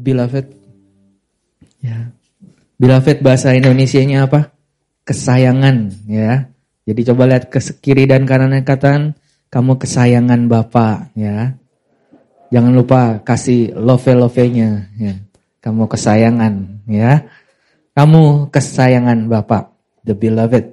Beloved. 0.00 0.46
Ya. 1.84 2.08
Beloved 2.80 3.20
bahasa 3.20 3.52
Indonesianya 3.52 4.24
apa? 4.24 4.48
Kesayangan, 5.04 5.92
ya. 6.08 6.48
Jadi 6.88 7.00
coba 7.12 7.28
lihat 7.28 7.52
ke 7.52 7.60
kiri 7.84 8.08
dan 8.08 8.24
kanan 8.24 8.56
kataan, 8.64 9.12
kamu 9.52 9.76
kesayangan 9.76 10.48
Bapak, 10.48 11.12
ya. 11.12 11.52
Jangan 12.48 12.72
lupa 12.72 13.20
kasih 13.20 13.76
love-love-nya, 13.76 14.88
ya. 14.96 15.14
Kamu 15.60 15.84
kesayangan, 15.92 16.84
ya. 16.88 17.28
Kamu 17.92 18.48
kesayangan 18.48 19.28
Bapak, 19.28 19.76
the 20.08 20.16
beloved. 20.16 20.72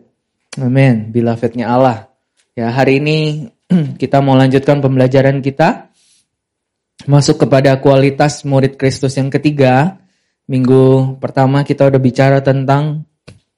Amin, 0.58 1.12
belovednya 1.12 1.76
Allah. 1.76 2.08
Ya, 2.56 2.72
hari 2.72 3.04
ini 3.04 3.18
kita 4.02 4.24
mau 4.24 4.34
lanjutkan 4.40 4.80
pembelajaran 4.80 5.44
kita 5.44 5.92
masuk 7.06 7.46
kepada 7.46 7.78
kualitas 7.78 8.42
murid 8.42 8.80
Kristus 8.80 9.14
yang 9.20 9.30
ketiga. 9.30 10.02
Minggu 10.48 11.20
pertama 11.22 11.62
kita 11.62 11.92
udah 11.92 12.02
bicara 12.02 12.40
tentang 12.42 13.06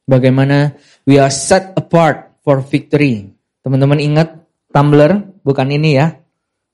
bagaimana 0.10 0.74
we 1.08 1.22
are 1.22 1.32
set 1.32 1.72
apart 1.78 2.36
for 2.44 2.60
victory. 2.66 3.32
Teman-teman 3.62 4.02
ingat 4.02 4.36
tumbler 4.74 5.24
bukan 5.46 5.70
ini 5.70 5.96
ya. 5.96 6.18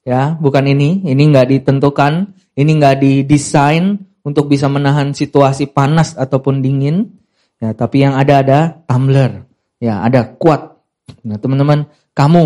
Ya, 0.06 0.38
bukan 0.38 0.70
ini. 0.70 1.02
Ini 1.02 1.24
nggak 1.34 1.50
ditentukan, 1.50 2.30
ini 2.54 2.72
nggak 2.78 3.02
didesain 3.02 4.06
untuk 4.22 4.54
bisa 4.54 4.70
menahan 4.70 5.18
situasi 5.18 5.74
panas 5.74 6.14
ataupun 6.14 6.62
dingin. 6.62 7.10
Ya, 7.58 7.74
tapi 7.74 8.06
yang 8.06 8.14
ada 8.14 8.46
ada 8.46 8.60
tumbler. 8.86 9.50
Ya, 9.82 10.06
ada 10.06 10.30
kuat. 10.38 10.78
Nah, 11.26 11.42
teman-teman, 11.42 11.90
kamu, 12.14 12.44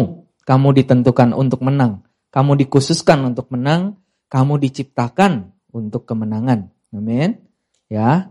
kamu 0.47 0.67
ditentukan 0.81 1.35
untuk 1.35 1.59
menang. 1.59 2.07
Kamu 2.31 2.55
dikhususkan 2.55 3.27
untuk 3.27 3.51
menang, 3.51 3.99
kamu 4.29 4.61
diciptakan 4.61 5.51
untuk 5.73 6.05
kemenangan. 6.05 6.69
Amin. 6.93 7.41
Ya. 7.89 8.29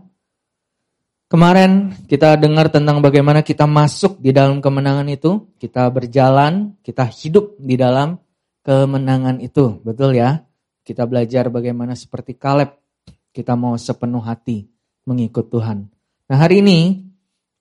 Kemarin 1.29 1.93
kita 2.09 2.33
dengar 2.41 2.73
tentang 2.73 3.05
bagaimana 3.05 3.45
kita 3.45 3.69
masuk 3.69 4.17
di 4.17 4.33
dalam 4.33 4.65
kemenangan 4.65 5.05
itu, 5.11 5.45
kita 5.61 5.85
berjalan, 5.93 6.73
kita 6.81 7.05
hidup 7.05 7.53
di 7.61 7.77
dalam 7.77 8.17
kemenangan 8.65 9.37
itu. 9.37 9.77
Betul 9.85 10.17
ya? 10.17 10.41
Kita 10.81 11.05
belajar 11.05 11.53
bagaimana 11.53 11.93
seperti 11.93 12.33
Kaleb, 12.33 12.73
kita 13.29 13.53
mau 13.53 13.77
sepenuh 13.77 14.25
hati 14.25 14.65
mengikut 15.05 15.53
Tuhan. 15.53 15.85
Nah, 16.25 16.37
hari 16.41 16.65
ini 16.65 17.05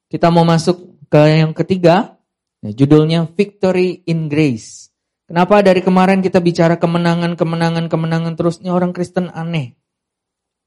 kita 0.09 0.33
mau 0.33 0.49
masuk 0.49 1.05
ke 1.13 1.45
yang 1.45 1.53
ketiga, 1.53 2.19
Ya, 2.59 2.75
judulnya 2.75 3.31
Victory 3.39 4.03
in 4.11 4.27
Grace. 4.27 4.91
Kenapa 5.29 5.61
dari 5.61 5.85
kemarin 5.85 6.25
kita 6.25 6.41
bicara 6.41 6.81
kemenangan, 6.81 7.37
kemenangan, 7.37 7.93
kemenangan 7.93 8.33
terus 8.35 8.65
ini 8.65 8.73
orang 8.73 8.97
Kristen 8.97 9.29
aneh. 9.29 9.77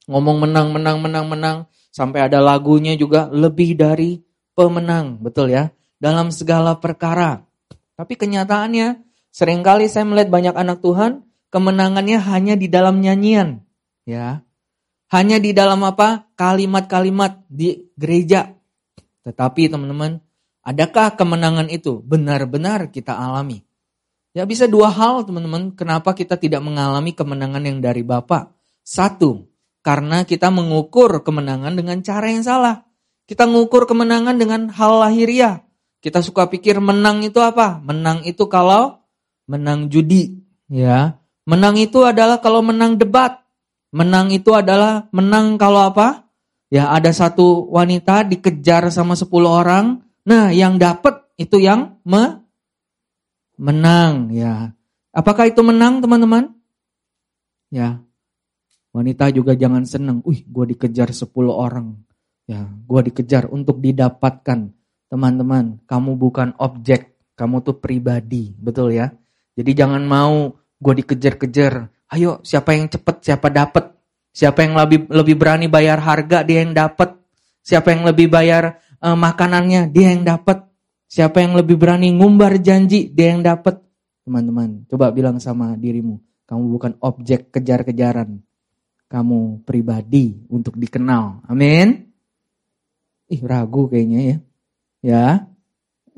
Ngomong 0.06 0.46
menang, 0.46 0.70
menang, 0.70 1.02
menang, 1.02 1.26
menang. 1.26 1.58
Sampai 1.90 2.24
ada 2.24 2.38
lagunya 2.40 2.94
juga 2.94 3.28
lebih 3.28 3.74
dari 3.74 4.22
pemenang. 4.54 5.18
Betul 5.18 5.52
ya? 5.52 5.74
Dalam 5.98 6.30
segala 6.30 6.78
perkara. 6.78 7.42
Tapi 7.98 8.14
kenyataannya 8.16 9.02
sering 9.34 9.66
kali 9.66 9.90
saya 9.90 10.06
melihat 10.06 10.30
banyak 10.30 10.56
anak 10.56 10.80
Tuhan 10.86 11.26
kemenangannya 11.50 12.22
hanya 12.22 12.54
di 12.54 12.70
dalam 12.70 13.02
nyanyian. 13.02 13.66
Ya, 14.06 14.46
hanya 15.10 15.38
di 15.42 15.52
dalam 15.58 15.82
apa? 15.84 16.30
Kalimat-kalimat 16.38 17.46
di 17.50 17.92
gereja. 17.98 18.54
Tetapi 19.22 19.70
teman-teman, 19.70 20.22
Adakah 20.62 21.18
kemenangan 21.18 21.74
itu 21.74 22.06
benar-benar 22.06 22.94
kita 22.94 23.18
alami? 23.18 23.66
Ya 24.32 24.48
bisa 24.48 24.64
dua 24.68 24.88
hal 24.88 25.28
teman-teman, 25.28 25.76
kenapa 25.76 26.16
kita 26.16 26.40
tidak 26.40 26.64
mengalami 26.64 27.12
kemenangan 27.12 27.64
yang 27.68 27.84
dari 27.84 28.00
Bapak. 28.00 28.56
Satu, 28.82 29.52
karena 29.84 30.24
kita 30.24 30.48
mengukur 30.48 31.20
kemenangan 31.22 31.76
dengan 31.76 32.00
cara 32.00 32.32
yang 32.32 32.44
salah. 32.44 32.88
Kita 33.28 33.44
mengukur 33.44 33.84
kemenangan 33.88 34.40
dengan 34.40 34.72
hal 34.72 35.04
lahiriah. 35.04 35.64
Kita 36.00 36.24
suka 36.24 36.48
pikir 36.48 36.80
menang 36.80 37.22
itu 37.28 37.44
apa? 37.44 37.84
Menang 37.84 38.24
itu 38.24 38.48
kalau 38.48 39.04
menang 39.46 39.92
judi, 39.92 40.40
ya. 40.72 41.20
Menang 41.44 41.76
itu 41.76 42.08
adalah 42.08 42.40
kalau 42.40 42.64
menang 42.64 42.96
debat. 42.96 43.44
Menang 43.92 44.32
itu 44.32 44.56
adalah 44.56 45.12
menang 45.12 45.60
kalau 45.60 45.92
apa? 45.92 46.32
Ya 46.72 46.88
ada 46.88 47.12
satu 47.12 47.68
wanita 47.68 48.24
dikejar 48.24 48.88
sama 48.88 49.20
10 49.20 49.28
orang, 49.44 50.00
Nah, 50.22 50.54
yang 50.54 50.78
dapat 50.78 51.26
itu 51.38 51.58
yang 51.58 51.98
me 52.06 52.41
menang 53.62 54.34
ya. 54.34 54.74
Apakah 55.14 55.46
itu 55.46 55.62
menang 55.62 56.02
teman-teman? 56.02 56.50
Ya. 57.70 58.02
Wanita 58.92 59.30
juga 59.30 59.54
jangan 59.54 59.86
senang. 59.86 60.20
Wih, 60.26 60.44
gue 60.44 60.76
dikejar 60.76 61.14
10 61.14 61.30
orang. 61.48 61.96
Ya, 62.50 62.68
gue 62.68 63.02
dikejar 63.08 63.48
untuk 63.48 63.80
didapatkan. 63.80 64.74
Teman-teman, 65.08 65.80
kamu 65.88 66.12
bukan 66.20 66.58
objek, 66.60 67.16
kamu 67.38 67.64
tuh 67.64 67.80
pribadi, 67.80 68.52
betul 68.56 68.92
ya? 68.92 69.12
Jadi 69.56 69.72
jangan 69.76 70.04
mau 70.04 70.56
gue 70.80 70.94
dikejar-kejar. 71.04 71.88
Ayo, 72.12 72.44
siapa 72.44 72.76
yang 72.76 72.92
cepet, 72.92 73.24
siapa 73.24 73.48
dapat. 73.48 73.96
Siapa 74.32 74.64
yang 74.64 74.80
lebih 74.80 75.12
lebih 75.12 75.36
berani 75.36 75.68
bayar 75.68 76.00
harga, 76.00 76.44
dia 76.44 76.64
yang 76.64 76.72
dapat. 76.72 77.20
Siapa 77.64 77.92
yang 77.92 78.08
lebih 78.08 78.32
bayar 78.32 78.80
uh, 79.04 79.16
makanannya 79.16 79.92
dia 79.92 80.16
yang 80.16 80.24
dapat. 80.24 80.71
Siapa 81.12 81.44
yang 81.44 81.60
lebih 81.60 81.76
berani 81.76 82.08
ngumbar 82.16 82.56
janji 82.64 83.12
dia 83.12 83.36
yang 83.36 83.44
dapat. 83.44 83.84
Teman-teman, 84.24 84.88
coba 84.88 85.12
bilang 85.12 85.44
sama 85.44 85.76
dirimu, 85.76 86.24
kamu 86.48 86.64
bukan 86.72 86.94
objek 87.04 87.52
kejar-kejaran. 87.52 88.40
Kamu 89.12 89.68
pribadi 89.68 90.40
untuk 90.48 90.80
dikenal. 90.80 91.44
Amin. 91.52 92.08
Ih, 93.28 93.44
ragu 93.44 93.92
kayaknya 93.92 94.20
ya. 94.24 94.38
Ya. 95.04 95.26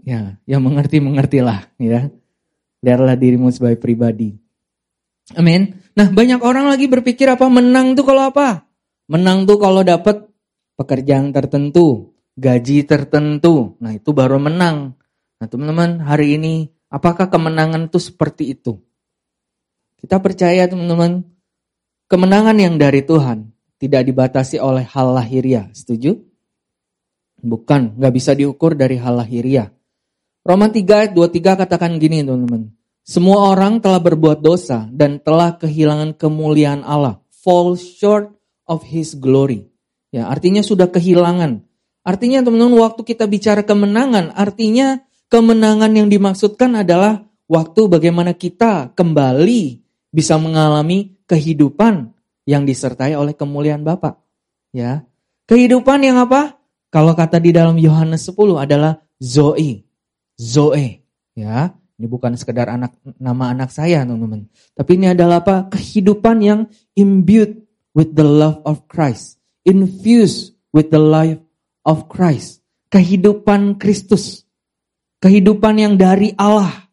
Ya, 0.03 0.21
yang 0.45 0.61
mengerti 0.61 1.01
mengertilah 1.01 1.73
ya. 1.81 2.13
Lihatlah 2.85 3.17
dirimu 3.17 3.49
sebagai 3.49 3.81
pribadi. 3.81 4.37
Amin. 5.33 5.81
Nah, 5.97 6.13
banyak 6.13 6.37
orang 6.43 6.69
lagi 6.69 6.85
berpikir 6.85 7.25
apa 7.33 7.49
menang 7.49 7.97
tuh 7.97 8.05
kalau 8.05 8.29
apa? 8.29 8.69
Menang 9.09 9.49
tuh 9.49 9.57
kalau 9.57 9.81
dapat 9.81 10.29
pekerjaan 10.77 11.33
tertentu, 11.33 12.12
gaji 12.38 12.85
tertentu. 12.85 13.77
Nah, 13.77 13.94
itu 13.94 14.09
baru 14.11 14.41
menang. 14.41 14.97
Nah, 15.38 15.47
teman-teman, 15.49 16.01
hari 16.01 16.38
ini 16.39 16.53
apakah 16.89 17.29
kemenangan 17.29 17.89
itu 17.89 17.99
seperti 18.01 18.57
itu? 18.57 18.81
Kita 19.99 20.19
percaya, 20.19 20.67
teman-teman, 20.67 21.23
kemenangan 22.11 22.57
yang 22.59 22.75
dari 22.75 23.05
Tuhan 23.05 23.53
tidak 23.79 24.03
dibatasi 24.07 24.59
oleh 24.59 24.83
hal 24.83 25.16
lahiriah. 25.16 25.72
Setuju? 25.72 26.19
Bukan, 27.43 27.99
nggak 27.99 28.13
bisa 28.16 28.31
diukur 28.35 28.75
dari 28.75 28.95
hal 28.99 29.19
lahiriah. 29.19 29.72
Roma 30.43 30.67
3 30.67 30.83
ayat 31.07 31.11
23 31.16 31.59
katakan 31.59 31.95
gini, 31.99 32.23
teman-teman. 32.23 32.72
Semua 33.03 33.51
orang 33.51 33.83
telah 33.83 33.99
berbuat 33.99 34.39
dosa 34.39 34.88
dan 34.88 35.19
telah 35.19 35.59
kehilangan 35.59 36.16
kemuliaan 36.16 36.88
Allah. 36.88 37.19
Fall 37.43 37.75
short 37.75 38.31
of 38.63 38.88
his 38.88 39.11
glory. 39.19 39.67
Ya, 40.07 40.31
artinya 40.31 40.63
sudah 40.63 40.88
kehilangan 40.88 41.67
Artinya 42.03 42.44
teman-teman 42.44 42.84
waktu 42.84 43.02
kita 43.08 43.24
bicara 43.31 43.64
kemenangan, 43.64 44.36
artinya 44.36 45.00
kemenangan 45.31 45.91
yang 45.96 46.12
dimaksudkan 46.12 46.84
adalah 46.84 47.24
waktu 47.47 47.88
bagaimana 47.88 48.36
kita 48.36 48.91
kembali 48.91 49.80
bisa 50.12 50.36
mengalami 50.36 51.16
kehidupan 51.25 52.12
yang 52.44 52.68
disertai 52.68 53.16
oleh 53.16 53.31
kemuliaan 53.31 53.88
Bapa. 53.88 54.19
Ya. 54.75 55.08
Kehidupan 55.47 56.03
yang 56.03 56.19
apa? 56.19 56.59
Kalau 56.91 57.16
kata 57.16 57.40
di 57.40 57.56
dalam 57.56 57.80
Yohanes 57.80 58.28
10 58.28 58.59
adalah 58.59 59.00
Zoe. 59.18 59.88
Zoe, 60.35 61.08
ya. 61.34 61.72
Ini 61.94 62.06
bukan 62.09 62.35
sekedar 62.35 62.68
anak 62.68 63.00
nama 63.16 63.53
anak 63.53 63.72
saya, 63.72 64.03
teman-teman. 64.03 64.52
Tapi 64.75 64.91
ini 65.00 65.14
adalah 65.16 65.40
apa? 65.40 65.72
Kehidupan 65.72 66.44
yang 66.44 66.59
imbued 67.00 67.64
with 67.96 68.12
the 68.18 68.26
love 68.26 68.59
of 68.66 68.85
Christ, 68.90 69.40
infused 69.64 70.58
with 70.73 70.90
the 70.90 70.99
life 70.99 71.42
of 71.88 72.09
Christ. 72.12 72.64
Kehidupan 72.90 73.80
Kristus. 73.80 74.47
Kehidupan 75.24 75.80
yang 75.80 75.94
dari 75.96 76.35
Allah. 76.35 76.90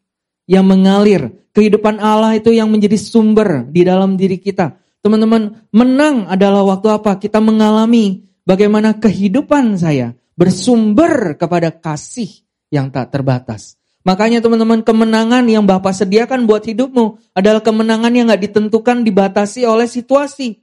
Yang 0.47 0.67
mengalir. 0.67 1.23
Kehidupan 1.51 1.99
Allah 1.99 2.39
itu 2.39 2.55
yang 2.55 2.71
menjadi 2.71 2.95
sumber 2.95 3.67
di 3.67 3.83
dalam 3.83 4.15
diri 4.15 4.39
kita. 4.39 4.79
Teman-teman, 5.01 5.67
menang 5.73 6.29
adalah 6.29 6.63
waktu 6.63 6.93
apa? 6.93 7.17
Kita 7.17 7.41
mengalami 7.41 8.23
bagaimana 8.45 8.95
kehidupan 9.01 9.81
saya 9.81 10.15
bersumber 10.39 11.35
kepada 11.41 11.75
kasih 11.75 12.29
yang 12.71 12.89
tak 12.93 13.11
terbatas. 13.11 13.81
Makanya 14.01 14.41
teman-teman 14.41 14.81
kemenangan 14.81 15.45
yang 15.45 15.69
Bapak 15.69 15.93
sediakan 15.93 16.49
buat 16.49 16.65
hidupmu 16.65 17.37
adalah 17.37 17.61
kemenangan 17.61 18.13
yang 18.17 18.33
gak 18.33 18.49
ditentukan 18.49 19.05
dibatasi 19.05 19.69
oleh 19.69 19.85
situasi. 19.85 20.57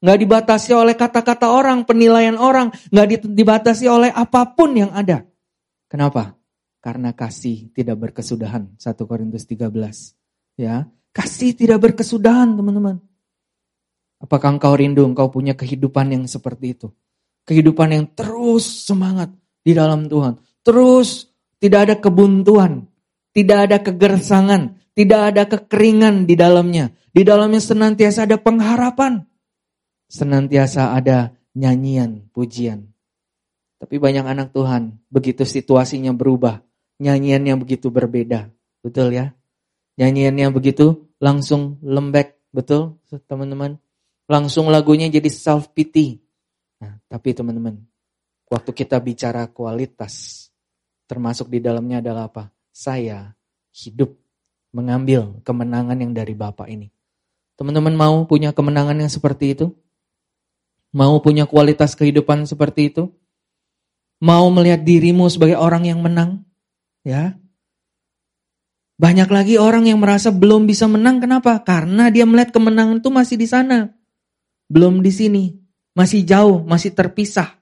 Nggak 0.00 0.18
dibatasi 0.24 0.70
oleh 0.72 0.96
kata-kata 0.96 1.52
orang, 1.52 1.84
penilaian 1.84 2.40
orang. 2.40 2.72
Nggak 2.88 3.28
dibatasi 3.28 3.84
oleh 3.84 4.08
apa 4.08 4.56
pun 4.56 4.72
yang 4.72 4.92
ada. 4.96 5.28
Kenapa? 5.92 6.40
Karena 6.80 7.12
kasih 7.12 7.68
tidak 7.76 8.00
berkesudahan. 8.08 8.80
1 8.80 9.04
Korintus 9.04 9.44
13. 9.44 10.16
Ya, 10.56 10.88
kasih 11.12 11.52
tidak 11.52 11.84
berkesudahan 11.84 12.56
teman-teman. 12.56 13.04
Apakah 14.20 14.56
engkau 14.56 14.76
rindu 14.76 15.04
engkau 15.08 15.32
punya 15.32 15.56
kehidupan 15.56 16.12
yang 16.12 16.24
seperti 16.28 16.76
itu? 16.76 16.88
Kehidupan 17.48 17.88
yang 17.92 18.04
terus 18.12 18.84
semangat 18.84 19.32
di 19.64 19.72
dalam 19.72 20.08
Tuhan. 20.08 20.36
Terus 20.60 21.28
tidak 21.56 21.80
ada 21.88 21.94
kebuntuan, 21.96 22.84
tidak 23.32 23.58
ada 23.68 23.76
kegersangan, 23.80 24.76
tidak 24.92 25.20
ada 25.32 25.42
kekeringan 25.48 26.28
di 26.28 26.36
dalamnya. 26.36 26.92
Di 27.10 27.24
dalamnya 27.24 27.58
senantiasa 27.58 28.28
ada 28.28 28.36
pengharapan. 28.36 29.29
Senantiasa 30.10 30.90
ada 30.90 31.38
nyanyian, 31.54 32.26
pujian. 32.34 32.90
Tapi 33.78 33.96
banyak 33.96 34.26
anak 34.26 34.50
Tuhan, 34.50 34.98
begitu 35.06 35.46
situasinya 35.46 36.10
berubah, 36.10 36.60
nyanyiannya 36.98 37.54
begitu 37.56 37.88
berbeda. 37.94 38.50
Betul 38.82 39.14
ya? 39.14 39.32
Nyanyiannya 39.96 40.50
begitu 40.50 41.08
langsung 41.22 41.78
lembek, 41.80 42.42
betul 42.50 42.98
teman-teman? 43.30 43.78
Langsung 44.26 44.66
lagunya 44.66 45.06
jadi 45.06 45.30
self 45.30 45.70
pity. 45.70 46.18
Nah, 46.82 46.98
tapi 47.06 47.30
teman-teman, 47.30 47.78
waktu 48.50 48.70
kita 48.74 48.98
bicara 48.98 49.46
kualitas, 49.46 50.46
termasuk 51.06 51.46
di 51.46 51.62
dalamnya 51.62 52.02
adalah 52.02 52.26
apa? 52.26 52.50
Saya 52.74 53.30
hidup 53.70 54.10
mengambil 54.74 55.38
kemenangan 55.46 55.98
yang 55.98 56.12
dari 56.14 56.34
Bapak 56.34 56.66
ini. 56.66 56.90
Teman-teman 57.54 57.94
mau 57.94 58.24
punya 58.24 58.50
kemenangan 58.56 58.96
yang 58.96 59.12
seperti 59.12 59.54
itu? 59.54 59.70
Mau 60.90 61.22
punya 61.22 61.46
kualitas 61.46 61.94
kehidupan 61.94 62.50
seperti 62.50 62.90
itu? 62.90 63.14
Mau 64.20 64.50
melihat 64.52 64.82
dirimu 64.82 65.30
sebagai 65.30 65.56
orang 65.56 65.86
yang 65.86 66.02
menang? 66.02 66.44
Ya. 67.06 67.38
Banyak 69.00 69.32
lagi 69.32 69.56
orang 69.56 69.88
yang 69.88 69.96
merasa 69.96 70.28
belum 70.28 70.68
bisa 70.68 70.84
menang. 70.90 71.22
Kenapa? 71.24 71.56
Karena 71.64 72.12
dia 72.12 72.28
melihat 72.28 72.52
kemenangan 72.52 73.00
itu 73.00 73.08
masih 73.08 73.40
di 73.40 73.48
sana. 73.48 73.96
Belum 74.68 75.00
di 75.00 75.08
sini. 75.08 75.44
Masih 75.96 76.26
jauh, 76.26 76.60
masih 76.68 76.92
terpisah. 76.92 77.60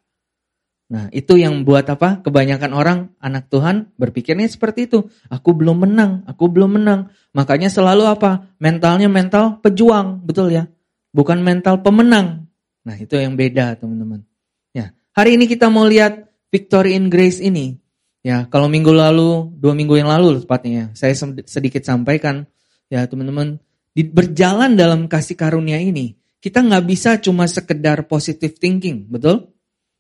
Nah, 0.89 1.13
itu 1.13 1.37
yang 1.37 1.69
buat 1.69 1.85
apa? 1.85 2.25
Kebanyakan 2.25 2.73
orang 2.73 2.99
anak 3.21 3.53
Tuhan 3.53 3.93
berpikirnya 4.01 4.49
seperti 4.49 4.89
itu. 4.89 5.05
Aku 5.29 5.53
belum 5.53 5.85
menang, 5.85 6.25
aku 6.25 6.49
belum 6.49 6.81
menang. 6.81 7.13
Makanya 7.37 7.69
selalu 7.69 8.09
apa? 8.09 8.57
Mentalnya 8.57 9.07
mental 9.07 9.61
pejuang, 9.61 10.25
betul 10.25 10.49
ya? 10.49 10.65
Bukan 11.13 11.45
mental 11.45 11.85
pemenang. 11.85 12.48
Nah, 12.89 12.97
itu 12.97 13.21
yang 13.21 13.37
beda, 13.37 13.77
teman-teman. 13.77 14.25
Ya, 14.73 14.97
hari 15.13 15.37
ini 15.37 15.45
kita 15.45 15.69
mau 15.69 15.85
lihat 15.85 16.33
Victory 16.49 16.97
in 16.97 17.13
Grace 17.13 17.37
ini, 17.37 17.77
ya 18.25 18.49
kalau 18.49 18.73
minggu 18.73 18.89
lalu, 18.89 19.53
dua 19.61 19.77
minggu 19.77 20.01
yang 20.01 20.09
lalu 20.09 20.41
tepatnya, 20.41 20.89
saya 20.97 21.13
sedikit 21.45 21.85
sampaikan, 21.85 22.49
ya 22.89 23.05
teman-teman, 23.05 23.61
berjalan 23.93 24.73
dalam 24.73 25.05
kasih 25.05 25.37
karunia 25.37 25.77
ini, 25.77 26.17
kita 26.41 26.65
nggak 26.65 26.85
bisa 26.89 27.21
cuma 27.21 27.45
sekedar 27.45 28.09
positive 28.09 28.57
thinking, 28.57 29.05
betul? 29.05 29.53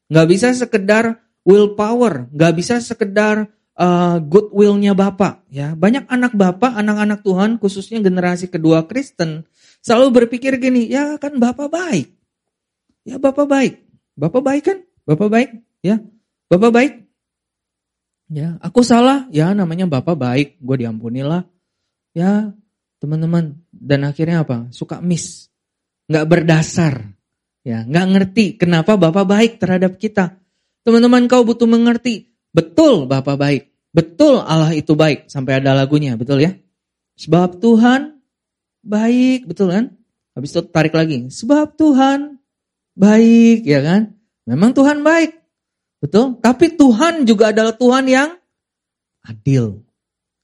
Nggak 0.08 0.26
bisa 0.32 0.48
sekedar 0.56 1.20
willpower, 1.44 2.32
nggak 2.32 2.52
bisa 2.56 2.80
sekedar 2.80 3.52
uh, 3.76 4.16
goodwillnya 4.24 4.96
Bapak. 4.96 5.44
Ya, 5.52 5.76
banyak 5.76 6.08
anak 6.08 6.32
Bapak, 6.32 6.72
anak-anak 6.72 7.20
Tuhan, 7.20 7.60
khususnya 7.60 8.00
generasi 8.00 8.48
kedua 8.48 8.88
Kristen, 8.88 9.44
selalu 9.84 10.24
berpikir 10.24 10.56
gini, 10.56 10.88
ya 10.88 11.20
kan 11.20 11.36
Bapak 11.36 11.68
baik, 11.68 12.17
ya 13.08 13.16
Bapak 13.16 13.48
baik, 13.48 13.80
Bapak 14.12 14.42
baik 14.44 14.62
kan, 14.68 14.78
Bapak 15.08 15.28
baik, 15.32 15.50
ya 15.80 16.04
Bapak 16.48 16.72
baik? 16.72 16.92
Ya, 18.28 18.60
aku 18.60 18.84
salah. 18.84 19.24
Ya, 19.32 19.56
namanya 19.56 19.88
Bapak 19.88 20.16
baik. 20.16 20.60
Gue 20.60 20.80
diampunilah. 20.80 21.48
Ya, 22.12 22.52
teman-teman. 23.00 23.64
Dan 23.72 24.04
akhirnya 24.04 24.44
apa? 24.44 24.68
Suka 24.72 25.00
miss. 25.00 25.48
Nggak 26.08 26.26
berdasar. 26.28 26.94
Ya, 27.64 27.84
nggak 27.84 28.06
ngerti 28.16 28.44
kenapa 28.56 28.96
Bapak 28.96 29.24
baik 29.28 29.52
terhadap 29.60 29.96
kita. 30.00 30.40
Teman-teman 30.84 31.28
kau 31.28 31.44
butuh 31.44 31.68
mengerti. 31.68 32.32
Betul 32.52 33.04
Bapak 33.08 33.36
baik. 33.36 33.62
Betul 33.92 34.40
Allah 34.40 34.72
itu 34.76 34.92
baik. 34.96 35.28
Sampai 35.28 35.60
ada 35.60 35.76
lagunya, 35.76 36.16
betul 36.16 36.40
ya? 36.40 36.52
Sebab 37.20 37.60
Tuhan 37.60 38.24
baik, 38.84 39.48
betul 39.48 39.72
kan? 39.72 39.84
Habis 40.32 40.56
itu 40.56 40.62
tarik 40.68 40.96
lagi. 40.96 41.28
Sebab 41.28 41.76
Tuhan 41.76 42.37
baik, 42.98 43.62
ya 43.62 43.80
kan? 43.80 44.18
Memang 44.44 44.74
Tuhan 44.74 45.06
baik. 45.06 45.38
Betul? 46.02 46.42
Tapi 46.42 46.74
Tuhan 46.74 47.22
juga 47.22 47.54
adalah 47.54 47.74
Tuhan 47.74 48.04
yang 48.10 48.34
adil. 49.22 49.82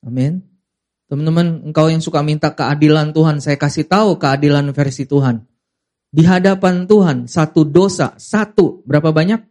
Amin. 0.07 0.43
Teman-teman, 1.11 1.71
engkau 1.71 1.93
yang 1.93 2.01
suka 2.01 2.25
minta 2.25 2.55
keadilan 2.55 3.13
Tuhan, 3.13 3.39
saya 3.43 3.59
kasih 3.61 3.87
tahu 3.87 4.17
keadilan 4.17 4.71
versi 4.73 5.05
Tuhan. 5.05 5.45
Di 6.15 6.23
hadapan 6.23 6.87
Tuhan, 6.87 7.27
satu 7.27 7.67
dosa, 7.67 8.15
satu, 8.17 8.87
berapa 8.87 9.11
banyak? 9.11 9.43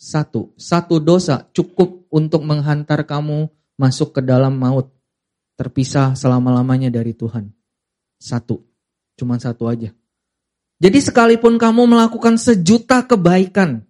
Satu. 0.00 0.56
Satu 0.56 0.96
dosa 1.02 1.50
cukup 1.52 2.08
untuk 2.08 2.46
menghantar 2.46 3.04
kamu 3.04 3.52
masuk 3.76 4.16
ke 4.16 4.20
dalam 4.24 4.56
maut. 4.56 4.88
Terpisah 5.60 6.16
selama-lamanya 6.16 6.88
dari 6.88 7.12
Tuhan. 7.12 7.52
Satu. 8.16 8.64
Cuma 9.20 9.36
satu 9.36 9.68
aja. 9.68 9.92
Jadi 10.80 10.98
sekalipun 11.04 11.60
kamu 11.60 11.92
melakukan 11.92 12.40
sejuta 12.40 13.04
kebaikan, 13.04 13.84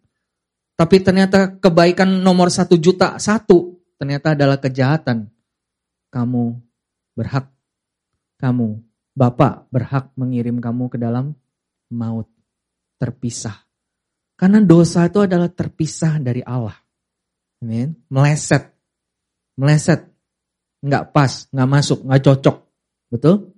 tapi 0.75 0.99
ternyata 0.99 1.55
kebaikan 1.63 2.19
nomor 2.19 2.51
satu 2.51 2.75
juta 2.75 3.15
satu 3.23 3.79
ternyata 3.95 4.35
adalah 4.35 4.59
kejahatan. 4.59 5.31
Kamu 6.11 6.59
berhak, 7.15 7.47
kamu 8.43 8.83
Bapak 9.15 9.69
berhak 9.69 10.11
mengirim 10.17 10.59
kamu 10.59 10.91
ke 10.91 10.99
dalam 10.99 11.37
maut, 11.93 12.27
terpisah. 12.97 13.67
Karena 14.39 14.65
dosa 14.65 15.05
itu 15.05 15.21
adalah 15.21 15.53
terpisah 15.53 16.17
dari 16.17 16.41
Allah. 16.41 16.75
Amin. 17.61 17.93
Meleset. 18.09 18.73
Meleset. 19.61 20.09
Nggak 20.81 21.13
pas, 21.13 21.45
nggak 21.53 21.69
masuk, 21.69 21.99
nggak 22.09 22.23
cocok. 22.25 22.57
Betul? 23.13 23.53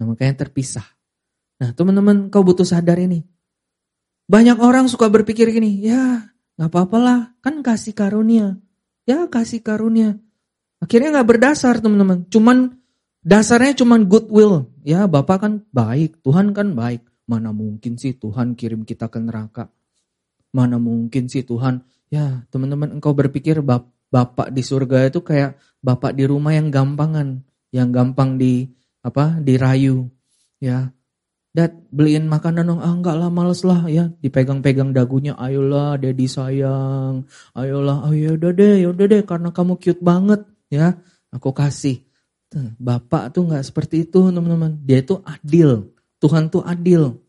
Nah, 0.00 0.04
makanya 0.08 0.48
terpisah. 0.48 0.86
Nah 1.62 1.70
teman-teman 1.70 2.26
kau 2.26 2.42
butuh 2.42 2.66
sadar 2.66 2.98
ini. 2.98 3.22
Banyak 4.26 4.58
orang 4.58 4.90
suka 4.90 5.06
berpikir 5.06 5.46
gini, 5.54 5.78
ya 5.78 6.32
Gak 6.60 6.68
apa-apalah, 6.68 7.32
kan 7.40 7.64
kasih 7.64 7.96
karunia. 7.96 8.60
Ya 9.08 9.24
kasih 9.26 9.64
karunia. 9.64 10.20
Akhirnya 10.78 11.22
gak 11.22 11.28
berdasar 11.34 11.80
teman-teman. 11.80 12.28
Cuman 12.28 12.76
dasarnya 13.24 13.78
cuman 13.82 14.06
goodwill. 14.06 14.68
Ya 14.84 15.06
Bapak 15.08 15.38
kan 15.42 15.52
baik, 15.72 16.20
Tuhan 16.20 16.52
kan 16.52 16.76
baik. 16.76 17.02
Mana 17.24 17.54
mungkin 17.54 17.96
sih 17.96 18.18
Tuhan 18.18 18.58
kirim 18.58 18.84
kita 18.84 19.08
ke 19.08 19.22
neraka. 19.22 19.72
Mana 20.52 20.76
mungkin 20.76 21.32
sih 21.32 21.46
Tuhan. 21.46 21.86
Ya 22.12 22.44
teman-teman 22.52 23.00
engkau 23.00 23.16
berpikir 23.16 23.62
bap 23.64 23.88
Bapak 24.12 24.52
di 24.52 24.60
surga 24.60 25.08
itu 25.08 25.24
kayak 25.24 25.56
Bapak 25.80 26.12
di 26.12 26.28
rumah 26.28 26.52
yang 26.52 26.68
gampangan. 26.68 27.40
Yang 27.72 27.88
gampang 27.90 28.36
di 28.36 28.68
apa 29.00 29.40
dirayu. 29.40 30.12
Ya 30.60 30.92
Dad, 31.52 31.76
beliin 31.92 32.32
makanan 32.32 32.64
dong. 32.64 32.80
Ah, 32.80 32.96
enggak 32.96 33.12
lah, 33.12 33.28
males 33.28 33.60
lah 33.60 33.84
ya. 33.84 34.08
Dipegang-pegang 34.24 34.96
dagunya, 34.96 35.36
ayolah 35.36 36.00
daddy 36.00 36.24
sayang. 36.24 37.28
Ayolah, 37.52 38.08
oh 38.08 38.16
ya 38.16 38.32
udah 38.40 38.52
deh, 38.56 38.80
ya 38.80 38.88
udah 38.88 39.04
deh 39.04 39.20
karena 39.20 39.52
kamu 39.52 39.76
cute 39.76 40.00
banget 40.00 40.40
ya. 40.72 40.96
Aku 41.28 41.52
kasih. 41.52 42.00
Bapak 42.76 43.32
tuh 43.32 43.48
nggak 43.48 43.64
seperti 43.64 44.08
itu 44.08 44.32
teman-teman. 44.32 44.80
Dia 44.80 45.04
itu 45.04 45.20
adil. 45.24 45.92
Tuhan 46.20 46.48
tuh 46.48 46.64
adil. 46.64 47.20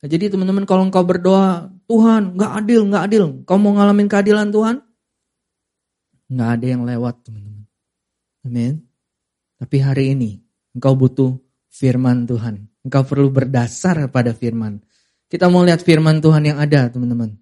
Nah, 0.00 0.08
jadi 0.08 0.32
teman-teman 0.32 0.64
kalau 0.68 0.88
engkau 0.88 1.04
berdoa, 1.04 1.68
Tuhan 1.88 2.36
nggak 2.36 2.52
adil, 2.64 2.80
nggak 2.88 3.04
adil. 3.04 3.24
Kau 3.44 3.60
mau 3.60 3.76
ngalamin 3.76 4.08
keadilan 4.08 4.48
Tuhan? 4.48 4.80
Nggak 6.32 6.50
ada 6.56 6.66
yang 6.68 6.82
lewat 6.84 7.14
teman-teman. 7.24 7.64
Amin. 8.44 8.84
Tapi 9.60 9.76
hari 9.84 10.16
ini 10.16 10.40
engkau 10.72 10.96
butuh 10.96 11.36
firman 11.68 12.24
Tuhan. 12.24 12.69
Engkau 12.86 13.04
perlu 13.04 13.28
berdasar 13.28 14.08
pada 14.08 14.32
firman. 14.32 14.80
Kita 15.30 15.46
mau 15.52 15.62
lihat 15.62 15.84
firman 15.84 16.18
Tuhan 16.18 16.42
yang 16.42 16.58
ada, 16.58 16.90
teman-teman. 16.90 17.36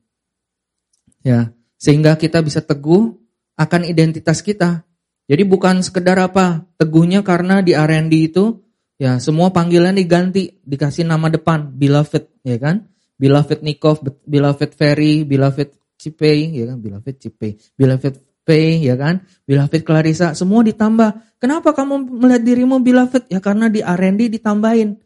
Ya, 1.22 1.54
sehingga 1.78 2.18
kita 2.18 2.42
bisa 2.42 2.60
teguh 2.60 3.16
akan 3.58 3.82
identitas 3.86 4.44
kita. 4.44 4.84
Jadi 5.28 5.42
bukan 5.44 5.84
sekedar 5.84 6.16
apa, 6.18 6.64
teguhnya 6.80 7.20
karena 7.20 7.60
di 7.60 7.76
R&D 7.76 8.12
itu 8.32 8.64
ya 8.96 9.20
semua 9.22 9.54
panggilan 9.54 9.94
diganti, 9.94 10.58
dikasih 10.64 11.06
nama 11.06 11.28
depan, 11.28 11.70
beloved, 11.76 12.44
ya 12.44 12.56
kan? 12.58 12.88
Beloved 13.18 13.60
Nikov, 13.66 14.02
beloved 14.24 14.70
Ferry, 14.78 15.26
beloved 15.26 15.74
Cipei, 15.98 16.54
ya 16.54 16.70
kan? 16.72 16.78
Beloved 16.80 17.14
Cipei, 17.18 17.58
beloved 17.74 18.14
Pay, 18.48 18.80
ya 18.80 18.96
kan? 18.96 19.20
Beloved 19.44 19.84
Clarissa, 19.84 20.32
semua 20.32 20.64
ditambah. 20.64 21.36
Kenapa 21.36 21.76
kamu 21.76 22.08
melihat 22.16 22.42
dirimu 22.48 22.80
beloved? 22.80 23.28
Ya 23.28 23.44
karena 23.44 23.68
di 23.68 23.84
R&D 23.84 24.40
ditambahin. 24.40 24.96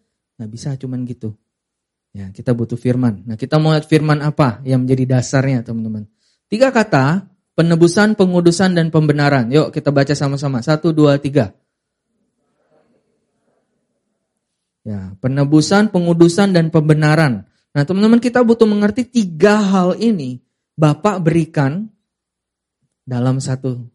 Nggak 0.42 0.50
bisa 0.50 0.74
cuman 0.74 1.06
gitu. 1.06 1.38
Ya, 2.10 2.34
kita 2.34 2.50
butuh 2.52 2.74
firman. 2.74 3.22
Nah, 3.24 3.38
kita 3.38 3.62
mau 3.62 3.70
lihat 3.70 3.86
firman 3.86 4.20
apa 4.20 4.58
yang 4.66 4.82
menjadi 4.84 5.16
dasarnya, 5.16 5.62
teman-teman. 5.62 6.10
Tiga 6.50 6.74
kata, 6.74 7.30
penebusan, 7.54 8.18
pengudusan, 8.18 8.74
dan 8.74 8.90
pembenaran. 8.90 9.48
Yuk, 9.48 9.70
kita 9.70 9.94
baca 9.94 10.12
sama-sama. 10.12 10.60
Satu, 10.60 10.90
dua, 10.90 11.16
tiga. 11.22 11.54
Ya, 14.82 15.14
penebusan, 15.22 15.88
pengudusan, 15.94 16.52
dan 16.52 16.68
pembenaran. 16.68 17.46
Nah 17.72 17.82
teman-teman 17.88 18.20
kita 18.20 18.44
butuh 18.44 18.68
mengerti 18.68 19.08
tiga 19.08 19.56
hal 19.56 19.96
ini 19.96 20.44
Bapak 20.76 21.20
berikan 21.20 21.88
dalam 23.04 23.40
satu 23.40 23.88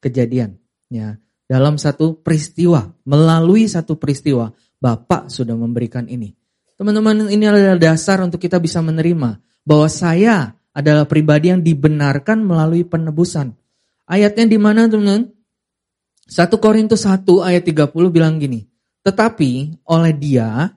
kejadian. 0.00 0.56
ya 0.88 1.16
Dalam 1.48 1.76
satu 1.76 2.16
peristiwa, 2.16 2.88
melalui 3.04 3.68
satu 3.68 4.00
peristiwa, 4.00 4.52
Bapak 4.82 5.30
sudah 5.30 5.54
memberikan 5.54 6.10
ini. 6.10 6.34
Teman-teman 6.74 7.30
ini 7.30 7.46
adalah 7.46 7.78
dasar 7.78 8.18
untuk 8.18 8.42
kita 8.42 8.58
bisa 8.58 8.82
menerima 8.82 9.38
bahwa 9.62 9.86
saya 9.86 10.58
adalah 10.74 11.06
pribadi 11.06 11.54
yang 11.54 11.62
dibenarkan 11.62 12.42
melalui 12.42 12.82
penebusan. 12.82 13.54
Ayatnya 14.10 14.50
di 14.50 14.58
mana 14.58 14.90
teman-teman? 14.90 15.30
1 16.26 16.58
Korintus 16.58 17.06
1 17.06 17.22
ayat 17.46 17.62
30 17.62 17.94
bilang 18.10 18.42
gini, 18.42 18.66
tetapi 19.06 19.78
oleh 19.86 20.12
dia 20.16 20.74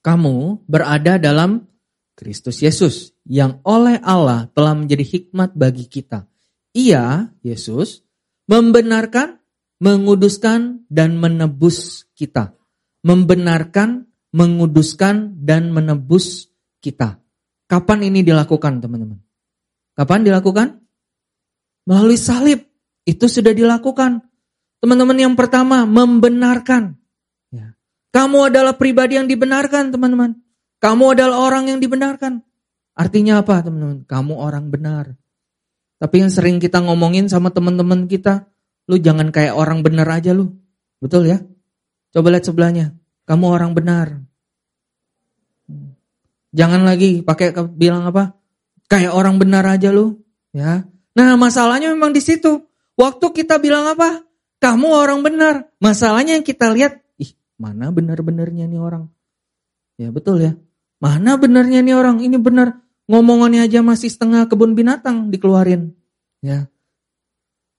kamu 0.00 0.64
berada 0.64 1.20
dalam 1.20 1.68
Kristus 2.16 2.64
Yesus 2.64 3.12
yang 3.28 3.60
oleh 3.68 4.00
Allah 4.00 4.48
telah 4.56 4.72
menjadi 4.72 5.04
hikmat 5.04 5.52
bagi 5.52 5.84
kita. 5.84 6.24
Ia, 6.72 7.28
Yesus, 7.44 8.00
membenarkan, 8.48 9.36
menguduskan, 9.84 10.88
dan 10.88 11.20
menebus 11.20 12.08
kita. 12.16 12.55
Membenarkan, 13.06 14.10
menguduskan, 14.34 15.38
dan 15.46 15.70
menebus 15.70 16.50
kita. 16.82 17.22
Kapan 17.70 18.10
ini 18.10 18.26
dilakukan 18.26 18.82
teman-teman? 18.82 19.22
Kapan 19.94 20.26
dilakukan? 20.26 20.82
Melalui 21.86 22.18
salib. 22.18 22.66
Itu 23.06 23.30
sudah 23.30 23.54
dilakukan. 23.54 24.26
Teman-teman 24.82 25.18
yang 25.22 25.34
pertama, 25.38 25.86
membenarkan. 25.86 26.98
Kamu 28.10 28.48
adalah 28.48 28.74
pribadi 28.80 29.20
yang 29.20 29.28
dibenarkan, 29.28 29.92
teman-teman. 29.92 30.40
Kamu 30.80 31.04
adalah 31.12 31.36
orang 31.46 31.68
yang 31.68 31.78
dibenarkan. 31.84 32.40
Artinya 32.96 33.44
apa, 33.44 33.60
teman-teman? 33.60 34.08
Kamu 34.08 34.34
orang 34.40 34.72
benar. 34.72 35.14
Tapi 36.00 36.24
yang 36.24 36.32
sering 36.32 36.56
kita 36.56 36.80
ngomongin 36.80 37.28
sama 37.28 37.52
teman-teman 37.52 38.08
kita, 38.08 38.48
lu 38.88 38.96
jangan 38.96 39.28
kayak 39.28 39.52
orang 39.52 39.84
benar 39.84 40.08
aja 40.08 40.32
lu. 40.32 40.48
Betul 40.96 41.28
ya? 41.28 41.44
Coba 42.16 42.32
lihat 42.32 42.48
sebelahnya. 42.48 42.96
Kamu 43.28 43.44
orang 43.52 43.76
benar. 43.76 44.24
Jangan 46.56 46.88
lagi 46.88 47.20
pakai 47.20 47.52
bilang 47.76 48.08
apa? 48.08 48.32
Kayak 48.88 49.12
orang 49.12 49.36
benar 49.36 49.68
aja 49.68 49.92
lu, 49.92 50.24
ya. 50.56 50.88
Nah, 51.12 51.36
masalahnya 51.36 51.92
memang 51.92 52.16
di 52.16 52.24
situ. 52.24 52.64
Waktu 52.96 53.26
kita 53.36 53.60
bilang 53.60 53.84
apa? 53.92 54.24
Kamu 54.64 54.88
orang 54.88 55.20
benar. 55.20 55.68
Masalahnya 55.76 56.40
yang 56.40 56.46
kita 56.46 56.72
lihat 56.72 57.04
Mana 57.56 57.88
benar-benarnya 57.88 58.68
nih 58.68 58.80
orang? 58.80 59.08
Ya 59.96 60.12
betul 60.12 60.44
ya. 60.44 60.52
Mana 61.00 61.40
benarnya 61.40 61.80
nih 61.80 61.96
orang? 61.96 62.20
Ini 62.20 62.36
benar. 62.36 62.84
Ngomongannya 63.08 63.64
aja 63.64 63.80
masih 63.80 64.12
setengah 64.12 64.44
kebun 64.44 64.76
binatang 64.76 65.32
dikeluarin. 65.32 65.96
Ya. 66.44 66.68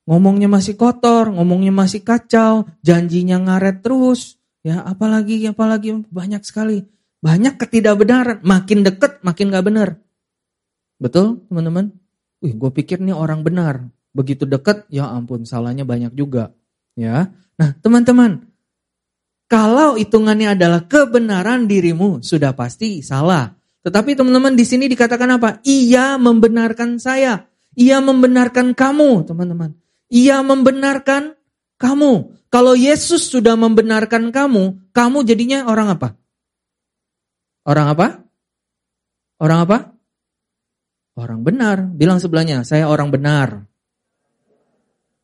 Ngomongnya 0.08 0.48
masih 0.48 0.80
kotor, 0.80 1.36
ngomongnya 1.36 1.76
masih 1.76 2.00
kacau, 2.00 2.64
janjinya 2.80 3.44
ngaret 3.44 3.84
terus. 3.84 4.40
Ya, 4.64 4.80
apalagi 4.88 5.44
apalagi 5.52 6.08
banyak 6.08 6.48
sekali. 6.48 6.88
Banyak 7.20 7.60
ketidakbenaran, 7.60 8.40
makin 8.40 8.88
deket 8.88 9.20
makin 9.20 9.52
gak 9.52 9.68
benar. 9.68 9.90
Betul, 10.96 11.44
teman-teman? 11.52 11.92
Wih, 12.40 12.56
gue 12.56 12.72
pikir 12.72 13.04
nih 13.04 13.14
orang 13.14 13.44
benar. 13.44 13.84
Begitu 14.16 14.48
deket, 14.48 14.88
ya 14.88 15.12
ampun, 15.12 15.44
salahnya 15.44 15.84
banyak 15.84 16.16
juga. 16.16 16.56
Ya. 16.96 17.30
Nah, 17.60 17.76
teman-teman, 17.84 18.48
kalau 19.52 20.00
hitungannya 20.00 20.56
adalah 20.56 20.88
kebenaran 20.88 21.68
dirimu, 21.68 22.24
sudah 22.24 22.56
pasti 22.56 23.04
salah. 23.04 23.56
Tetapi 23.84 24.16
teman-teman 24.20 24.56
di 24.56 24.64
sini 24.68 24.88
dikatakan 24.92 25.40
apa? 25.40 25.60
Ia 25.68 26.16
membenarkan 26.16 27.00
saya. 27.00 27.48
Ia 27.78 28.04
membenarkan 28.04 28.76
kamu, 28.76 29.24
teman-teman. 29.24 29.72
Ia 30.08 30.40
membenarkan 30.44 31.36
kamu. 31.78 32.36
Kalau 32.48 32.74
Yesus 32.74 33.28
sudah 33.28 33.60
membenarkan 33.60 34.32
kamu, 34.32 34.94
kamu 34.96 35.18
jadinya 35.28 35.68
orang 35.68 35.94
apa? 35.94 36.16
Orang 37.68 37.92
apa? 37.92 38.08
Orang 39.38 39.60
apa? 39.68 39.78
Orang 41.20 41.44
benar. 41.44 41.92
Bilang 41.92 42.24
sebelahnya, 42.24 42.64
saya 42.64 42.88
orang 42.88 43.12
benar. 43.12 43.68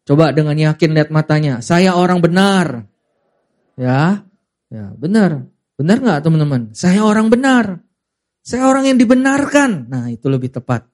Coba 0.04 0.36
dengan 0.36 0.60
yakin 0.60 0.92
lihat 0.92 1.10
matanya, 1.16 1.64
saya 1.64 1.96
orang 1.96 2.20
benar. 2.20 2.92
Ya, 3.80 4.28
ya 4.68 4.92
benar. 5.00 5.48
Benar 5.80 5.98
nggak 6.04 6.22
teman-teman? 6.22 6.62
Saya 6.76 7.08
orang 7.08 7.32
benar. 7.32 7.80
Saya 8.44 8.68
orang 8.68 8.92
yang 8.92 9.00
dibenarkan. 9.00 9.88
Nah 9.88 10.12
itu 10.12 10.28
lebih 10.28 10.52
tepat. 10.52 10.86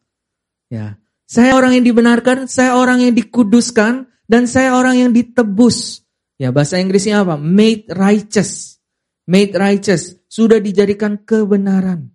Ya, 0.70 1.02
saya 1.30 1.54
orang 1.54 1.78
yang 1.78 1.86
dibenarkan, 1.86 2.50
saya 2.50 2.74
orang 2.74 3.06
yang 3.06 3.14
dikuduskan, 3.14 4.10
dan 4.26 4.50
saya 4.50 4.74
orang 4.74 4.98
yang 4.98 5.12
ditebus. 5.14 6.02
Ya 6.42 6.50
bahasa 6.50 6.82
Inggrisnya 6.82 7.22
apa? 7.22 7.38
Made 7.38 7.94
righteous. 7.94 8.82
Made 9.30 9.54
righteous. 9.54 10.18
Sudah 10.26 10.58
dijadikan 10.58 11.22
kebenaran. 11.22 12.10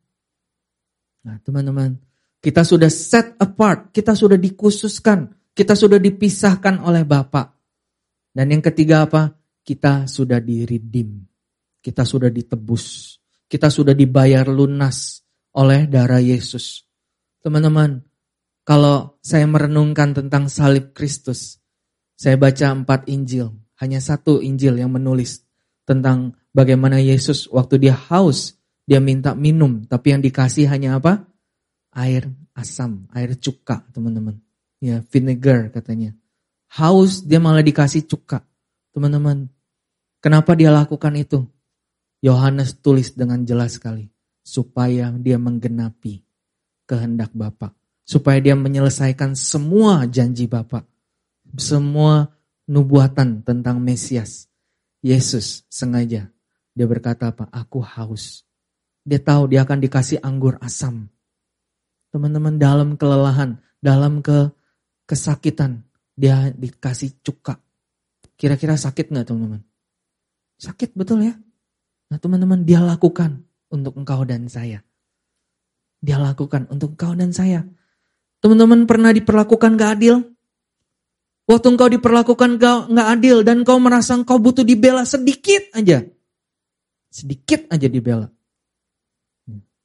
Nah 1.23 1.39
teman-teman, 1.47 2.03
kita 2.43 2.67
sudah 2.67 2.91
set 2.91 3.39
apart, 3.39 3.95
kita 3.95 4.19
sudah 4.19 4.35
dikhususkan, 4.35 5.31
kita 5.55 5.79
sudah 5.79 6.03
dipisahkan 6.03 6.83
oleh 6.83 7.07
Bapak. 7.07 7.55
Dan 8.35 8.51
yang 8.51 8.63
ketiga 8.67 9.07
apa? 9.07 9.31
kita 9.65 10.05
sudah 10.05 10.39
diredeem. 10.39 11.25
Kita 11.81 12.05
sudah 12.05 12.29
ditebus. 12.29 13.17
Kita 13.49 13.73
sudah 13.73 13.97
dibayar 13.97 14.45
lunas 14.45 15.25
oleh 15.57 15.89
darah 15.89 16.21
Yesus. 16.21 16.85
Teman-teman, 17.41 18.05
kalau 18.65 19.21
saya 19.21 19.45
merenungkan 19.45 20.17
tentang 20.17 20.49
salib 20.49 20.97
Kristus, 20.97 21.61
saya 22.17 22.41
baca 22.41 22.73
empat 22.73 23.13
Injil. 23.13 23.53
Hanya 23.77 24.01
satu 24.01 24.41
Injil 24.41 24.81
yang 24.81 24.89
menulis 24.89 25.45
tentang 25.85 26.33
bagaimana 26.57 26.97
Yesus 26.97 27.45
waktu 27.53 27.77
dia 27.77 27.93
haus, 27.93 28.57
dia 28.89 29.05
minta 29.05 29.37
minum. 29.37 29.85
Tapi 29.85 30.17
yang 30.17 30.25
dikasih 30.25 30.65
hanya 30.73 30.97
apa? 30.97 31.29
Air 31.93 32.33
asam, 32.57 33.05
air 33.13 33.37
cuka 33.37 33.85
teman-teman. 33.93 34.41
Ya, 34.81 35.05
vinegar 35.13 35.69
katanya. 35.69 36.17
Haus 36.73 37.21
dia 37.21 37.37
malah 37.45 37.61
dikasih 37.61 38.09
cuka. 38.09 38.49
Teman-teman, 38.97 39.53
kenapa 40.25 40.57
dia 40.57 40.73
lakukan 40.73 41.13
itu? 41.21 41.45
Yohanes 42.25 42.81
tulis 42.81 43.13
dengan 43.13 43.45
jelas 43.45 43.77
sekali. 43.77 44.09
Supaya 44.41 45.13
dia 45.21 45.37
menggenapi 45.37 46.25
kehendak 46.89 47.33
Bapak. 47.37 47.84
Supaya 48.05 48.39
dia 48.41 48.53
menyelesaikan 48.53 49.33
semua 49.33 50.05
janji 50.05 50.45
Bapak. 50.45 50.85
Semua 51.57 52.29
nubuatan 52.69 53.41
tentang 53.41 53.81
Mesias. 53.81 54.49
Yesus 55.05 55.65
sengaja. 55.69 56.29
Dia 56.73 56.87
berkata 56.89 57.33
apa? 57.33 57.49
Aku 57.53 57.81
haus. 57.81 58.45
Dia 59.05 59.21
tahu 59.21 59.53
dia 59.53 59.65
akan 59.65 59.79
dikasih 59.85 60.25
anggur 60.25 60.57
asam. 60.65 61.13
Teman-teman 62.09 62.57
dalam 62.57 62.97
kelelahan, 62.97 63.61
dalam 63.85 64.25
ke 64.25 64.49
kesakitan, 65.05 65.85
dia 66.17 66.49
dikasih 66.55 67.21
cuka. 67.21 67.61
Kira-kira 68.35 68.75
sakit 68.81 69.13
nggak 69.13 69.27
teman-teman? 69.29 69.63
Sakit 70.59 70.97
betul 70.97 71.27
ya? 71.27 71.35
Nah 72.11 72.19
teman-teman 72.19 72.65
dia 72.65 72.81
lakukan 72.81 73.45
untuk 73.69 73.99
engkau 74.01 74.25
dan 74.25 74.49
saya. 74.49 74.81
Dia 76.01 76.17
lakukan 76.17 76.71
untuk 76.73 76.97
engkau 76.97 77.13
dan 77.13 77.31
saya. 77.35 77.67
Teman-teman 78.45 78.85
pernah 78.85 79.09
diperlakukan 79.09 79.81
gak 79.81 79.91
adil? 79.97 80.21
Waktu 81.49 81.67
engkau 81.73 81.89
diperlakukan 81.89 82.61
gak 82.61 83.09
adil 83.09 83.41
dan 83.41 83.65
kau 83.65 83.81
merasa 83.81 84.13
engkau 84.21 84.37
butuh 84.37 84.69
dibela 84.69 85.09
sedikit 85.09 85.73
aja. 85.73 86.05
Sedikit 87.09 87.65
aja 87.73 87.89
dibela. 87.89 88.29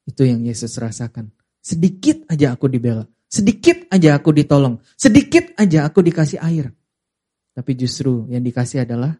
Itu 0.03 0.27
yang 0.27 0.43
Yesus 0.43 0.75
rasakan. 0.75 1.31
Sedikit 1.63 2.27
aja 2.27 2.51
aku 2.51 2.67
dibela. 2.67 3.07
Sedikit 3.31 3.87
aja 3.87 4.19
aku 4.19 4.35
ditolong. 4.35 4.83
Sedikit 4.99 5.55
aja 5.55 5.87
aku 5.87 6.03
dikasih 6.03 6.43
air. 6.43 6.75
Tapi 7.55 7.71
justru 7.79 8.27
yang 8.27 8.43
dikasih 8.43 8.83
adalah 8.83 9.15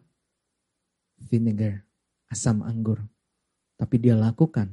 vinegar, 1.16 1.80
asam 2.28 2.60
anggur. 2.60 3.00
Tapi 3.80 3.96
dia 3.96 4.20
lakukan 4.20 4.68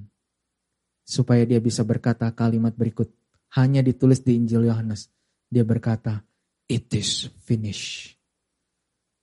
supaya 1.07 1.47
dia 1.47 1.63
bisa 1.63 1.87
berkata 1.87 2.27
kalimat 2.35 2.75
berikut. 2.75 3.07
Hanya 3.55 3.79
ditulis 3.79 4.19
di 4.25 4.35
Injil 4.35 4.67
Yohanes. 4.67 5.07
Dia 5.47 5.63
berkata, 5.63 6.19
it 6.67 6.91
is 6.91 7.31
finished. 7.45 8.19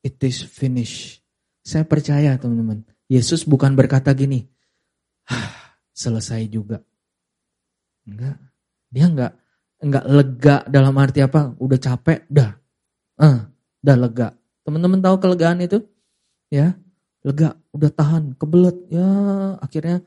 It 0.00 0.16
is 0.24 0.40
finished. 0.44 1.20
Saya 1.60 1.84
percaya 1.84 2.36
teman-teman. 2.40 2.84
Yesus 3.08 3.44
bukan 3.44 3.76
berkata 3.76 4.12
gini, 4.16 4.48
ah, 5.28 5.76
selesai 5.92 6.48
juga. 6.48 6.80
Enggak. 8.08 8.36
Dia 8.88 9.06
enggak 9.08 9.32
enggak 9.84 10.04
lega 10.08 10.56
dalam 10.64 10.94
arti 10.96 11.20
apa? 11.20 11.52
Udah 11.60 11.76
capek, 11.76 12.24
dah. 12.32 12.56
Uh, 13.20 13.44
udah 13.84 13.96
lega. 14.00 14.28
Teman-teman 14.64 15.04
tahu 15.04 15.16
kelegaan 15.20 15.60
itu? 15.60 15.84
Ya, 16.48 16.72
lega, 17.20 17.60
udah 17.76 17.90
tahan, 17.92 18.32
kebelet. 18.40 18.76
Ya, 18.88 19.08
akhirnya 19.60 20.00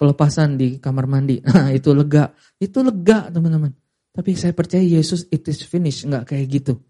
pelepasan 0.00 0.56
di 0.56 0.80
kamar 0.80 1.04
mandi. 1.04 1.44
Nah, 1.52 1.68
itu 1.76 1.92
lega. 1.92 2.32
Itu 2.56 2.80
lega, 2.80 3.28
teman-teman. 3.28 3.76
Tapi 4.10 4.32
saya 4.32 4.56
percaya 4.56 4.80
Yesus 4.80 5.28
it 5.28 5.44
is 5.44 5.60
finished, 5.60 6.08
enggak 6.08 6.32
kayak 6.32 6.48
gitu. 6.48 6.80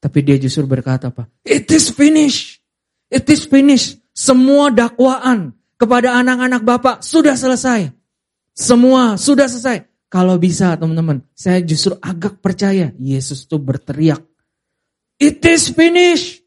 Tapi 0.00 0.24
dia 0.24 0.38
justru 0.38 0.64
berkata 0.64 1.10
apa? 1.10 1.26
It 1.42 1.68
is 1.74 1.90
finished. 1.90 2.62
It 3.10 3.26
is 3.28 3.44
finished. 3.44 4.00
Semua 4.14 4.72
dakwaan 4.72 5.52
kepada 5.76 6.16
anak-anak 6.16 6.62
Bapak 6.64 6.96
sudah 7.04 7.36
selesai. 7.36 7.92
Semua 8.56 9.20
sudah 9.20 9.50
selesai. 9.50 9.84
Kalau 10.10 10.40
bisa 10.40 10.74
teman-teman, 10.74 11.22
saya 11.36 11.62
justru 11.62 11.94
agak 12.00 12.42
percaya 12.42 12.90
Yesus 12.98 13.46
itu 13.46 13.60
berteriak. 13.60 14.24
It 15.20 15.44
is 15.44 15.70
finished. 15.70 16.39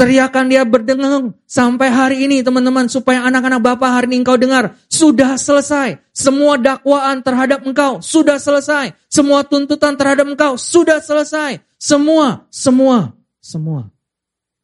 Teriakan 0.00 0.48
dia 0.48 0.64
berdengung 0.64 1.36
sampai 1.44 1.92
hari 1.92 2.24
ini 2.24 2.40
teman-teman 2.40 2.88
supaya 2.88 3.20
anak-anak 3.28 3.60
Bapak 3.60 4.00
hari 4.00 4.08
ini 4.08 4.24
engkau 4.24 4.40
dengar 4.40 4.72
sudah 4.88 5.36
selesai. 5.36 6.00
Semua 6.16 6.56
dakwaan 6.56 7.20
terhadap 7.20 7.60
engkau 7.68 8.00
sudah 8.00 8.40
selesai. 8.40 8.96
Semua 9.12 9.44
tuntutan 9.44 10.00
terhadap 10.00 10.24
engkau 10.24 10.56
sudah 10.56 11.04
selesai. 11.04 11.60
Semua, 11.76 12.48
semua, 12.48 13.12
semua, 13.44 13.92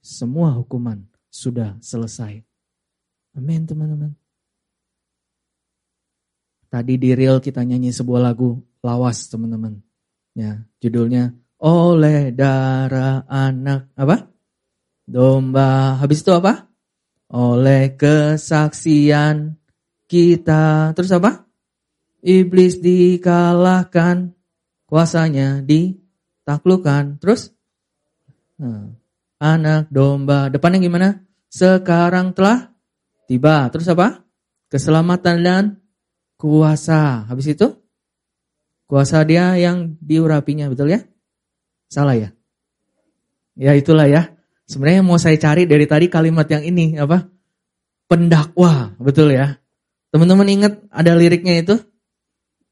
semua 0.00 0.57
hukuman 0.57 1.05
sudah 1.28 1.76
selesai. 1.85 2.40
Amin 3.37 3.69
teman-teman. 3.69 4.16
Tadi 6.73 6.97
di 6.97 7.12
real 7.12 7.45
kita 7.45 7.61
nyanyi 7.61 7.93
sebuah 7.93 8.25
lagu 8.25 8.57
lawas 8.81 9.28
teman-teman. 9.28 9.85
Ya, 10.33 10.64
judulnya 10.81 11.37
Oleh 11.61 12.33
darah 12.37 13.25
anak 13.28 13.93
apa? 13.97 14.36
Domba. 15.07 15.97
Habis 16.03 16.21
itu 16.27 16.35
apa? 16.35 16.67
Oleh 17.31 17.95
kesaksian 17.95 19.57
kita. 20.11 20.93
Terus 20.93 21.11
apa? 21.15 21.47
Iblis 22.27 22.83
dikalahkan, 22.83 24.35
kuasanya 24.91 25.63
ditaklukkan. 25.63 27.23
Terus? 27.23 27.55
Nah, 28.59 28.91
anak 29.39 29.89
domba. 29.95 30.51
Depannya 30.51 30.83
gimana? 30.83 31.09
Sekarang 31.47 32.35
telah 32.35 32.75
tiba. 33.31 33.71
Terus 33.71 33.87
apa? 33.89 34.27
Keselamatan 34.67 35.37
dan 35.47 35.65
kuasa. 36.35 37.25
Habis 37.31 37.55
itu? 37.55 37.79
Kuasa 38.87 39.27
dia 39.27 39.59
yang 39.59 39.99
diurapinya, 39.99 40.71
betul 40.71 40.95
ya? 40.95 41.03
Salah 41.91 42.15
ya? 42.15 42.31
Ya 43.59 43.75
itulah 43.75 44.07
ya. 44.07 44.36
Sebenarnya 44.67 45.03
mau 45.07 45.15
saya 45.15 45.39
cari 45.39 45.63
dari 45.63 45.87
tadi 45.87 46.11
kalimat 46.11 46.51
yang 46.51 46.67
ini 46.67 46.99
apa? 46.99 47.23
Pendakwa, 48.11 48.99
betul 48.99 49.31
ya? 49.31 49.55
Teman-teman 50.11 50.47
ingat 50.51 50.83
ada 50.91 51.15
liriknya 51.15 51.63
itu? 51.63 51.75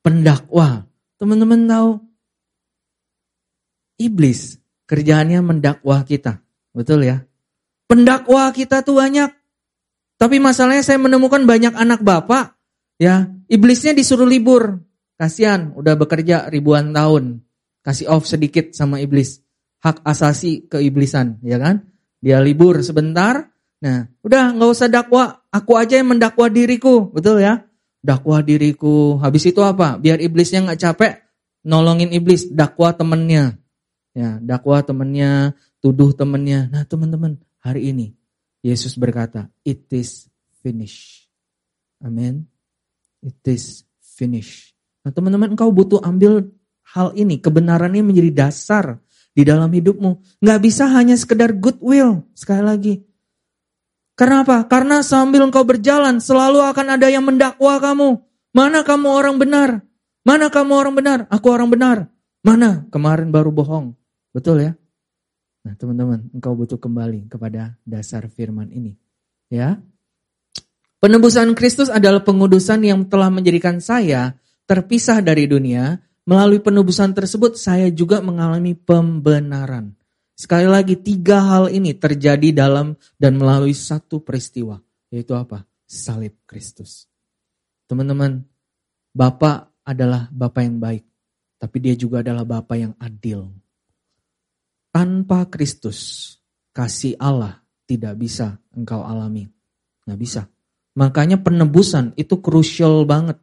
Pendakwa. 0.02 0.90
Teman-teman 1.22 1.70
tahu 1.70 1.90
iblis 4.02 4.58
kerjaannya 4.90 5.38
mendakwa 5.38 6.02
kita. 6.02 6.42
Betul 6.74 7.06
ya? 7.06 7.22
Pendakwa 7.86 8.50
kita 8.50 8.82
tuh 8.82 8.98
banyak. 8.98 9.30
Tapi 10.18 10.42
masalahnya 10.42 10.82
saya 10.82 10.98
menemukan 10.98 11.46
banyak 11.46 11.78
anak 11.78 12.02
bapak 12.02 12.58
ya, 12.98 13.30
iblisnya 13.46 13.94
disuruh 13.94 14.26
libur. 14.26 14.82
Kasihan, 15.14 15.70
udah 15.78 15.94
bekerja 15.94 16.50
ribuan 16.50 16.90
tahun. 16.90 17.38
Kasih 17.86 18.10
off 18.10 18.26
sedikit 18.26 18.74
sama 18.74 18.98
iblis 18.98 19.43
hak 19.84 20.00
asasi 20.00 20.64
keiblisan, 20.64 21.36
ya 21.44 21.60
kan? 21.60 21.84
Dia 22.24 22.40
libur 22.40 22.80
sebentar. 22.80 23.52
Nah, 23.84 24.08
udah 24.24 24.56
nggak 24.56 24.70
usah 24.72 24.88
dakwa, 24.88 25.44
aku 25.52 25.76
aja 25.76 26.00
yang 26.00 26.16
mendakwa 26.16 26.48
diriku, 26.48 27.12
betul 27.12 27.44
ya? 27.44 27.60
Dakwa 28.00 28.40
diriku. 28.40 29.20
Habis 29.20 29.52
itu 29.52 29.60
apa? 29.60 30.00
Biar 30.00 30.24
iblisnya 30.24 30.64
nggak 30.64 30.80
capek, 30.80 31.12
nolongin 31.68 32.16
iblis, 32.16 32.48
dakwa 32.48 32.96
temennya. 32.96 33.60
Ya, 34.16 34.40
dakwa 34.40 34.80
temennya, 34.80 35.52
tuduh 35.84 36.16
temennya. 36.16 36.72
Nah, 36.72 36.88
teman-teman, 36.88 37.36
hari 37.60 37.92
ini 37.92 38.16
Yesus 38.64 38.96
berkata, 38.96 39.52
it 39.68 39.84
is 39.92 40.32
finished. 40.64 41.28
Amin. 42.00 42.48
It 43.20 43.36
is 43.44 43.84
finished. 44.00 44.72
Nah, 45.04 45.12
teman-teman, 45.12 45.52
engkau 45.52 45.68
butuh 45.68 46.00
ambil 46.00 46.48
hal 46.88 47.12
ini, 47.12 47.36
kebenarannya 47.36 48.00
menjadi 48.00 48.48
dasar 48.48 49.03
di 49.34 49.42
dalam 49.42 49.68
hidupmu. 49.68 50.40
Nggak 50.40 50.60
bisa 50.62 50.88
hanya 50.94 51.18
sekedar 51.18 51.52
goodwill. 51.52 52.24
Sekali 52.32 52.62
lagi. 52.62 52.94
Karena 54.14 54.46
apa? 54.46 54.64
Karena 54.70 55.02
sambil 55.02 55.42
engkau 55.42 55.66
berjalan 55.66 56.22
selalu 56.22 56.62
akan 56.62 56.94
ada 56.94 57.10
yang 57.10 57.26
mendakwa 57.26 57.82
kamu. 57.82 58.22
Mana 58.54 58.86
kamu 58.86 59.08
orang 59.10 59.36
benar? 59.42 59.82
Mana 60.22 60.48
kamu 60.48 60.72
orang 60.72 60.94
benar? 60.94 61.18
Aku 61.28 61.50
orang 61.50 61.68
benar. 61.68 62.08
Mana? 62.46 62.86
Kemarin 62.94 63.34
baru 63.34 63.50
bohong. 63.50 63.98
Betul 64.30 64.62
ya? 64.62 64.72
Nah 65.66 65.74
teman-teman, 65.74 66.30
engkau 66.30 66.54
butuh 66.54 66.78
kembali 66.78 67.26
kepada 67.26 67.74
dasar 67.82 68.30
firman 68.30 68.70
ini. 68.70 68.94
Ya, 69.50 69.82
Penebusan 71.04 71.52
Kristus 71.52 71.92
adalah 71.92 72.24
pengudusan 72.24 72.80
yang 72.80 73.04
telah 73.04 73.28
menjadikan 73.28 73.76
saya 73.76 74.40
terpisah 74.64 75.20
dari 75.20 75.44
dunia 75.44 76.00
Melalui 76.24 76.60
penebusan 76.60 77.12
tersebut 77.12 77.60
saya 77.60 77.92
juga 77.92 78.24
mengalami 78.24 78.72
pembenaran. 78.72 79.92
Sekali 80.34 80.66
lagi 80.66 80.96
tiga 80.98 81.44
hal 81.44 81.70
ini 81.70 81.94
terjadi 81.94 82.50
dalam 82.50 82.96
dan 83.20 83.36
melalui 83.36 83.76
satu 83.76 84.24
peristiwa. 84.24 84.80
Yaitu 85.12 85.36
apa? 85.36 85.62
Salib 85.84 86.34
Kristus. 86.48 87.06
Teman-teman, 87.86 88.42
Bapak 89.14 89.70
adalah 89.84 90.26
Bapak 90.32 90.62
yang 90.64 90.80
baik. 90.80 91.04
Tapi 91.60 91.76
dia 91.78 91.94
juga 91.94 92.24
adalah 92.24 92.42
Bapak 92.42 92.76
yang 92.80 92.96
adil. 92.98 93.46
Tanpa 94.90 95.46
Kristus, 95.52 96.32
kasih 96.72 97.20
Allah 97.20 97.62
tidak 97.84 98.16
bisa 98.16 98.58
engkau 98.72 99.04
alami. 99.04 99.44
Nggak 100.08 100.18
bisa. 100.18 100.42
Makanya 100.96 101.38
penebusan 101.44 102.16
itu 102.16 102.40
krusial 102.40 103.04
banget. 103.04 103.38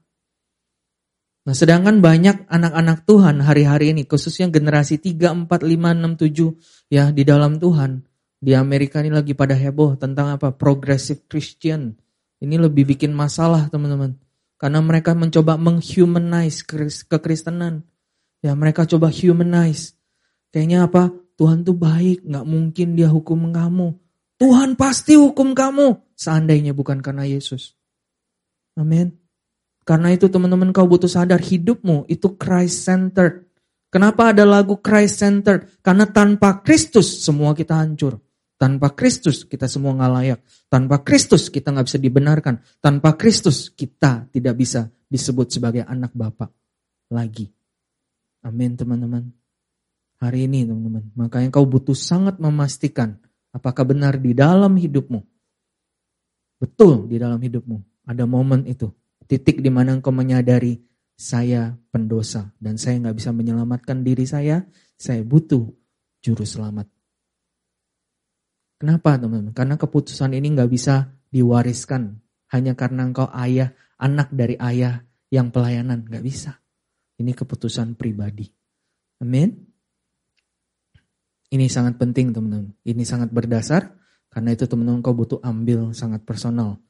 Nah, 1.52 1.60
sedangkan 1.60 2.00
banyak 2.00 2.48
anak-anak 2.48 3.04
Tuhan 3.04 3.44
hari-hari 3.44 3.92
ini, 3.92 4.08
khususnya 4.08 4.48
generasi 4.48 5.04
3, 5.04 5.36
4, 5.36 5.68
5, 5.68 5.92
6, 5.92 6.16
7 6.16 6.56
ya 6.88 7.12
di 7.12 7.28
dalam 7.28 7.60
Tuhan. 7.60 8.08
Di 8.40 8.56
Amerika 8.56 9.04
ini 9.04 9.12
lagi 9.12 9.36
pada 9.36 9.52
heboh 9.52 10.00
tentang 10.00 10.32
apa? 10.32 10.56
Progressive 10.56 11.28
Christian. 11.28 12.00
Ini 12.40 12.56
lebih 12.56 12.96
bikin 12.96 13.12
masalah, 13.12 13.68
teman-teman. 13.68 14.16
Karena 14.56 14.80
mereka 14.80 15.12
mencoba 15.12 15.60
menghumanize 15.60 16.64
kekristenan. 17.12 17.84
Ya, 18.40 18.56
mereka 18.56 18.88
coba 18.88 19.12
humanize. 19.12 20.00
Kayaknya 20.56 20.88
apa? 20.88 21.12
Tuhan 21.36 21.68
tuh 21.68 21.76
baik, 21.76 22.32
nggak 22.32 22.48
mungkin 22.48 22.96
dia 22.96 23.12
hukum 23.12 23.52
kamu. 23.52 24.00
Tuhan 24.40 24.80
pasti 24.80 25.20
hukum 25.20 25.52
kamu. 25.52 26.16
Seandainya 26.16 26.72
bukan 26.72 27.04
karena 27.04 27.28
Yesus. 27.28 27.76
Amin. 28.80 29.21
Karena 29.82 30.14
itu 30.14 30.30
teman-teman 30.30 30.70
kau 30.70 30.86
butuh 30.86 31.10
sadar 31.10 31.42
hidupmu 31.42 32.06
itu 32.06 32.38
Christ 32.38 32.86
centered. 32.86 33.50
Kenapa 33.90 34.32
ada 34.32 34.46
lagu 34.46 34.78
Christ 34.78 35.20
centered? 35.20 35.68
Karena 35.82 36.06
tanpa 36.06 36.62
Kristus 36.62 37.26
semua 37.26 37.58
kita 37.58 37.82
hancur. 37.82 38.22
Tanpa 38.62 38.94
Kristus 38.94 39.42
kita 39.42 39.66
semua 39.66 39.98
nggak 39.98 40.12
layak. 40.14 40.40
Tanpa 40.70 41.02
Kristus 41.02 41.50
kita 41.50 41.74
nggak 41.74 41.88
bisa 41.90 42.00
dibenarkan. 42.00 42.62
Tanpa 42.78 43.18
Kristus 43.18 43.74
kita 43.74 44.30
tidak 44.30 44.54
bisa 44.54 44.86
disebut 45.10 45.50
sebagai 45.50 45.82
anak 45.82 46.14
Bapak 46.14 46.54
lagi. 47.10 47.50
Amin 48.46 48.78
teman-teman. 48.78 49.34
Hari 50.22 50.46
ini 50.46 50.70
teman-teman. 50.70 51.10
Makanya 51.18 51.50
kau 51.50 51.66
butuh 51.66 51.98
sangat 51.98 52.38
memastikan 52.38 53.18
apakah 53.50 53.82
benar 53.82 54.22
di 54.22 54.38
dalam 54.38 54.78
hidupmu. 54.78 55.26
Betul 56.62 57.10
di 57.10 57.18
dalam 57.18 57.42
hidupmu. 57.42 58.06
Ada 58.06 58.30
momen 58.30 58.70
itu 58.70 58.94
Titik 59.32 59.64
di 59.64 59.72
mana 59.72 59.96
engkau 59.96 60.12
menyadari 60.12 60.76
saya 61.16 61.72
pendosa 61.88 62.52
dan 62.60 62.76
saya 62.76 63.00
nggak 63.00 63.16
bisa 63.16 63.32
menyelamatkan 63.32 64.04
diri 64.04 64.28
saya, 64.28 64.68
saya 65.00 65.24
butuh 65.24 65.72
juru 66.20 66.44
selamat. 66.44 66.92
Kenapa 68.76 69.16
teman-teman? 69.16 69.56
Karena 69.56 69.80
keputusan 69.80 70.36
ini 70.36 70.52
nggak 70.52 70.68
bisa 70.68 71.16
diwariskan 71.32 72.20
hanya 72.52 72.76
karena 72.76 73.08
engkau 73.08 73.32
ayah, 73.32 73.72
anak 73.96 74.36
dari 74.36 74.60
ayah 74.60 75.00
yang 75.32 75.48
pelayanan, 75.48 76.04
nggak 76.04 76.28
bisa. 76.28 76.60
Ini 77.16 77.32
keputusan 77.32 77.96
pribadi. 77.96 78.52
Amin. 79.24 79.64
Ini 81.56 81.72
sangat 81.72 81.96
penting 81.96 82.36
teman-teman. 82.36 82.76
Ini 82.84 83.08
sangat 83.08 83.32
berdasar 83.32 83.96
karena 84.28 84.52
itu 84.52 84.68
teman-teman 84.68 85.00
kau 85.00 85.16
butuh 85.16 85.40
ambil 85.40 85.96
sangat 85.96 86.28
personal. 86.28 86.84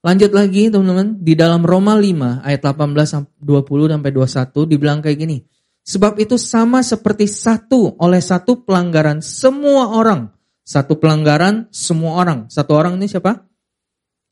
Lanjut 0.00 0.32
lagi 0.32 0.72
teman-teman, 0.72 1.20
di 1.20 1.36
dalam 1.36 1.60
Roma 1.60 1.92
5 1.92 2.40
ayat 2.40 2.60
18 2.64 3.36
20 3.36 3.92
sampai 3.92 4.10
21 4.16 4.70
dibilang 4.72 4.98
kayak 5.04 5.18
gini. 5.20 5.44
Sebab 5.84 6.16
itu 6.16 6.40
sama 6.40 6.80
seperti 6.80 7.28
satu 7.28 8.00
oleh 8.00 8.20
satu 8.24 8.64
pelanggaran 8.64 9.20
semua 9.20 9.92
orang. 9.92 10.32
Satu 10.64 10.96
pelanggaran 10.96 11.68
semua 11.68 12.16
orang. 12.16 12.48
Satu 12.48 12.80
orang 12.80 12.96
ini 12.96 13.12
siapa? 13.12 13.44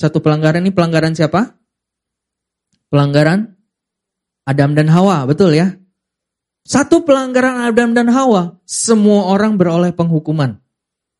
Satu 0.01 0.25
pelanggaran 0.25 0.65
ini 0.65 0.73
pelanggaran 0.73 1.13
siapa? 1.13 1.59
Pelanggaran 2.89 3.53
Adam 4.49 4.73
dan 4.73 4.89
Hawa, 4.89 5.29
betul 5.29 5.53
ya? 5.53 5.77
Satu 6.65 7.05
pelanggaran 7.05 7.69
Adam 7.69 7.93
dan 7.93 8.09
Hawa, 8.09 8.57
semua 8.65 9.29
orang 9.29 9.61
beroleh 9.61 9.93
penghukuman. 9.93 10.57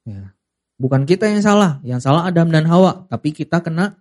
Ya. 0.09 0.33
Bukan 0.81 1.05
kita 1.05 1.29
yang 1.29 1.45
salah, 1.45 1.83
yang 1.85 2.01
salah 2.01 2.25
Adam 2.25 2.49
dan 2.49 2.65
Hawa, 2.65 3.05
tapi 3.13 3.37
kita 3.37 3.61
kena 3.61 3.99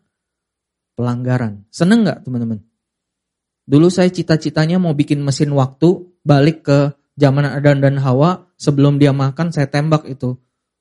pelanggaran. 0.98 1.62
Seneng 1.70 2.02
nggak 2.02 2.26
teman-teman? 2.26 2.66
Dulu 3.70 3.88
saya 3.94 4.10
cita-citanya 4.10 4.82
mau 4.82 4.98
bikin 4.98 5.22
mesin 5.22 5.54
waktu, 5.54 6.10
balik 6.26 6.66
ke 6.66 6.98
zaman 7.14 7.46
Adam 7.46 7.78
dan 7.78 8.02
Hawa, 8.02 8.50
sebelum 8.58 8.98
dia 8.98 9.14
makan 9.14 9.54
saya 9.54 9.70
tembak 9.70 10.10
itu 10.10 10.34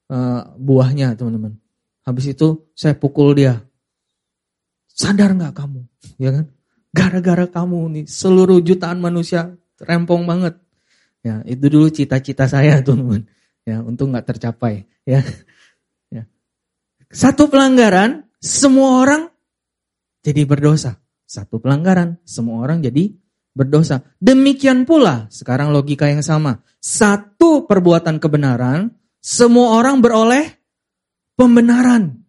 uh, 0.08 0.56
buahnya 0.56 1.12
teman-teman. 1.20 1.60
Habis 2.08 2.32
itu 2.32 2.72
saya 2.72 2.96
pukul 2.96 3.36
dia. 3.36 3.60
Sadar 4.88 5.36
nggak 5.36 5.52
kamu? 5.52 5.84
Ya 6.16 6.32
kan? 6.32 6.44
Gara-gara 6.96 7.44
kamu 7.44 7.78
nih 7.92 8.04
seluruh 8.08 8.64
jutaan 8.64 9.04
manusia 9.04 9.52
rempong 9.76 10.24
banget. 10.24 10.56
Ya, 11.20 11.44
itu 11.44 11.68
dulu 11.68 11.92
cita-cita 11.92 12.48
saya, 12.48 12.80
teman-teman. 12.86 13.28
Ya, 13.66 13.82
untuk 13.82 14.14
nggak 14.14 14.30
tercapai, 14.30 14.86
ya. 15.02 15.26
ya. 16.08 16.22
Satu 17.10 17.50
pelanggaran, 17.50 18.30
semua 18.38 19.02
orang 19.02 19.22
jadi 20.26 20.42
berdosa. 20.42 20.98
Satu 21.22 21.62
pelanggaran, 21.62 22.18
semua 22.26 22.66
orang 22.66 22.82
jadi 22.82 23.14
berdosa. 23.54 24.02
Demikian 24.18 24.82
pula, 24.82 25.30
sekarang 25.30 25.70
logika 25.70 26.10
yang 26.10 26.26
sama. 26.26 26.66
Satu 26.82 27.70
perbuatan 27.70 28.18
kebenaran, 28.18 28.90
semua 29.22 29.78
orang 29.78 30.02
beroleh 30.02 30.50
pembenaran. 31.38 32.26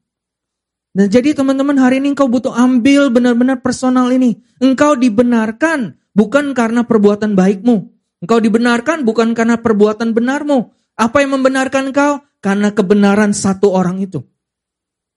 Nah, 0.98 1.06
jadi 1.06 1.38
teman-teman 1.38 1.78
hari 1.78 2.02
ini 2.02 2.14
engkau 2.14 2.26
butuh 2.26 2.54
ambil 2.54 3.14
benar-benar 3.14 3.62
personal 3.62 4.10
ini. 4.10 4.42
Engkau 4.58 4.98
dibenarkan 4.98 5.98
bukan 6.14 6.58
karena 6.58 6.86
perbuatan 6.86 7.38
baikmu. 7.38 7.76
Engkau 8.26 8.42
dibenarkan 8.42 9.06
bukan 9.06 9.38
karena 9.38 9.62
perbuatan 9.62 10.18
benarmu. 10.18 10.74
Apa 10.98 11.22
yang 11.22 11.38
membenarkan 11.38 11.94
engkau? 11.94 12.26
Karena 12.42 12.74
kebenaran 12.74 13.38
satu 13.38 13.78
orang 13.78 14.02
itu. 14.02 14.26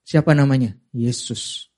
Siapa 0.05 0.37
namanya? 0.37 0.77
Yesus. 0.93 1.70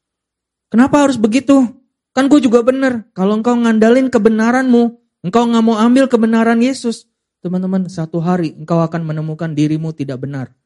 Kenapa 0.73 1.05
harus 1.05 1.21
begitu? 1.21 1.69
Kan 2.17 2.33
gue 2.33 2.41
juga 2.41 2.65
benar. 2.65 3.05
Kalau 3.13 3.37
engkau 3.37 3.53
ngandalin 3.53 4.09
kebenaranmu, 4.09 4.83
engkau 5.21 5.45
nggak 5.45 5.65
mau 5.65 5.77
ambil 5.77 6.09
kebenaran 6.09 6.65
Yesus. 6.65 7.05
Teman-teman, 7.45 7.93
satu 7.93 8.25
hari 8.25 8.57
engkau 8.57 8.81
akan 8.81 9.05
menemukan 9.05 9.53
dirimu 9.53 9.93
tidak 9.93 10.25
benar. 10.25 10.57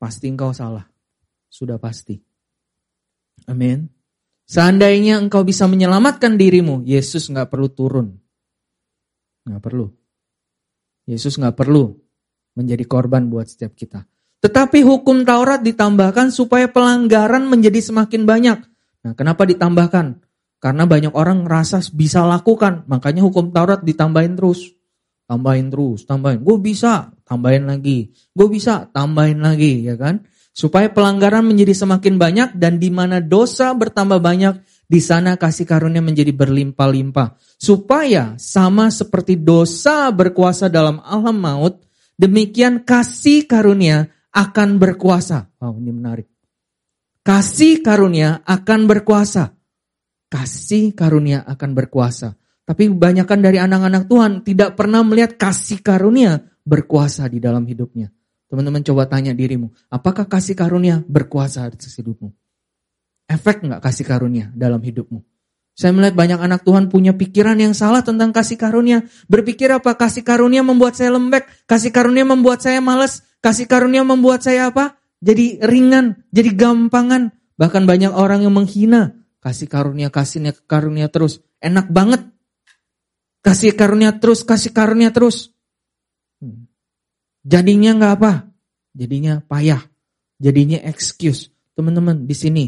Pasti 0.00 0.32
engkau 0.32 0.56
salah. 0.56 0.88
Sudah 1.52 1.76
pasti. 1.76 2.16
Amin. 3.44 3.84
Seandainya 4.48 5.20
engkau 5.20 5.44
bisa 5.44 5.68
menyelamatkan 5.68 6.40
dirimu, 6.40 6.80
Yesus 6.88 7.28
nggak 7.28 7.52
perlu 7.52 7.68
turun. 7.68 8.16
Nggak 9.44 9.60
perlu. 9.60 9.92
Yesus 11.04 11.36
nggak 11.36 11.52
perlu 11.52 11.92
menjadi 12.56 12.84
korban 12.88 13.28
buat 13.28 13.44
setiap 13.44 13.76
kita. 13.76 14.08
Tetapi 14.40 14.80
hukum 14.80 15.28
Taurat 15.28 15.60
ditambahkan 15.60 16.32
supaya 16.32 16.64
pelanggaran 16.72 17.44
menjadi 17.44 17.78
semakin 17.78 18.24
banyak. 18.24 18.71
Nah, 19.02 19.12
kenapa 19.18 19.42
ditambahkan? 19.46 20.22
Karena 20.62 20.86
banyak 20.86 21.10
orang 21.18 21.42
ngerasa 21.42 21.82
bisa 21.90 22.22
lakukan, 22.22 22.86
makanya 22.86 23.26
hukum 23.26 23.50
Taurat 23.50 23.82
ditambahin 23.82 24.38
terus. 24.38 24.70
Tambahin 25.26 25.74
terus, 25.74 26.06
tambahin. 26.06 26.46
Gue 26.46 26.58
bisa, 26.62 27.10
tambahin 27.26 27.66
lagi. 27.66 28.14
Gue 28.30 28.46
bisa, 28.46 28.86
tambahin 28.94 29.42
lagi, 29.42 29.82
ya 29.82 29.98
kan? 29.98 30.22
Supaya 30.52 30.92
pelanggaran 30.92 31.42
menjadi 31.42 31.72
semakin 31.72 32.14
banyak 32.14 32.48
dan 32.54 32.78
di 32.78 32.92
mana 32.94 33.18
dosa 33.18 33.74
bertambah 33.74 34.22
banyak, 34.22 34.62
di 34.86 35.00
sana 35.00 35.40
kasih 35.40 35.64
karunia 35.64 36.04
menjadi 36.04 36.30
berlimpah-limpah. 36.36 37.40
Supaya 37.56 38.36
sama 38.36 38.92
seperti 38.92 39.40
dosa 39.40 40.12
berkuasa 40.12 40.68
dalam 40.68 41.00
alam 41.02 41.42
maut, 41.42 41.80
demikian 42.14 42.84
kasih 42.84 43.48
karunia 43.48 44.12
akan 44.30 44.76
berkuasa. 44.76 45.48
Wow, 45.58 45.80
ini 45.80 45.90
menarik. 45.96 46.31
Kasih 47.22 47.86
karunia 47.86 48.42
akan 48.42 48.90
berkuasa. 48.90 49.54
Kasih 50.26 50.90
karunia 50.90 51.46
akan 51.46 51.70
berkuasa. 51.70 52.34
Tapi 52.66 52.90
kebanyakan 52.90 53.38
dari 53.38 53.62
anak-anak 53.62 54.10
Tuhan 54.10 54.32
tidak 54.42 54.74
pernah 54.74 55.06
melihat 55.06 55.38
kasih 55.38 55.82
karunia 55.82 56.42
berkuasa 56.66 57.30
di 57.30 57.38
dalam 57.38 57.62
hidupnya. 57.62 58.10
Teman-teman 58.50 58.82
coba 58.84 59.06
tanya 59.08 59.32
dirimu, 59.32 59.72
apakah 59.88 60.28
kasih 60.28 60.52
karunia 60.52 61.00
berkuasa 61.06 61.66
atas 61.66 61.94
hidupmu? 61.96 62.30
Efek 63.30 63.64
nggak 63.64 63.80
kasih 63.80 64.04
karunia 64.04 64.52
dalam 64.52 64.82
hidupmu? 64.82 65.22
Saya 65.72 65.96
melihat 65.96 66.12
banyak 66.12 66.36
anak 66.36 66.60
Tuhan 66.68 66.92
punya 66.92 67.16
pikiran 67.16 67.56
yang 67.56 67.72
salah 67.72 68.04
tentang 68.04 68.28
kasih 68.28 68.60
karunia. 68.60 69.08
Berpikir 69.24 69.72
apa? 69.72 69.96
Kasih 69.96 70.20
karunia 70.20 70.60
membuat 70.60 71.00
saya 71.00 71.16
lembek. 71.16 71.48
Kasih 71.64 71.88
karunia 71.88 72.28
membuat 72.28 72.60
saya 72.60 72.84
males. 72.84 73.24
Kasih 73.40 73.64
karunia 73.64 74.04
membuat 74.04 74.44
saya 74.44 74.68
apa? 74.68 75.00
Jadi 75.22 75.62
ringan, 75.62 76.26
jadi 76.34 76.50
gampangan. 76.50 77.30
Bahkan 77.54 77.82
banyak 77.86 78.10
orang 78.10 78.42
yang 78.42 78.58
menghina. 78.58 79.22
Kasih 79.38 79.70
karunia, 79.70 80.10
kasihnya 80.10 80.50
karunia 80.66 81.06
terus. 81.06 81.38
Enak 81.62 81.90
banget. 81.94 82.26
Kasih 83.42 83.74
karunia 83.78 84.18
terus, 84.18 84.42
kasih 84.42 84.74
karunia 84.74 85.14
terus. 85.14 85.54
Hmm. 86.42 86.66
Jadinya 87.46 87.94
nggak 87.94 88.14
apa? 88.18 88.32
Jadinya 88.94 89.42
payah. 89.46 89.82
Jadinya 90.42 90.82
excuse. 90.82 91.54
Teman-teman 91.72 92.26
di 92.26 92.36
sini, 92.36 92.64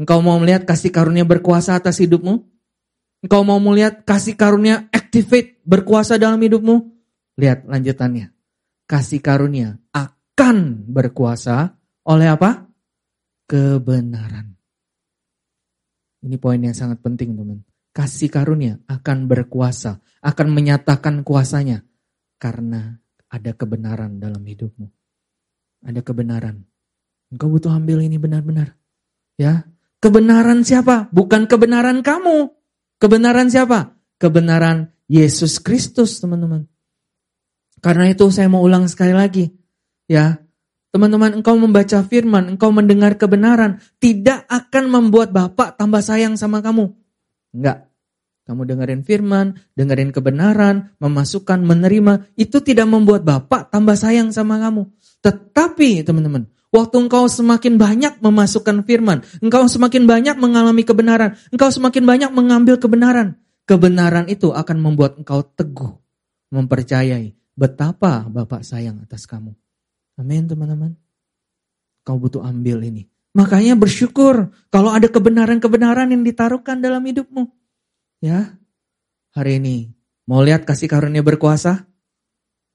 engkau 0.00 0.18
mau 0.24 0.40
melihat 0.40 0.66
kasih 0.66 0.90
karunia 0.90 1.28
berkuasa 1.28 1.76
atas 1.78 2.00
hidupmu? 2.00 2.40
Engkau 3.24 3.42
mau 3.46 3.60
melihat 3.60 4.02
kasih 4.02 4.34
karunia 4.34 4.88
activate 4.90 5.60
berkuasa 5.62 6.18
dalam 6.18 6.40
hidupmu? 6.40 6.76
Lihat 7.38 7.68
lanjutannya. 7.70 8.34
Kasih 8.88 9.22
karunia 9.22 9.78
akan 9.94 10.88
berkuasa 10.90 11.77
oleh 12.08 12.28
apa? 12.32 12.64
Kebenaran. 13.44 14.56
Ini 16.24 16.36
poin 16.40 16.58
yang 16.58 16.74
sangat 16.74 17.04
penting 17.04 17.36
teman. 17.36 17.62
Kasih 17.92 18.32
karunia 18.32 18.80
akan 18.88 19.28
berkuasa, 19.30 20.00
akan 20.24 20.48
menyatakan 20.50 21.22
kuasanya. 21.22 21.84
Karena 22.38 22.94
ada 23.28 23.50
kebenaran 23.52 24.18
dalam 24.18 24.40
hidupmu. 24.42 24.86
Ada 25.84 26.00
kebenaran. 26.02 26.64
Engkau 27.28 27.52
butuh 27.52 27.70
ambil 27.70 28.02
ini 28.02 28.16
benar-benar. 28.16 28.74
Ya, 29.38 29.68
kebenaran 30.02 30.64
siapa? 30.64 31.12
Bukan 31.12 31.46
kebenaran 31.46 32.02
kamu. 32.02 32.50
Kebenaran 32.98 33.52
siapa? 33.52 33.94
Kebenaran 34.18 34.90
Yesus 35.06 35.62
Kristus, 35.62 36.18
teman-teman. 36.18 36.66
Karena 37.78 38.10
itu 38.10 38.26
saya 38.34 38.50
mau 38.50 38.64
ulang 38.64 38.90
sekali 38.90 39.14
lagi. 39.14 39.54
Ya, 40.10 40.42
teman-teman, 40.92 41.36
engkau 41.38 41.54
membaca 41.56 42.00
firman, 42.04 42.56
engkau 42.56 42.72
mendengar 42.72 43.16
kebenaran, 43.20 43.82
tidak 44.00 44.44
akan 44.48 44.84
membuat 44.88 45.32
Bapak 45.32 45.76
tambah 45.76 46.00
sayang 46.00 46.34
sama 46.40 46.64
kamu. 46.64 46.92
Enggak. 47.52 47.88
Kamu 48.48 48.64
dengerin 48.64 49.04
firman, 49.04 49.60
dengerin 49.76 50.08
kebenaran, 50.08 50.96
memasukkan, 51.04 51.60
menerima. 51.60 52.32
Itu 52.32 52.64
tidak 52.64 52.88
membuat 52.88 53.20
Bapak 53.20 53.68
tambah 53.68 53.92
sayang 53.92 54.32
sama 54.32 54.56
kamu. 54.56 54.88
Tetapi 55.20 56.00
teman-teman, 56.00 56.48
waktu 56.72 56.96
engkau 56.96 57.28
semakin 57.28 57.76
banyak 57.76 58.24
memasukkan 58.24 58.88
firman, 58.88 59.20
engkau 59.44 59.68
semakin 59.68 60.08
banyak 60.08 60.40
mengalami 60.40 60.80
kebenaran, 60.80 61.36
engkau 61.52 61.68
semakin 61.68 62.08
banyak 62.08 62.30
mengambil 62.32 62.80
kebenaran. 62.80 63.36
Kebenaran 63.68 64.32
itu 64.32 64.48
akan 64.48 64.80
membuat 64.80 65.20
engkau 65.20 65.44
teguh, 65.44 66.00
mempercayai 66.48 67.36
betapa 67.52 68.24
Bapak 68.32 68.64
sayang 68.64 69.04
atas 69.04 69.28
kamu. 69.28 69.52
Amin 70.18 70.50
teman-teman. 70.50 70.98
Kau 72.02 72.18
butuh 72.18 72.42
ambil 72.42 72.82
ini. 72.82 73.06
Makanya 73.38 73.78
bersyukur 73.78 74.50
kalau 74.66 74.90
ada 74.90 75.06
kebenaran-kebenaran 75.06 76.10
yang 76.10 76.26
ditaruhkan 76.26 76.82
dalam 76.82 77.06
hidupmu. 77.06 77.46
Ya, 78.18 78.58
hari 79.30 79.62
ini 79.62 79.94
mau 80.26 80.42
lihat 80.42 80.66
kasih 80.66 80.90
karunia 80.90 81.22
berkuasa? 81.22 81.86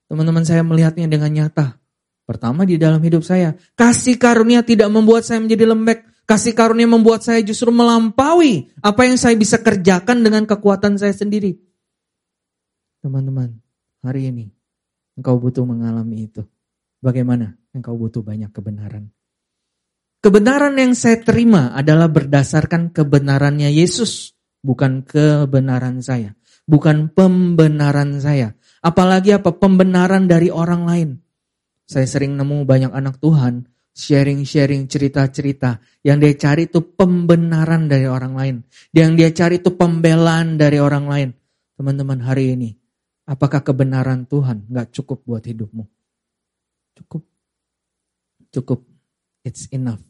Teman-teman 0.08 0.47
saya 0.47 0.63
melihatnya 0.63 1.12
dengan 1.12 1.27
nyata. 1.36 1.75
Pertama 2.23 2.63
di 2.63 2.79
dalam 2.79 3.03
hidup 3.03 3.27
saya, 3.27 3.60
kasih 3.75 4.15
karunia 4.15 4.63
tidak 4.63 4.88
membuat 4.88 5.27
saya 5.27 5.43
menjadi 5.43 5.67
lembek. 5.67 5.99
Kasih 6.23 6.56
karunia 6.56 6.88
membuat 6.88 7.27
saya 7.27 7.43
justru 7.43 7.67
melampaui 7.67 8.71
apa 8.79 9.03
yang 9.03 9.19
saya 9.19 9.36
bisa 9.36 9.60
kerjakan 9.60 10.23
dengan 10.23 10.47
kekuatan 10.47 10.95
saya 10.95 11.12
sendiri. 11.12 11.60
Teman-teman, 13.03 13.60
hari 13.99 14.32
ini 14.32 14.47
engkau 15.19 15.36
butuh 15.36 15.67
mengalami 15.67 16.32
itu. 16.32 16.47
Bagaimana? 17.04 17.52
Engkau 17.76 18.00
butuh 18.00 18.24
banyak 18.24 18.56
kebenaran. 18.56 19.12
Kebenaran 20.24 20.80
yang 20.80 20.96
saya 20.96 21.20
terima 21.20 21.76
adalah 21.76 22.08
berdasarkan 22.08 22.96
kebenarannya 22.96 23.68
Yesus 23.76 24.32
bukan 24.63 25.04
kebenaran 25.04 26.00
saya, 26.00 26.32
bukan 26.63 27.12
pembenaran 27.12 28.24
saya. 28.24 28.56
Apalagi 28.80 29.36
apa 29.36 29.52
pembenaran 29.52 30.32
dari 30.32 30.48
orang 30.48 30.88
lain. 30.88 31.10
Saya 31.84 32.08
sering 32.08 32.39
nemu 32.39 32.63
banyak 32.63 32.96
anak 32.96 33.20
Tuhan 33.20 33.68
sharing-sharing 33.92 34.88
cerita-cerita. 34.88 35.84
Yang 36.08 36.18
dia 36.24 36.34
cari 36.39 36.63
itu 36.72 36.80
pembenaran 36.96 37.92
dari 37.92 38.08
orang 38.08 38.34
lain. 38.39 38.56
Yang 38.96 39.12
dia 39.20 39.30
cari 39.36 39.56
itu 39.60 39.76
pembelaan 39.76 40.56
dari 40.56 40.80
orang 40.80 41.06
lain. 41.12 41.30
Teman-teman 41.76 42.24
hari 42.24 42.56
ini, 42.56 42.72
apakah 43.28 43.60
kebenaran 43.60 44.24
Tuhan 44.24 44.72
nggak 44.72 44.96
cukup 44.96 45.28
buat 45.28 45.44
hidupmu? 45.44 45.84
Cukup. 46.97 47.23
Cukup. 48.53 48.79
It's 49.43 49.67
enough. 49.73 50.01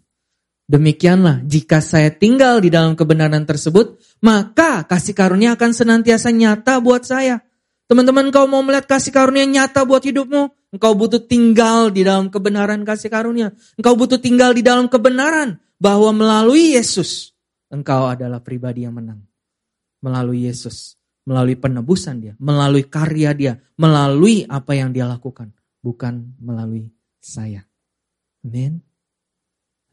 Demikianlah, 0.63 1.43
jika 1.43 1.83
saya 1.83 2.07
tinggal 2.07 2.63
di 2.63 2.71
dalam 2.71 2.95
kebenaran 2.95 3.43
tersebut, 3.43 3.99
maka 4.23 4.87
kasih 4.87 5.11
karunia 5.11 5.59
akan 5.59 5.75
senantiasa 5.75 6.31
nyata 6.31 6.79
buat 6.79 7.03
saya. 7.03 7.43
Teman-teman, 7.91 8.31
kau 8.31 8.47
mau 8.47 8.63
melihat 8.63 8.87
kasih 8.87 9.11
karunia 9.11 9.43
nyata 9.43 9.83
buat 9.83 10.07
hidupmu? 10.07 10.71
Engkau 10.73 10.95
butuh 10.95 11.21
tinggal 11.21 11.91
di 11.91 12.07
dalam 12.07 12.31
kebenaran 12.31 12.81
kasih 12.87 13.11
karunia. 13.11 13.51
Engkau 13.75 13.93
butuh 13.93 14.17
tinggal 14.17 14.55
di 14.55 14.63
dalam 14.63 14.87
kebenaran 14.87 15.59
bahwa 15.77 16.15
melalui 16.15 16.73
Yesus, 16.73 17.35
engkau 17.67 18.07
adalah 18.07 18.39
pribadi 18.39 18.87
yang 18.87 18.95
menang. 18.95 19.21
Melalui 19.99 20.47
Yesus, 20.47 20.95
melalui 21.27 21.59
penebusan 21.59 22.23
dia, 22.23 22.33
melalui 22.39 22.87
karya 22.87 23.35
dia, 23.35 23.53
melalui 23.75 24.47
apa 24.47 24.73
yang 24.73 24.95
dia 24.95 25.05
lakukan. 25.05 25.51
Bukan 25.83 26.39
melalui 26.39 26.89
saya. 27.19 27.67
Amin. 28.41 28.79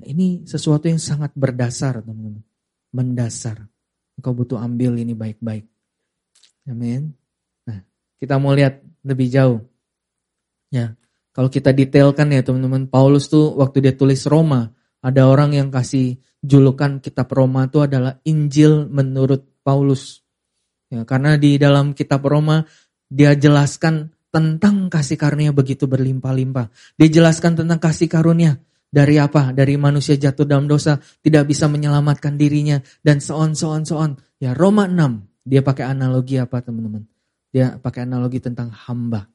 Ini 0.01 0.47
sesuatu 0.47 0.89
yang 0.89 1.03
sangat 1.03 1.35
berdasar, 1.35 2.01
teman-teman. 2.01 2.47
Mendasar. 2.95 3.69
Engkau 4.17 4.33
butuh 4.33 4.63
ambil 4.63 4.97
ini 4.97 5.13
baik-baik. 5.13 5.67
Amin. 6.71 7.13
Nah, 7.67 7.83
kita 8.23 8.39
mau 8.39 8.55
lihat 8.55 8.81
lebih 9.05 9.29
jauh. 9.29 9.61
Ya, 10.71 10.95
kalau 11.35 11.51
kita 11.51 11.75
detailkan 11.75 12.31
ya 12.31 12.43
teman-teman, 12.47 12.87
Paulus 12.87 13.27
tuh 13.27 13.55
waktu 13.59 13.83
dia 13.91 13.95
tulis 13.95 14.23
Roma, 14.31 14.71
ada 15.01 15.27
orang 15.27 15.57
yang 15.57 15.69
kasih 15.73 16.21
julukan 16.41 17.01
kitab 17.01 17.29
Roma 17.33 17.69
itu 17.69 17.81
adalah 17.85 18.21
Injil 18.25 18.89
menurut 18.89 19.47
Paulus. 19.65 20.25
Ya, 20.91 21.07
karena 21.07 21.39
di 21.39 21.57
dalam 21.57 21.95
kitab 21.95 22.27
Roma 22.27 22.67
dia 23.07 23.35
jelaskan 23.39 24.11
tentang 24.31 24.87
kasih 24.87 25.19
karunia 25.19 25.51
begitu 25.51 25.91
berlimpah-limpah. 25.91 26.71
Dia 26.97 27.09
jelaskan 27.11 27.59
tentang 27.59 27.83
kasih 27.83 28.07
karunia 28.07 28.59
dari 28.91 29.23
apa? 29.23 29.55
Dari 29.55 29.79
manusia 29.79 30.19
jatuh 30.19 30.47
dalam 30.47 30.67
dosa, 30.67 30.99
tidak 31.23 31.47
bisa 31.47 31.71
menyelamatkan 31.71 32.35
dirinya, 32.35 32.83
dan 33.07 33.23
so 33.23 33.39
on, 33.39 33.55
so. 33.55 33.77
Ya 34.43 34.51
Roma 34.55 34.91
6, 34.91 35.47
dia 35.47 35.63
pakai 35.63 35.87
analogi 35.87 36.43
apa 36.43 36.59
teman-teman? 36.59 37.07
Dia 37.51 37.79
pakai 37.79 38.07
analogi 38.07 38.43
tentang 38.43 38.71
hamba. 38.71 39.27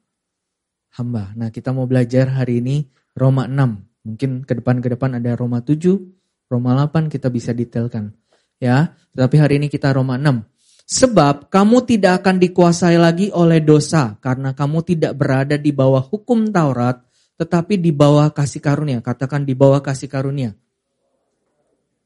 Hamba. 0.96 1.36
Nah 1.36 1.52
kita 1.52 1.76
mau 1.76 1.84
belajar 1.88 2.32
hari 2.32 2.64
ini 2.64 2.88
Roma 3.16 3.48
6. 3.48 4.08
Mungkin 4.08 4.48
ke 4.48 4.54
depan 4.60 4.80
ke 4.80 4.88
depan 4.96 5.20
ada 5.20 5.36
Roma 5.36 5.60
7, 5.60 6.00
Roma 6.48 6.72
8 6.78 7.12
kita 7.12 7.28
bisa 7.28 7.52
detailkan. 7.52 8.16
Ya, 8.56 8.96
tetapi 9.12 9.36
hari 9.36 9.60
ini 9.60 9.68
kita 9.68 9.92
Roma 9.92 10.16
6. 10.16 10.55
Sebab 10.86 11.50
kamu 11.50 11.82
tidak 11.90 12.22
akan 12.22 12.38
dikuasai 12.38 13.02
lagi 13.02 13.34
oleh 13.34 13.58
dosa 13.58 14.22
karena 14.22 14.54
kamu 14.54 14.86
tidak 14.86 15.18
berada 15.18 15.58
di 15.58 15.74
bawah 15.74 16.02
hukum 16.02 16.54
Taurat 16.54 17.02
tetapi 17.36 17.76
di 17.80 17.92
bawah 17.92 18.32
kasih 18.32 18.64
karunia. 18.64 19.04
Katakan 19.04 19.44
di 19.44 19.54
bawah 19.56 19.84
kasih 19.84 20.08
karunia. 20.08 20.56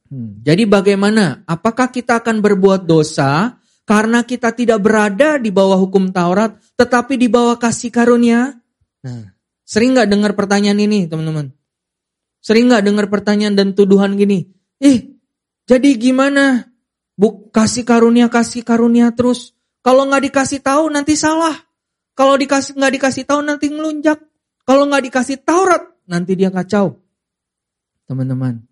Hmm. 0.09 0.41
Jadi 0.41 0.65
bagaimana? 0.65 1.45
Apakah 1.45 1.93
kita 1.93 2.23
akan 2.23 2.41
berbuat 2.41 2.89
dosa 2.89 3.61
karena 3.85 4.25
kita 4.25 4.53
tidak 4.53 4.81
berada 4.81 5.37
di 5.37 5.53
bawah 5.53 5.77
hukum 5.77 6.09
Taurat, 6.09 6.57
tetapi 6.77 7.17
di 7.17 7.29
bawah 7.29 7.57
kasih 7.61 7.93
karunia? 7.93 8.57
Nah, 9.05 9.33
sering 9.65 9.93
nggak 9.93 10.09
dengar 10.09 10.31
pertanyaan 10.33 10.81
ini, 10.81 11.05
teman-teman? 11.05 11.53
Sering 12.41 12.69
nggak 12.73 12.85
dengar 12.85 13.05
pertanyaan 13.09 13.53
dan 13.53 13.77
tuduhan 13.77 14.17
gini? 14.17 14.49
Eh, 14.81 15.13
jadi 15.69 15.89
gimana? 15.97 16.68
Buk 17.19 17.51
kasih 17.51 17.83
karunia, 17.83 18.31
kasih 18.31 18.63
karunia 18.63 19.11
terus. 19.11 19.51
Kalau 19.83 20.07
nggak 20.07 20.31
dikasih 20.31 20.63
tahu 20.63 20.87
nanti 20.87 21.19
salah. 21.19 21.51
Kalau 22.15 22.39
dikasih 22.39 22.79
nggak 22.79 22.93
dikasih 22.95 23.23
tahu 23.27 23.43
nanti 23.43 23.67
ngelunjak. 23.67 24.23
Kalau 24.63 24.87
nggak 24.87 25.11
dikasih 25.11 25.43
Taurat, 25.43 25.83
nanti 26.07 26.39
dia 26.39 26.47
kacau. 26.47 26.95
Teman-teman, 28.07 28.63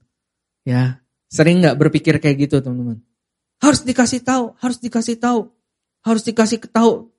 ya 0.63 1.03
sering 1.27 1.60
nggak 1.60 1.75
berpikir 1.75 2.23
kayak 2.23 2.47
gitu 2.47 2.63
teman-teman. 2.63 3.03
Harus 3.60 3.83
dikasih 3.83 4.23
tahu, 4.23 4.55
harus 4.63 4.79
dikasih 4.79 5.19
tahu, 5.19 5.51
harus 6.07 6.23
dikasih 6.23 6.63
tahu 6.71 7.12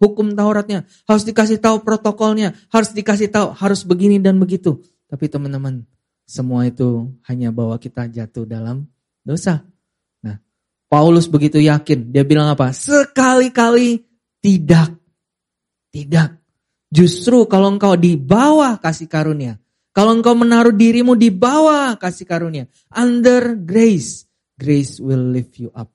hukum 0.00 0.32
Tauratnya, 0.32 0.88
harus 1.04 1.26
dikasih 1.28 1.60
tahu 1.60 1.84
protokolnya, 1.84 2.56
harus 2.72 2.96
dikasih 2.96 3.28
tahu 3.28 3.52
harus 3.52 3.84
begini 3.84 4.22
dan 4.22 4.40
begitu. 4.40 4.80
Tapi 5.10 5.28
teman-teman, 5.28 5.84
semua 6.24 6.64
itu 6.64 7.12
hanya 7.28 7.52
bawa 7.52 7.76
kita 7.76 8.08
jatuh 8.08 8.48
dalam 8.48 8.88
dosa. 9.20 9.71
Paulus 10.92 11.24
begitu 11.24 11.56
yakin, 11.56 12.12
dia 12.12 12.20
bilang 12.20 12.52
apa? 12.52 12.68
Sekali-kali 12.68 14.04
tidak. 14.44 14.92
Tidak. 15.88 16.28
Justru 16.92 17.48
kalau 17.48 17.72
engkau 17.72 17.96
di 17.96 18.20
bawah 18.20 18.76
kasih 18.76 19.08
karunia, 19.08 19.56
kalau 19.96 20.12
engkau 20.12 20.36
menaruh 20.36 20.76
dirimu 20.76 21.16
di 21.16 21.32
bawah 21.32 21.96
kasih 21.96 22.28
karunia, 22.28 22.68
under 22.92 23.56
grace, 23.56 24.28
grace 24.60 25.00
will 25.00 25.32
lift 25.32 25.56
you 25.56 25.72
up. 25.72 25.88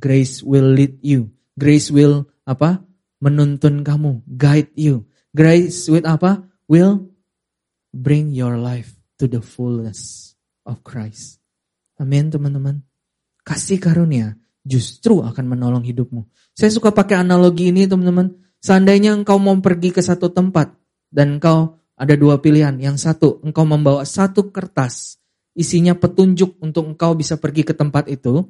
Grace 0.00 0.40
will 0.40 0.72
lead 0.72 0.96
you. 1.04 1.28
Grace 1.60 1.92
will 1.92 2.24
apa? 2.48 2.80
Menuntun 3.20 3.84
kamu, 3.84 4.24
guide 4.24 4.72
you. 4.80 5.04
Grace 5.36 5.92
with 5.92 6.08
apa? 6.08 6.48
Will 6.72 7.04
bring 7.92 8.32
your 8.32 8.56
life 8.56 8.96
to 9.20 9.28
the 9.28 9.44
fullness 9.44 10.32
of 10.64 10.80
Christ. 10.80 11.36
Amin 12.00 12.32
teman-teman. 12.32 12.89
Kasih 13.50 13.82
karunia 13.82 14.38
justru 14.62 15.26
akan 15.26 15.42
menolong 15.42 15.82
hidupmu. 15.82 16.22
Saya 16.54 16.70
suka 16.70 16.94
pakai 16.94 17.18
analogi 17.18 17.74
ini 17.74 17.90
teman-teman. 17.90 18.30
Seandainya 18.62 19.10
engkau 19.10 19.42
mau 19.42 19.58
pergi 19.58 19.90
ke 19.90 19.98
satu 19.98 20.30
tempat 20.30 20.70
dan 21.10 21.42
engkau 21.42 21.82
ada 21.98 22.14
dua 22.14 22.38
pilihan. 22.38 22.78
Yang 22.78 23.10
satu, 23.10 23.42
engkau 23.42 23.66
membawa 23.66 24.06
satu 24.06 24.54
kertas 24.54 25.18
isinya 25.58 25.98
petunjuk 25.98 26.62
untuk 26.62 26.94
engkau 26.94 27.18
bisa 27.18 27.42
pergi 27.42 27.66
ke 27.66 27.74
tempat 27.74 28.06
itu. 28.06 28.46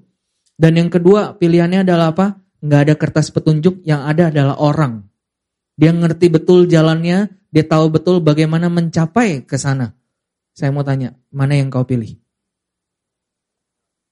Dan 0.61 0.77
yang 0.77 0.93
kedua, 0.93 1.33
pilihannya 1.41 1.89
adalah 1.89 2.13
apa? 2.13 2.37
Enggak 2.61 2.81
ada 2.85 2.95
kertas 3.01 3.33
petunjuk, 3.33 3.81
yang 3.89 4.05
ada 4.05 4.29
adalah 4.29 4.61
orang. 4.61 5.09
Dia 5.81 5.97
ngerti 5.97 6.29
betul 6.29 6.69
jalannya, 6.69 7.49
dia 7.49 7.65
tahu 7.65 7.89
betul 7.89 8.21
bagaimana 8.21 8.69
mencapai 8.69 9.49
ke 9.49 9.57
sana. 9.57 9.97
Saya 10.53 10.69
mau 10.77 10.85
tanya, 10.85 11.17
mana 11.33 11.57
yang 11.57 11.73
kau 11.73 11.89
pilih? 11.89 12.21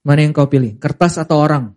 Mana 0.07 0.23
yang 0.23 0.35
kau 0.35 0.47
pilih? 0.47 0.79
Kertas 0.79 1.19
atau 1.19 1.43
orang? 1.43 1.75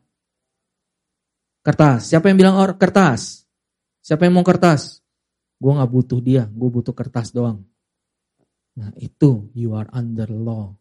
Kertas. 1.61 2.09
Siapa 2.09 2.29
yang 2.29 2.37
bilang 2.37 2.55
or 2.57 2.77
kertas? 2.77 3.45
Siapa 4.01 4.25
yang 4.25 4.41
mau 4.41 4.45
kertas? 4.45 5.01
Gue 5.61 5.77
gak 5.77 5.91
butuh 5.93 6.17
dia, 6.17 6.49
gue 6.49 6.69
butuh 6.73 6.93
kertas 6.97 7.29
doang. 7.29 7.61
Nah 8.73 8.89
itu 8.97 9.53
you 9.53 9.77
are 9.77 9.85
under 9.93 10.25
law. 10.25 10.73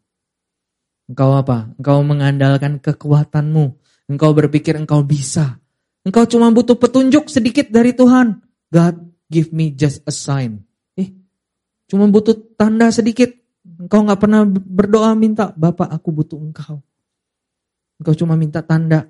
Engkau 1.05 1.37
apa? 1.37 1.69
Engkau 1.77 2.01
mengandalkan 2.01 2.81
kekuatanmu. 2.81 3.77
Engkau 4.09 4.31
berpikir 4.33 4.73
engkau 4.73 5.05
bisa. 5.05 5.61
Engkau 6.01 6.25
cuma 6.25 6.49
butuh 6.49 6.81
petunjuk 6.81 7.29
sedikit 7.29 7.69
dari 7.69 7.93
Tuhan. 7.93 8.41
God 8.73 8.95
give 9.29 9.53
me 9.53 9.69
just 9.69 10.01
a 10.09 10.13
sign. 10.13 10.65
Eh, 10.97 11.13
cuma 11.85 12.09
butuh 12.09 12.33
tanda 12.57 12.89
sedikit. 12.89 13.29
Engkau 13.61 14.01
gak 14.01 14.17
pernah 14.17 14.41
berdoa 14.49 15.13
minta, 15.13 15.53
Bapak 15.53 15.93
aku 15.93 16.09
butuh 16.09 16.41
engkau. 16.41 16.81
Engkau 18.01 18.17
cuma 18.17 18.33
minta 18.33 18.65
tanda. 18.65 19.05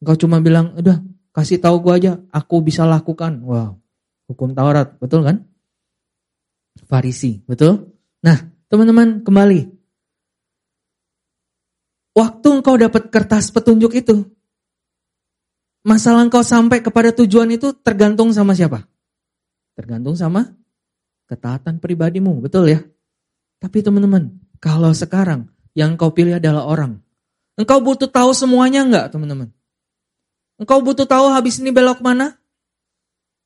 Engkau 0.00 0.16
cuma 0.16 0.40
bilang, 0.40 0.72
udah 0.80 0.98
Kasih 1.38 1.62
tahu 1.62 1.78
gue 1.86 1.94
aja, 2.02 2.12
aku 2.34 2.66
bisa 2.66 2.82
lakukan. 2.82 3.38
Wow, 3.46 3.78
hukum 4.26 4.58
Taurat, 4.58 4.98
betul 4.98 5.22
kan? 5.22 5.46
Farisi, 6.90 7.38
betul? 7.46 7.94
Nah, 8.26 8.42
teman-teman 8.66 9.22
kembali. 9.22 9.70
Waktu 12.18 12.48
engkau 12.50 12.74
dapat 12.74 13.14
kertas 13.14 13.54
petunjuk 13.54 13.94
itu, 13.94 14.26
masalah 15.86 16.26
engkau 16.26 16.42
sampai 16.42 16.82
kepada 16.82 17.14
tujuan 17.14 17.54
itu 17.54 17.70
tergantung 17.86 18.34
sama 18.34 18.58
siapa? 18.58 18.82
Tergantung 19.78 20.18
sama 20.18 20.42
ketaatan 21.30 21.78
pribadimu, 21.78 22.34
betul 22.42 22.66
ya? 22.66 22.82
Tapi 23.62 23.78
teman-teman, 23.78 24.34
kalau 24.58 24.90
sekarang 24.90 25.46
yang 25.78 25.94
kau 25.94 26.10
pilih 26.10 26.42
adalah 26.42 26.66
orang, 26.66 26.98
engkau 27.58 27.82
butuh 27.82 28.06
tahu 28.06 28.30
semuanya 28.30 28.86
enggak 28.86 29.10
teman-teman? 29.10 29.50
Engkau 30.58 30.78
butuh 30.80 31.04
tahu 31.04 31.34
habis 31.34 31.58
ini 31.58 31.74
belok 31.74 31.98
mana? 31.98 32.38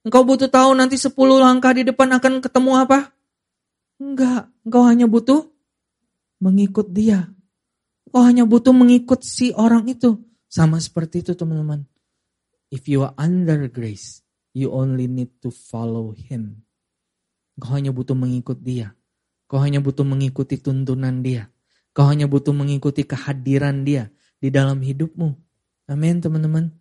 Engkau 0.05 0.23
butuh 0.23 0.53
tahu 0.53 0.77
nanti 0.77 1.01
10 1.01 1.17
langkah 1.17 1.73
di 1.73 1.89
depan 1.89 2.13
akan 2.17 2.45
ketemu 2.45 2.73
apa? 2.77 3.13
Enggak, 3.97 4.51
engkau 4.67 4.83
hanya 4.85 5.07
butuh 5.07 5.47
mengikut 6.43 6.91
dia. 6.91 7.31
Engkau 8.09 8.23
hanya 8.27 8.45
butuh 8.45 8.75
mengikut 8.75 9.25
si 9.25 9.55
orang 9.57 9.89
itu. 9.89 10.21
Sama 10.53 10.77
seperti 10.81 11.25
itu 11.25 11.33
teman-teman. 11.33 11.89
If 12.73 12.89
you 12.89 13.05
are 13.05 13.17
under 13.17 13.69
grace, 13.69 14.25
you 14.53 14.73
only 14.73 15.09
need 15.09 15.33
to 15.45 15.53
follow 15.53 16.13
him. 16.13 16.65
Engkau 17.57 17.77
hanya 17.77 17.93
butuh 17.93 18.17
mengikut 18.17 18.61
dia. 18.65 18.97
Kau 19.53 19.61
hanya 19.61 19.85
butuh 19.85 20.09
mengikuti 20.09 20.57
tuntunan 20.57 21.21
dia. 21.21 21.52
Kau 21.93 22.09
hanya 22.09 22.25
butuh 22.25 22.57
mengikuti 22.57 23.05
kehadiran 23.05 23.85
dia 23.85 24.09
di 24.41 24.49
dalam 24.49 24.81
hidupmu. 24.81 25.29
Amin 25.93 26.21
teman-teman. 26.25 26.73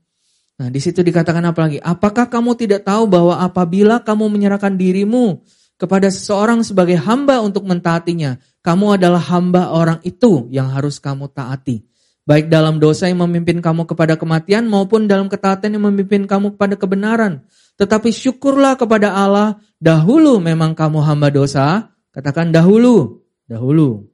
Nah 0.56 0.68
di 0.72 0.80
situ 0.80 1.04
dikatakan 1.04 1.44
apa 1.44 1.68
lagi? 1.68 1.78
Apakah 1.84 2.32
kamu 2.32 2.56
tidak 2.56 2.88
tahu 2.88 3.08
bahwa 3.08 3.40
apabila 3.40 4.00
kamu 4.04 4.32
menyerahkan 4.32 4.76
dirimu 4.76 5.44
kepada 5.76 6.08
seseorang 6.08 6.62
sebagai 6.62 6.96
hamba 7.02 7.42
untuk 7.42 7.66
mentaatinya, 7.66 8.38
kamu 8.62 9.02
adalah 9.02 9.20
hamba 9.34 9.74
orang 9.74 10.00
itu 10.06 10.48
yang 10.54 10.70
harus 10.70 11.02
kamu 11.02 11.28
taati. 11.34 11.84
Baik 12.22 12.54
dalam 12.54 12.78
dosa 12.78 13.10
yang 13.10 13.26
memimpin 13.26 13.60
kamu 13.60 13.90
kepada 13.90 14.14
kematian 14.14 14.70
maupun 14.70 15.10
dalam 15.10 15.26
ketaatan 15.26 15.74
yang 15.74 15.90
memimpin 15.90 16.30
kamu 16.30 16.54
kepada 16.54 16.78
kebenaran. 16.78 17.42
Tetapi 17.82 18.14
syukurlah 18.14 18.78
kepada 18.78 19.18
Allah, 19.18 19.58
dahulu 19.82 20.38
memang 20.38 20.78
kamu 20.78 21.02
hamba 21.02 21.34
dosa, 21.34 21.92
Katakan 22.12 22.52
dahulu, 22.52 23.24
dahulu. 23.48 24.11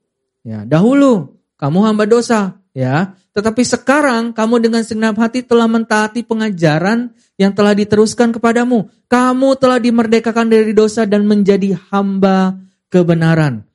Ya, 0.47 0.63
dahulu 0.63 1.35
kamu 1.59 1.79
hamba 1.83 2.07
dosa, 2.07 2.55
ya. 2.71 3.19
Tetapi 3.35 3.67
sekarang 3.67 4.31
kamu 4.31 4.63
dengan 4.63 4.81
segenap 4.87 5.19
hati 5.19 5.43
telah 5.43 5.67
mentaati 5.67 6.23
pengajaran 6.23 7.11
yang 7.35 7.51
telah 7.51 7.75
diteruskan 7.75 8.31
kepadamu. 8.31 8.87
Kamu 9.11 9.59
telah 9.59 9.75
dimerdekakan 9.75 10.47
dari 10.47 10.71
dosa 10.71 11.03
dan 11.03 11.27
menjadi 11.27 11.75
hamba 11.91 12.55
kebenaran. 12.87 13.67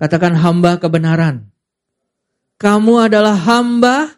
Katakan 0.00 0.32
hamba 0.32 0.80
kebenaran. 0.80 1.52
Kamu 2.56 3.04
adalah 3.04 3.36
hamba 3.36 4.16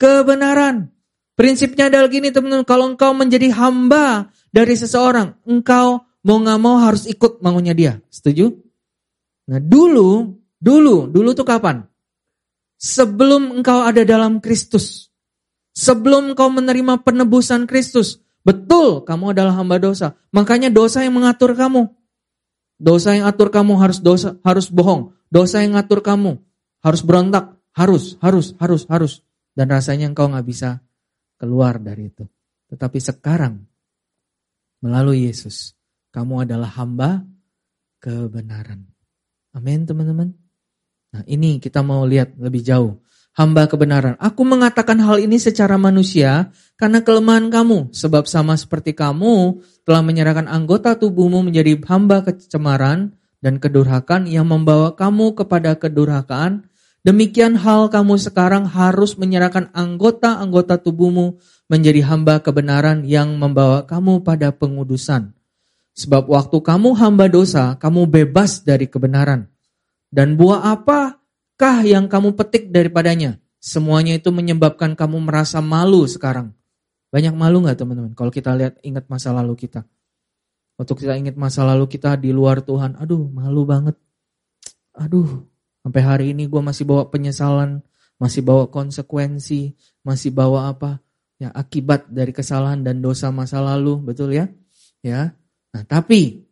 kebenaran. 0.00 0.88
Prinsipnya 1.36 1.92
adalah 1.92 2.08
gini 2.08 2.32
teman-teman, 2.32 2.64
kalau 2.64 2.96
engkau 2.96 3.12
menjadi 3.12 3.52
hamba 3.52 4.32
dari 4.48 4.72
seseorang, 4.72 5.36
engkau 5.44 6.00
mau 6.24 6.36
nggak 6.40 6.60
mau 6.60 6.80
harus 6.80 7.04
ikut 7.04 7.44
maunya 7.44 7.76
dia. 7.76 7.92
Setuju? 8.08 8.56
Nah 9.52 9.60
dulu, 9.60 10.39
dulu, 10.60 11.08
dulu 11.08 11.32
tuh 11.34 11.48
kapan? 11.48 11.82
Sebelum 12.80 13.60
engkau 13.60 13.84
ada 13.84 14.04
dalam 14.06 14.38
Kristus. 14.38 15.08
Sebelum 15.76 16.32
engkau 16.32 16.48
menerima 16.52 17.04
penebusan 17.04 17.68
Kristus. 17.68 18.20
Betul, 18.40 19.04
kamu 19.04 19.36
adalah 19.36 19.56
hamba 19.60 19.76
dosa. 19.76 20.16
Makanya 20.32 20.72
dosa 20.72 21.04
yang 21.04 21.16
mengatur 21.16 21.52
kamu. 21.52 21.92
Dosa 22.80 23.12
yang 23.12 23.28
atur 23.28 23.52
kamu 23.52 23.76
harus 23.76 24.00
dosa, 24.00 24.40
harus 24.40 24.72
bohong. 24.72 25.12
Dosa 25.28 25.60
yang 25.60 25.76
ngatur 25.76 26.00
kamu 26.00 26.40
harus 26.80 27.04
berontak, 27.04 27.52
harus, 27.76 28.16
harus, 28.24 28.56
harus, 28.56 28.82
harus. 28.88 29.12
Dan 29.52 29.68
rasanya 29.68 30.08
engkau 30.08 30.32
nggak 30.32 30.46
bisa 30.48 30.80
keluar 31.36 31.76
dari 31.76 32.08
itu. 32.08 32.24
Tetapi 32.72 32.98
sekarang 32.98 33.60
melalui 34.80 35.28
Yesus 35.28 35.76
kamu 36.08 36.48
adalah 36.48 36.72
hamba 36.80 37.20
kebenaran. 38.00 38.88
Amin 39.52 39.84
teman-teman. 39.84 40.32
Nah 41.10 41.22
ini 41.26 41.58
kita 41.58 41.82
mau 41.82 42.06
lihat 42.06 42.38
lebih 42.38 42.62
jauh. 42.62 43.02
Hamba 43.30 43.70
kebenaran. 43.70 44.18
Aku 44.18 44.42
mengatakan 44.42 44.98
hal 45.00 45.22
ini 45.22 45.38
secara 45.38 45.78
manusia 45.78 46.50
karena 46.74 47.00
kelemahan 47.00 47.46
kamu. 47.46 47.94
Sebab 47.94 48.26
sama 48.26 48.58
seperti 48.58 48.90
kamu 48.90 49.62
telah 49.86 50.02
menyerahkan 50.02 50.50
anggota 50.50 50.98
tubuhmu 50.98 51.46
menjadi 51.46 51.78
hamba 51.86 52.26
kecemaran 52.26 53.14
dan 53.38 53.62
kedurhakan 53.62 54.26
yang 54.26 54.50
membawa 54.50 54.98
kamu 54.98 55.38
kepada 55.38 55.78
kedurhakaan. 55.78 56.66
Demikian 57.00 57.56
hal 57.56 57.88
kamu 57.88 58.20
sekarang 58.20 58.68
harus 58.68 59.16
menyerahkan 59.16 59.72
anggota-anggota 59.72 60.76
tubuhmu 60.84 61.40
menjadi 61.70 62.04
hamba 62.04 62.44
kebenaran 62.44 63.08
yang 63.08 63.40
membawa 63.40 63.88
kamu 63.88 64.20
pada 64.20 64.52
pengudusan. 64.52 65.32
Sebab 65.96 66.28
waktu 66.30 66.60
kamu 66.60 66.94
hamba 66.96 67.26
dosa, 67.26 67.74
kamu 67.80 68.06
bebas 68.06 68.62
dari 68.62 68.86
kebenaran. 68.86 69.49
Dan 70.10 70.34
buah 70.34 70.74
apakah 70.74 71.86
yang 71.86 72.10
kamu 72.10 72.34
petik 72.34 72.74
daripadanya? 72.74 73.38
Semuanya 73.62 74.18
itu 74.18 74.34
menyebabkan 74.34 74.98
kamu 74.98 75.22
merasa 75.22 75.62
malu 75.62 76.04
sekarang. 76.10 76.52
Banyak 77.14 77.34
malu 77.34 77.62
gak 77.66 77.78
teman-teman? 77.78 78.12
Kalau 78.18 78.30
kita 78.34 78.54
lihat 78.58 78.78
ingat 78.82 79.06
masa 79.06 79.30
lalu 79.30 79.54
kita. 79.54 79.86
Waktu 80.78 80.92
kita 80.96 81.14
ingat 81.20 81.36
masa 81.36 81.62
lalu 81.68 81.86
kita 81.86 82.16
di 82.16 82.32
luar 82.32 82.64
Tuhan, 82.64 82.96
aduh 82.96 83.28
malu 83.28 83.68
banget. 83.68 83.94
Aduh, 84.96 85.44
sampai 85.84 86.02
hari 86.02 86.26
ini 86.32 86.48
gue 86.48 86.62
masih 86.64 86.88
bawa 86.88 87.12
penyesalan, 87.12 87.84
masih 88.16 88.40
bawa 88.40 88.72
konsekuensi, 88.72 89.76
masih 90.02 90.32
bawa 90.32 90.72
apa? 90.72 91.04
Ya 91.36 91.52
akibat 91.52 92.08
dari 92.08 92.32
kesalahan 92.32 92.80
dan 92.80 93.04
dosa 93.04 93.28
masa 93.28 93.60
lalu, 93.60 94.00
betul 94.00 94.32
ya? 94.32 94.48
Ya, 95.04 95.36
Nah, 95.70 95.82
tapi 95.86 96.42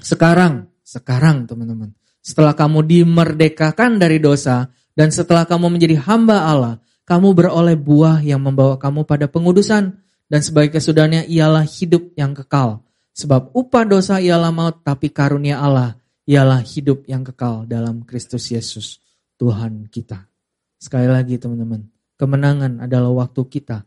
sekarang, 0.00 0.66
sekarang 0.82 1.46
teman-teman, 1.46 1.94
setelah 2.20 2.52
kamu 2.52 2.84
dimerdekakan 2.84 3.96
dari 3.96 4.20
dosa 4.20 4.68
dan 4.92 5.08
setelah 5.08 5.48
kamu 5.48 5.72
menjadi 5.72 5.96
hamba 6.04 6.48
Allah, 6.48 6.74
kamu 7.08 7.34
beroleh 7.34 7.74
buah 7.74 8.22
yang 8.22 8.44
membawa 8.44 8.76
kamu 8.76 9.08
pada 9.08 9.26
pengudusan 9.26 9.98
dan 10.30 10.40
sebagai 10.44 10.78
kesudahannya 10.78 11.26
ialah 11.26 11.66
hidup 11.66 12.14
yang 12.14 12.36
kekal. 12.36 12.86
Sebab 13.10 13.50
upah 13.50 13.84
dosa 13.84 14.22
ialah 14.22 14.54
maut, 14.54 14.86
tapi 14.86 15.10
karunia 15.10 15.58
Allah 15.58 15.98
ialah 16.30 16.62
hidup 16.62 17.02
yang 17.10 17.26
kekal 17.26 17.66
dalam 17.66 18.06
Kristus 18.06 18.54
Yesus, 18.54 19.02
Tuhan 19.34 19.90
kita. 19.90 20.30
Sekali 20.78 21.10
lagi 21.10 21.34
teman-teman, 21.36 21.90
kemenangan 22.14 22.86
adalah 22.86 23.26
waktu 23.26 23.42
kita 23.50 23.82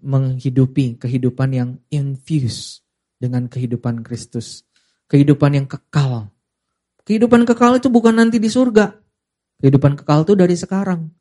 menghidupi 0.00 0.96
kehidupan 0.96 1.50
yang 1.52 1.70
infused 1.92 2.86
dengan 3.20 3.50
kehidupan 3.50 4.00
Kristus. 4.06 4.64
Kehidupan 5.10 5.58
yang 5.58 5.66
kekal. 5.66 6.30
Kehidupan 7.04 7.48
kekal 7.48 7.80
itu 7.80 7.88
bukan 7.88 8.16
nanti 8.16 8.36
di 8.36 8.48
surga. 8.48 8.92
Kehidupan 9.60 9.96
kekal 10.00 10.24
itu 10.24 10.34
dari 10.36 10.56
sekarang. 10.56 11.12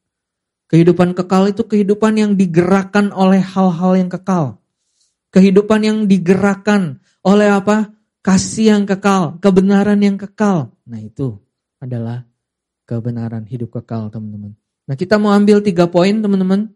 Kehidupan 0.70 1.18
kekal 1.18 1.50
itu 1.50 1.66
kehidupan 1.66 2.14
yang 2.16 2.32
digerakkan 2.38 3.10
oleh 3.10 3.42
hal-hal 3.42 3.98
yang 3.98 4.10
kekal. 4.12 4.62
Kehidupan 5.34 5.82
yang 5.82 5.98
digerakkan 6.06 7.02
oleh 7.26 7.50
apa? 7.50 7.90
Kasih 8.20 8.76
yang 8.76 8.84
kekal, 8.84 9.40
kebenaran 9.40 9.98
yang 10.04 10.20
kekal. 10.20 10.76
Nah 10.86 11.00
itu 11.00 11.40
adalah 11.80 12.28
kebenaran 12.86 13.48
hidup 13.48 13.82
kekal 13.82 14.12
teman-teman. 14.12 14.54
Nah 14.86 14.96
kita 15.00 15.18
mau 15.18 15.34
ambil 15.34 15.64
tiga 15.66 15.90
poin 15.90 16.14
teman-teman. 16.20 16.70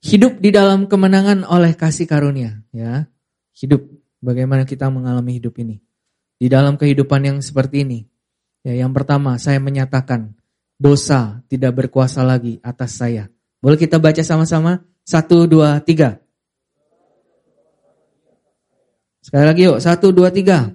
Hidup 0.00 0.40
di 0.40 0.48
dalam 0.48 0.88
kemenangan 0.88 1.44
oleh 1.44 1.76
kasih 1.76 2.08
karunia. 2.08 2.64
ya 2.72 3.04
hidup, 3.60 3.84
bagaimana 4.24 4.64
kita 4.64 4.88
mengalami 4.88 5.36
hidup 5.36 5.60
ini. 5.60 5.84
Di 6.40 6.48
dalam 6.48 6.80
kehidupan 6.80 7.20
yang 7.20 7.38
seperti 7.44 7.84
ini, 7.84 8.00
ya 8.64 8.72
yang 8.72 8.96
pertama 8.96 9.36
saya 9.36 9.60
menyatakan 9.60 10.32
dosa 10.80 11.44
tidak 11.52 11.76
berkuasa 11.76 12.24
lagi 12.24 12.56
atas 12.64 12.96
saya. 12.96 13.28
Boleh 13.60 13.76
kita 13.76 14.00
baca 14.00 14.24
sama-sama? 14.24 14.80
Satu, 15.04 15.44
dua, 15.44 15.84
tiga. 15.84 16.16
Sekali 19.20 19.44
lagi 19.44 19.68
yuk, 19.68 19.84
satu, 19.84 20.16
dua, 20.16 20.32
tiga. 20.32 20.72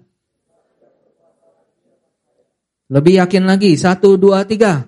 Lebih 2.85 3.25
yakin 3.25 3.49
lagi, 3.49 3.73
satu, 3.73 4.21
dua, 4.21 4.45
tiga. 4.45 4.85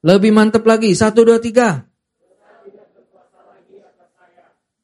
Lebih 0.00 0.32
mantap 0.32 0.64
lagi, 0.64 0.96
satu, 0.96 1.28
dua, 1.28 1.36
tiga. 1.36 1.84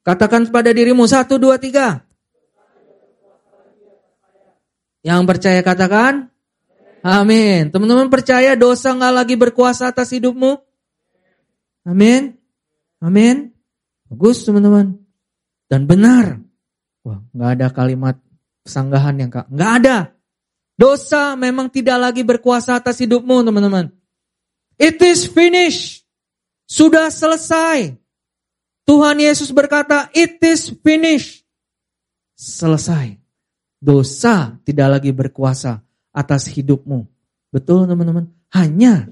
Katakan 0.06 0.46
pada 0.54 0.70
dirimu 0.70 1.02
satu 1.02 1.34
dua 1.34 1.58
tiga. 1.58 2.05
Yang 5.06 5.22
percaya 5.22 5.62
katakan. 5.62 6.34
Amin. 7.06 7.70
Teman-teman 7.70 8.10
percaya 8.10 8.58
dosa 8.58 8.90
nggak 8.90 9.14
lagi 9.14 9.34
berkuasa 9.38 9.94
atas 9.94 10.10
hidupmu? 10.10 10.58
Amin. 11.86 12.34
Amin. 12.98 13.54
Bagus 14.10 14.42
teman-teman. 14.42 14.98
Dan 15.70 15.86
benar. 15.86 16.42
Wah, 17.06 17.22
nggak 17.30 17.50
ada 17.54 17.66
kalimat 17.70 18.18
sanggahan 18.66 19.14
yang 19.22 19.30
kak. 19.30 19.46
Nggak 19.46 19.72
ada. 19.78 19.96
Dosa 20.74 21.38
memang 21.38 21.70
tidak 21.70 22.02
lagi 22.02 22.26
berkuasa 22.26 22.74
atas 22.74 22.98
hidupmu 22.98 23.46
teman-teman. 23.46 23.94
It 24.74 24.98
is 25.06 25.30
finished. 25.30 26.02
Sudah 26.66 27.14
selesai. 27.14 27.94
Tuhan 28.82 29.22
Yesus 29.22 29.54
berkata, 29.54 30.10
it 30.10 30.42
is 30.42 30.74
finished. 30.82 31.46
Selesai. 32.34 33.25
Dosa 33.76 34.56
tidak 34.64 34.98
lagi 34.98 35.10
berkuasa 35.12 35.84
atas 36.12 36.48
hidupmu. 36.48 37.04
Betul 37.52 37.84
teman-teman? 37.84 38.32
Hanya 38.52 39.08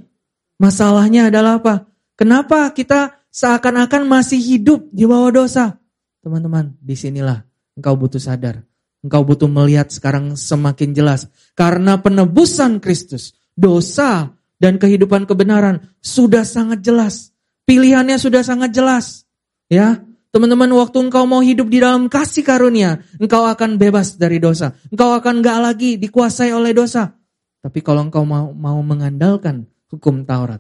masalahnya 0.57 1.29
adalah 1.29 1.61
apa? 1.61 1.89
Kenapa 2.17 2.73
kita 2.73 3.25
seakan-akan 3.29 4.09
masih 4.09 4.41
hidup 4.41 4.89
di 4.95 5.05
bawah 5.05 5.31
dosa? 5.35 5.77
Teman-teman, 6.25 6.73
di 6.81 6.97
sinilah 6.97 7.45
engkau 7.77 7.95
butuh 7.99 8.23
sadar. 8.23 8.65
Engkau 9.05 9.21
butuh 9.21 9.51
melihat 9.51 9.93
sekarang 9.93 10.33
semakin 10.33 10.97
jelas. 10.97 11.29
Karena 11.53 12.01
penebusan 12.01 12.81
Kristus, 12.81 13.37
dosa 13.53 14.33
dan 14.57 14.81
kehidupan 14.81 15.29
kebenaran 15.29 15.93
sudah 16.01 16.41
sangat 16.49 16.81
jelas. 16.81 17.37
Pilihannya 17.69 18.17
sudah 18.17 18.41
sangat 18.41 18.73
jelas. 18.73 19.29
Ya, 19.69 20.01
Teman-teman, 20.35 20.67
waktu 20.75 20.99
engkau 20.99 21.31
mau 21.31 21.39
hidup 21.39 21.71
di 21.71 21.79
dalam 21.79 22.11
kasih 22.11 22.43
karunia, 22.43 22.99
engkau 23.23 23.47
akan 23.47 23.79
bebas 23.79 24.19
dari 24.19 24.43
dosa. 24.43 24.75
Engkau 24.91 25.15
akan 25.15 25.39
gak 25.39 25.59
lagi 25.63 25.95
dikuasai 25.95 26.51
oleh 26.51 26.75
dosa. 26.75 27.15
Tapi 27.63 27.79
kalau 27.79 28.11
engkau 28.11 28.27
mau, 28.27 28.51
mau 28.51 28.83
mengandalkan 28.83 29.63
hukum 29.95 30.27
Taurat, 30.27 30.59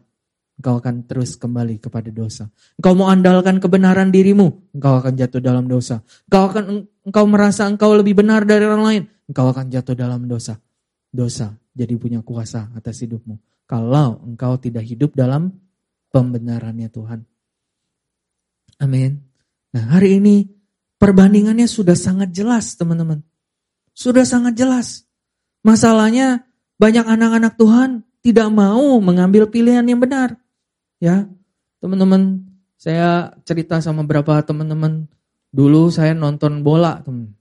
engkau 0.62 0.78
akan 0.78 1.10
terus 1.10 1.34
kembali 1.34 1.82
kepada 1.82 2.06
dosa. 2.14 2.46
Engkau 2.78 2.94
mau 2.94 3.10
andalkan 3.10 3.58
kebenaran 3.58 4.14
dirimu, 4.14 4.70
engkau 4.78 5.02
akan 5.02 5.18
jatuh 5.18 5.42
dalam 5.42 5.66
dosa. 5.66 6.06
Engkau 6.30 6.42
akan 6.54 6.64
engkau 7.10 7.24
merasa 7.26 7.66
engkau 7.66 7.98
lebih 7.98 8.14
benar 8.14 8.46
dari 8.46 8.62
orang 8.62 8.84
lain, 8.86 9.02
engkau 9.26 9.50
akan 9.50 9.74
jatuh 9.74 9.98
dalam 9.98 10.30
dosa. 10.30 10.54
Dosa 11.10 11.50
jadi 11.74 11.98
punya 11.98 12.22
kuasa 12.22 12.70
atas 12.78 13.02
hidupmu. 13.02 13.66
Kalau 13.66 14.22
engkau 14.22 14.54
tidak 14.54 14.86
hidup 14.86 15.18
dalam 15.18 15.50
pembenarannya 16.14 16.86
Tuhan. 16.94 17.26
Amin. 18.78 19.33
Nah 19.74 19.98
hari 19.98 20.22
ini 20.22 20.46
perbandingannya 21.02 21.66
sudah 21.66 21.98
sangat 21.98 22.30
jelas 22.30 22.78
teman-teman. 22.78 23.26
Sudah 23.90 24.22
sangat 24.22 24.54
jelas. 24.54 25.02
Masalahnya 25.66 26.46
banyak 26.78 27.02
anak-anak 27.02 27.58
Tuhan 27.58 28.06
tidak 28.22 28.48
mau 28.54 29.02
mengambil 29.02 29.50
pilihan 29.50 29.82
yang 29.82 29.98
benar. 29.98 30.38
Ya, 31.02 31.26
teman-teman, 31.82 32.46
saya 32.78 33.34
cerita 33.42 33.82
sama 33.82 34.06
beberapa 34.06 34.38
teman-teman. 34.46 35.10
Dulu 35.50 35.90
saya 35.90 36.14
nonton 36.14 36.62
bola, 36.62 37.02
teman. 37.02 37.34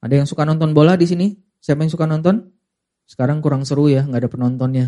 Ada 0.00 0.22
yang 0.22 0.26
suka 0.30 0.48
nonton 0.48 0.72
bola 0.72 0.96
di 0.96 1.04
sini? 1.04 1.34
Siapa 1.60 1.84
yang 1.84 1.92
suka 1.92 2.08
nonton? 2.08 2.48
Sekarang 3.04 3.42
kurang 3.44 3.66
seru 3.68 3.90
ya, 3.90 4.06
nggak 4.06 4.26
ada 4.26 4.30
penontonnya. 4.30 4.86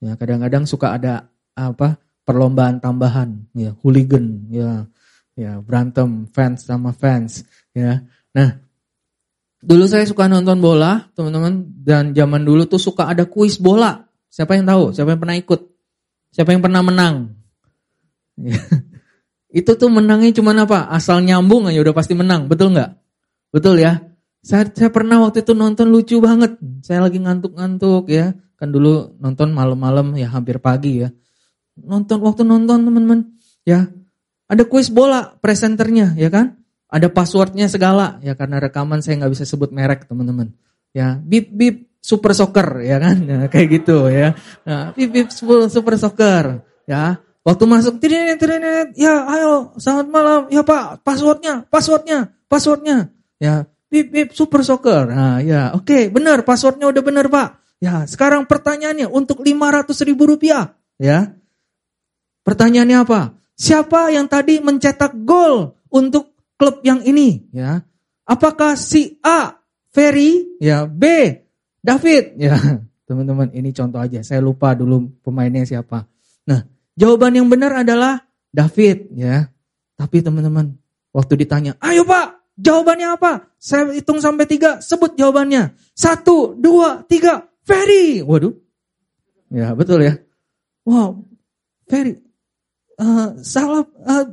Ya, 0.00 0.16
kadang-kadang 0.16 0.64
suka 0.64 0.96
ada 0.96 1.28
apa 1.52 1.98
perlombaan 2.24 2.80
tambahan, 2.80 3.46
ya, 3.52 3.76
hooligan, 3.84 4.48
ya, 4.50 4.88
ya 5.36 5.60
berantem 5.60 6.26
fans 6.32 6.64
sama 6.64 6.90
fans 6.96 7.44
ya. 7.76 8.02
Nah, 8.32 8.58
dulu 9.60 9.84
saya 9.84 10.08
suka 10.08 10.26
nonton 10.26 10.58
bola, 10.58 11.06
teman-teman, 11.12 11.68
dan 11.84 12.16
zaman 12.16 12.42
dulu 12.42 12.64
tuh 12.64 12.80
suka 12.80 13.12
ada 13.12 13.28
kuis 13.28 13.60
bola. 13.60 14.08
Siapa 14.32 14.56
yang 14.56 14.66
tahu? 14.66 14.92
Siapa 14.96 15.14
yang 15.14 15.20
pernah 15.20 15.36
ikut? 15.38 15.60
Siapa 16.32 16.50
yang 16.52 16.64
pernah 16.64 16.82
menang? 16.82 17.14
Ya. 18.40 18.60
Itu 19.56 19.72
tuh 19.80 19.88
menangnya 19.88 20.36
cuma 20.36 20.52
apa? 20.52 20.84
Asal 20.92 21.24
nyambung 21.24 21.64
aja 21.70 21.80
udah 21.80 21.94
pasti 21.96 22.12
menang, 22.12 22.44
betul 22.44 22.76
nggak? 22.76 22.92
Betul 23.48 23.80
ya? 23.80 24.04
Saya, 24.44 24.68
saya 24.68 24.92
pernah 24.92 25.16
waktu 25.24 25.42
itu 25.42 25.56
nonton 25.56 25.90
lucu 25.90 26.20
banget. 26.20 26.60
Saya 26.84 27.08
lagi 27.08 27.18
ngantuk-ngantuk 27.18 28.06
ya. 28.12 28.36
Kan 28.60 28.68
dulu 28.70 29.16
nonton 29.16 29.56
malam-malam 29.56 30.12
ya 30.14 30.28
hampir 30.28 30.60
pagi 30.60 31.02
ya. 31.02 31.08
Nonton 31.80 32.20
waktu 32.20 32.44
nonton 32.44 32.84
teman-teman 32.84 33.32
ya 33.64 33.88
ada 34.46 34.62
kuis 34.66 34.88
bola 34.90 35.34
presenternya, 35.42 36.14
ya 36.14 36.30
kan? 36.30 36.58
Ada 36.86 37.10
passwordnya 37.10 37.66
segala, 37.66 38.22
ya 38.22 38.38
karena 38.38 38.62
rekaman 38.62 39.02
saya 39.02 39.18
nggak 39.22 39.32
bisa 39.34 39.44
sebut 39.44 39.74
merek 39.74 40.06
teman-teman. 40.06 40.54
Ya, 40.94 41.18
bip 41.18 41.50
bip 41.50 41.90
super 41.98 42.30
soccer, 42.32 42.86
ya 42.86 43.02
kan? 43.02 43.26
Ya, 43.26 43.50
kayak 43.50 43.68
gitu 43.82 44.06
ya. 44.06 44.38
Nah, 44.62 44.94
bip 44.94 45.10
bip 45.10 45.28
super 45.34 45.94
soccer, 45.98 46.62
ya. 46.86 47.18
Waktu 47.46 47.62
masuk 47.66 48.02
trinet 48.02 48.42
trinet, 48.42 48.94
ya 48.98 49.22
ayo 49.38 49.70
selamat 49.78 50.06
malam, 50.10 50.40
ya 50.50 50.66
pak, 50.66 51.06
passwordnya, 51.06 51.62
passwordnya, 51.70 52.34
passwordnya, 52.50 53.14
ya 53.38 53.70
bip 53.86 54.10
bip 54.10 54.28
super 54.34 54.66
soccer. 54.66 55.06
Nah, 55.10 55.38
ya 55.42 55.70
oke, 55.74 55.86
okay, 55.86 56.02
benar 56.10 56.42
passwordnya 56.42 56.90
udah 56.90 57.02
benar 57.06 57.26
pak. 57.30 57.62
Ya, 57.78 58.02
sekarang 58.08 58.48
pertanyaannya 58.50 59.06
untuk 59.06 59.44
500 59.44 59.94
ribu 60.08 60.26
rupiah, 60.26 60.74
ya. 60.98 61.38
Pertanyaannya 62.42 62.98
apa? 63.04 63.20
Siapa 63.56 64.12
yang 64.12 64.28
tadi 64.28 64.60
mencetak 64.60 65.16
gol 65.24 65.80
untuk 65.88 66.36
klub 66.60 66.84
yang 66.84 67.00
ini? 67.08 67.48
Ya, 67.56 67.80
apakah 68.28 68.76
si 68.76 69.16
A 69.24 69.56
Ferry, 69.88 70.60
ya 70.60 70.84
B 70.84 71.04
David, 71.80 72.36
ya 72.36 72.52
teman-teman 73.08 73.48
ini 73.56 73.72
contoh 73.72 73.96
aja. 73.96 74.20
Saya 74.20 74.44
lupa 74.44 74.76
dulu 74.76 75.08
pemainnya 75.24 75.64
siapa. 75.64 76.04
Nah, 76.44 76.68
jawaban 77.00 77.32
yang 77.32 77.48
benar 77.48 77.80
adalah 77.80 78.28
David, 78.52 79.08
ya. 79.16 79.48
Tapi 79.96 80.20
teman-teman, 80.20 80.76
waktu 81.16 81.40
ditanya, 81.40 81.80
ayo 81.80 82.04
pak, 82.04 82.44
jawabannya 82.60 83.16
apa? 83.16 83.48
Saya 83.56 83.88
hitung 83.96 84.20
sampai 84.20 84.44
tiga, 84.44 84.84
sebut 84.84 85.16
jawabannya. 85.16 85.72
Satu, 85.96 86.52
dua, 86.52 87.08
tiga, 87.08 87.48
Ferry. 87.64 88.20
Waduh, 88.20 88.52
ya 89.48 89.72
betul 89.72 90.04
ya. 90.04 90.20
Wow, 90.84 91.24
Ferry 91.88 92.25
uh, 93.00 93.28
salah 93.40 93.84
uh, 94.04 94.26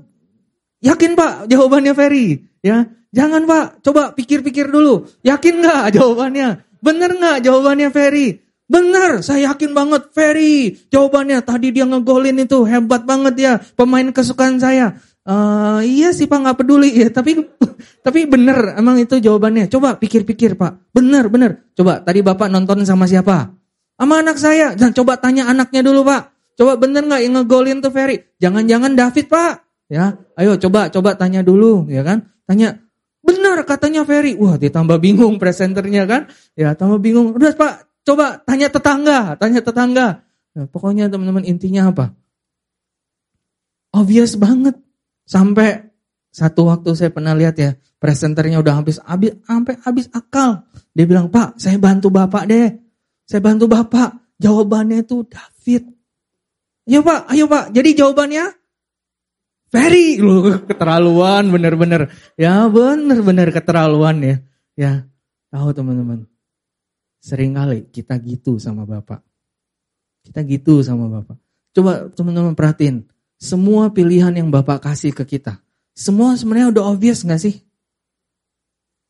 yakin 0.84 1.16
Pak 1.16 1.52
jawabannya 1.52 1.94
Ferry 1.96 2.44
ya. 2.64 2.88
Jangan 3.14 3.46
Pak 3.46 3.86
coba 3.86 4.12
pikir-pikir 4.18 4.74
dulu. 4.74 5.06
Yakin 5.22 5.62
nggak 5.62 5.84
jawabannya? 5.96 6.66
Bener 6.84 7.12
nggak 7.16 7.46
jawabannya 7.46 7.90
Ferry? 7.94 8.42
Bener 8.66 9.22
saya 9.22 9.54
yakin 9.54 9.72
banget 9.78 10.10
Ferry. 10.12 10.74
Jawabannya 10.90 11.46
tadi 11.46 11.70
dia 11.70 11.86
ngegolin 11.86 12.42
itu 12.42 12.66
hebat 12.66 13.06
banget 13.06 13.36
ya 13.38 13.54
pemain 13.78 14.10
kesukaan 14.10 14.58
saya. 14.58 14.98
Uh, 15.24 15.80
iya 15.88 16.12
sih 16.12 16.28
pak 16.28 16.36
nggak 16.36 16.58
peduli 16.60 16.92
ya 17.00 17.08
tapi 17.08 17.48
tapi 18.06 18.28
bener 18.28 18.76
emang 18.82 18.98
itu 18.98 19.22
jawabannya. 19.22 19.70
Coba 19.70 19.96
pikir-pikir 20.02 20.58
pak. 20.58 20.90
Bener 20.90 21.30
bener. 21.30 21.70
Coba 21.78 22.02
tadi 22.02 22.26
bapak 22.26 22.50
nonton 22.50 22.82
sama 22.82 23.06
siapa? 23.06 23.54
Sama 23.94 24.26
anak 24.26 24.42
saya. 24.42 24.74
Dan 24.74 24.90
coba 24.92 25.22
tanya 25.22 25.48
anaknya 25.54 25.86
dulu 25.86 26.02
pak 26.02 26.33
Coba 26.54 26.78
bener 26.78 27.06
nggak 27.06 27.22
yang 27.26 27.34
ngegolin 27.42 27.82
tuh 27.82 27.90
Ferry? 27.90 28.22
Jangan-jangan 28.38 28.94
David 28.94 29.26
pak? 29.26 29.54
Ya, 29.90 30.18
ayo 30.38 30.58
coba 30.58 30.90
coba 30.90 31.14
tanya 31.18 31.42
dulu, 31.46 31.86
ya 31.90 32.02
kan? 32.06 32.34
Tanya, 32.46 32.82
benar 33.22 33.62
katanya 33.66 34.06
Ferry. 34.06 34.38
Wah, 34.38 34.58
ditambah 34.58 34.98
bingung 35.02 35.38
presenternya 35.42 36.06
kan? 36.06 36.22
Ya, 36.54 36.74
tambah 36.78 37.02
bingung. 37.02 37.34
Udah 37.34 37.54
pak, 37.54 37.90
coba 38.06 38.42
tanya 38.46 38.70
tetangga, 38.70 39.38
tanya 39.38 39.62
tetangga. 39.62 40.08
Nah, 40.54 40.66
pokoknya 40.70 41.10
teman-teman 41.10 41.46
intinya 41.46 41.90
apa? 41.90 42.14
Obvious 43.94 44.38
banget. 44.38 44.78
Sampai 45.26 45.94
satu 46.34 46.70
waktu 46.70 46.94
saya 46.98 47.10
pernah 47.14 47.38
lihat 47.38 47.56
ya, 47.58 47.78
presenternya 48.02 48.62
udah 48.62 48.82
habis 48.82 48.98
habis 49.06 49.38
sampai 49.46 49.78
habis 49.86 50.06
akal. 50.14 50.66
Dia 50.94 51.06
bilang, 51.06 51.30
"Pak, 51.30 51.62
saya 51.62 51.78
bantu 51.78 52.10
Bapak 52.10 52.50
deh. 52.50 52.74
Saya 53.26 53.42
bantu 53.42 53.70
Bapak." 53.70 54.38
Jawabannya 54.42 55.06
itu 55.06 55.24
David. 55.30 56.03
Ayo 56.84 57.00
pak, 57.00 57.32
ayo 57.32 57.46
pak. 57.48 57.72
Jadi 57.72 57.90
jawabannya 57.96 58.46
very 59.74 60.20
lu 60.20 60.62
keterlaluan 60.68 61.48
bener-bener. 61.50 62.12
Ya 62.36 62.68
bener-bener 62.68 63.50
keterlaluan 63.56 64.20
ya. 64.20 64.36
Ya 64.76 64.92
tahu 65.48 65.72
teman-teman. 65.72 66.28
Seringkali 67.24 67.88
kita 67.88 68.20
gitu 68.20 68.60
sama 68.60 68.84
bapak. 68.84 69.24
Kita 70.28 70.44
gitu 70.44 70.84
sama 70.84 71.08
bapak. 71.08 71.40
Coba 71.72 72.12
teman-teman 72.12 72.54
perhatiin. 72.54 73.08
Semua 73.40 73.92
pilihan 73.92 74.32
yang 74.36 74.52
bapak 74.52 74.84
kasih 74.84 75.16
ke 75.16 75.24
kita. 75.24 75.64
Semua 75.96 76.36
sebenarnya 76.36 76.76
udah 76.76 76.84
obvious 76.96 77.24
gak 77.24 77.40
sih? 77.40 77.64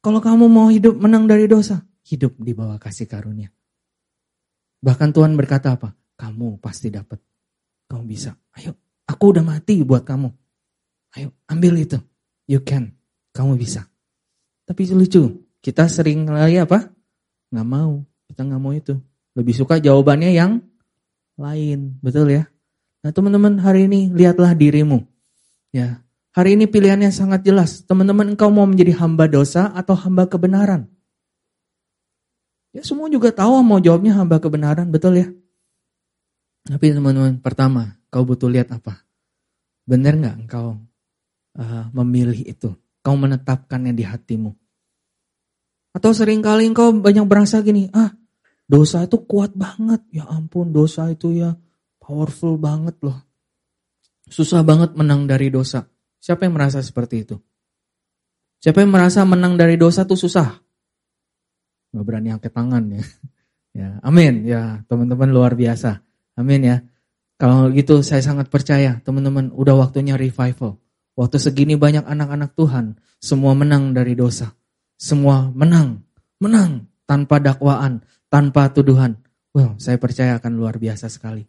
Kalau 0.04 0.20
kamu 0.20 0.46
mau 0.52 0.68
hidup 0.68 1.00
menang 1.00 1.26
dari 1.26 1.50
dosa. 1.50 1.82
Hidup 2.04 2.36
di 2.38 2.52
bawah 2.52 2.76
kasih 2.78 3.08
karunia. 3.08 3.50
Bahkan 4.84 5.10
Tuhan 5.16 5.34
berkata 5.40 5.80
apa? 5.80 5.96
Kamu 6.20 6.60
pasti 6.60 6.92
dapat 6.92 7.24
kamu 7.94 8.10
bisa. 8.10 8.34
Ayo, 8.58 8.74
aku 9.06 9.38
udah 9.38 9.46
mati 9.46 9.86
buat 9.86 10.02
kamu. 10.02 10.34
Ayo, 11.14 11.30
ambil 11.46 11.78
itu. 11.78 12.02
You 12.50 12.66
can. 12.66 12.98
Kamu 13.38 13.54
bisa. 13.54 13.86
Tapi 14.66 14.90
lucu, 14.90 15.46
kita 15.62 15.86
sering 15.86 16.26
lagi 16.26 16.58
apa? 16.58 16.90
Nggak 17.54 17.68
mau. 17.70 18.02
Kita 18.26 18.42
nggak 18.42 18.62
mau 18.62 18.74
itu. 18.74 18.98
Lebih 19.38 19.54
suka 19.54 19.78
jawabannya 19.78 20.34
yang 20.34 20.58
lain. 21.38 22.02
Betul 22.02 22.34
ya? 22.34 22.50
Nah 23.06 23.14
teman-teman 23.14 23.62
hari 23.62 23.86
ini 23.86 24.10
lihatlah 24.10 24.58
dirimu. 24.58 25.06
Ya, 25.70 26.02
hari 26.34 26.58
ini 26.58 26.66
pilihannya 26.66 27.14
sangat 27.14 27.46
jelas. 27.46 27.86
Teman-teman 27.86 28.34
engkau 28.34 28.50
mau 28.50 28.66
menjadi 28.66 28.98
hamba 28.98 29.30
dosa 29.30 29.70
atau 29.70 29.94
hamba 29.94 30.26
kebenaran? 30.26 30.90
Ya 32.74 32.82
semua 32.82 33.06
juga 33.06 33.30
tahu 33.30 33.62
mau 33.62 33.78
jawabnya 33.78 34.18
hamba 34.18 34.42
kebenaran, 34.42 34.90
betul 34.90 35.14
ya? 35.14 35.30
Tapi 36.64 36.96
teman-teman, 36.96 37.44
pertama, 37.44 38.00
kau 38.08 38.24
butuh 38.24 38.48
lihat 38.48 38.72
apa? 38.72 39.04
Benar 39.84 40.16
nggak 40.16 40.36
engkau 40.48 40.80
uh, 41.60 41.86
memilih 41.92 42.40
itu? 42.48 42.72
Kau 43.04 43.20
menetapkannya 43.20 43.92
di 43.92 44.08
hatimu? 44.08 44.52
Atau 45.94 46.16
sering 46.16 46.40
kali 46.40 46.72
engkau 46.72 46.96
banyak 46.96 47.28
berasa 47.28 47.60
gini, 47.60 47.92
ah 47.92 48.16
dosa 48.64 49.04
itu 49.04 49.20
kuat 49.28 49.52
banget. 49.54 50.02
Ya 50.10 50.24
ampun, 50.26 50.72
dosa 50.72 51.12
itu 51.12 51.36
ya 51.36 51.54
powerful 52.00 52.56
banget 52.56 52.96
loh. 53.04 53.20
Susah 54.32 54.64
banget 54.64 54.96
menang 54.96 55.28
dari 55.28 55.52
dosa. 55.52 55.84
Siapa 56.24 56.48
yang 56.48 56.56
merasa 56.56 56.80
seperti 56.80 57.28
itu? 57.28 57.36
Siapa 58.64 58.80
yang 58.80 58.96
merasa 58.96 59.28
menang 59.28 59.60
dari 59.60 59.76
dosa 59.76 60.08
itu 60.08 60.16
susah? 60.16 60.56
Gak 61.92 62.06
berani 62.08 62.32
angkat 62.32 62.56
tangan 62.56 62.84
ya. 62.92 63.04
Ya, 63.74 63.98
amin. 64.06 64.46
Ya, 64.46 64.86
teman-teman 64.86 65.34
luar 65.34 65.58
biasa. 65.58 65.98
Amin 66.38 66.62
ya. 66.66 66.78
Kalau 67.38 67.68
gitu 67.74 68.00
saya 68.06 68.22
sangat 68.24 68.48
percaya 68.48 69.02
teman-teman 69.04 69.52
udah 69.52 69.76
waktunya 69.76 70.16
revival. 70.16 70.80
Waktu 71.14 71.38
segini 71.38 71.78
banyak 71.78 72.08
anak-anak 72.10 72.58
Tuhan, 72.58 72.98
semua 73.22 73.54
menang 73.54 73.94
dari 73.94 74.18
dosa. 74.18 74.56
Semua 74.98 75.52
menang, 75.54 76.02
menang 76.42 76.90
tanpa 77.06 77.38
dakwaan, 77.38 78.02
tanpa 78.32 78.72
tuduhan. 78.74 79.20
Well, 79.54 79.78
saya 79.78 80.02
percaya 80.02 80.42
akan 80.42 80.58
luar 80.58 80.82
biasa 80.82 81.12
sekali. 81.12 81.46